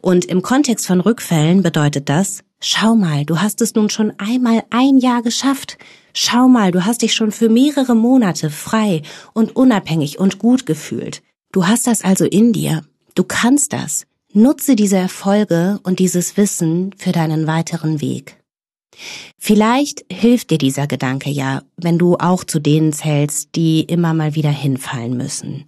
Und 0.00 0.24
im 0.24 0.42
Kontext 0.42 0.86
von 0.86 1.00
Rückfällen 1.00 1.62
bedeutet 1.62 2.08
das, 2.08 2.42
schau 2.60 2.96
mal, 2.96 3.24
du 3.24 3.40
hast 3.40 3.60
es 3.60 3.74
nun 3.74 3.90
schon 3.90 4.12
einmal 4.18 4.64
ein 4.70 4.98
Jahr 4.98 5.22
geschafft. 5.22 5.78
Schau 6.14 6.48
mal, 6.48 6.72
du 6.72 6.84
hast 6.84 7.02
dich 7.02 7.14
schon 7.14 7.32
für 7.32 7.48
mehrere 7.48 7.94
Monate 7.94 8.50
frei 8.50 9.02
und 9.34 9.54
unabhängig 9.54 10.18
und 10.18 10.38
gut 10.38 10.64
gefühlt. 10.64 11.22
Du 11.52 11.66
hast 11.66 11.86
das 11.86 12.02
also 12.02 12.24
in 12.24 12.52
dir. 12.52 12.82
Du 13.14 13.24
kannst 13.24 13.72
das. 13.72 14.06
Nutze 14.32 14.76
diese 14.76 14.96
Erfolge 14.96 15.80
und 15.82 15.98
dieses 15.98 16.36
Wissen 16.36 16.94
für 16.98 17.12
deinen 17.12 17.46
weiteren 17.46 18.00
Weg. 18.00 18.38
Vielleicht 19.38 20.04
hilft 20.10 20.50
dir 20.50 20.58
dieser 20.58 20.86
Gedanke 20.86 21.30
ja, 21.30 21.62
wenn 21.76 21.98
du 21.98 22.16
auch 22.16 22.44
zu 22.44 22.58
denen 22.58 22.92
zählst, 22.92 23.50
die 23.54 23.82
immer 23.82 24.14
mal 24.14 24.34
wieder 24.34 24.50
hinfallen 24.50 25.16
müssen. 25.16 25.66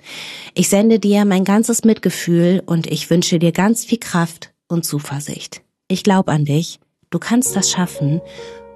Ich 0.55 0.69
sende 0.69 0.99
dir 0.99 1.25
mein 1.25 1.45
ganzes 1.45 1.85
Mitgefühl 1.85 2.63
und 2.67 2.87
ich 2.87 3.11
wünsche 3.11 3.39
dir 3.39 3.53
ganz 3.53 3.85
viel 3.85 3.99
Kraft 3.99 4.53
und 4.69 4.85
Zuversicht. 4.85 5.63
Ich 5.89 6.03
glaube 6.03 6.33
an 6.33 6.45
dich, 6.45 6.81
du 7.11 7.19
kannst 7.19 7.57
das 7.57 7.71
schaffen 7.71 8.21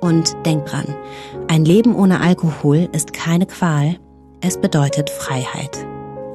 und 0.00 0.34
denk 0.44 0.66
dran, 0.66 0.96
ein 1.48 1.64
Leben 1.64 1.94
ohne 1.94 2.20
Alkohol 2.20 2.88
ist 2.92 3.12
keine 3.12 3.46
Qual, 3.46 3.98
es 4.40 4.60
bedeutet 4.60 5.10
Freiheit. 5.10 5.86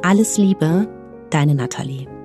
Alles 0.03 0.37
Liebe, 0.37 0.87
deine 1.29 1.55
Nathalie. 1.55 2.16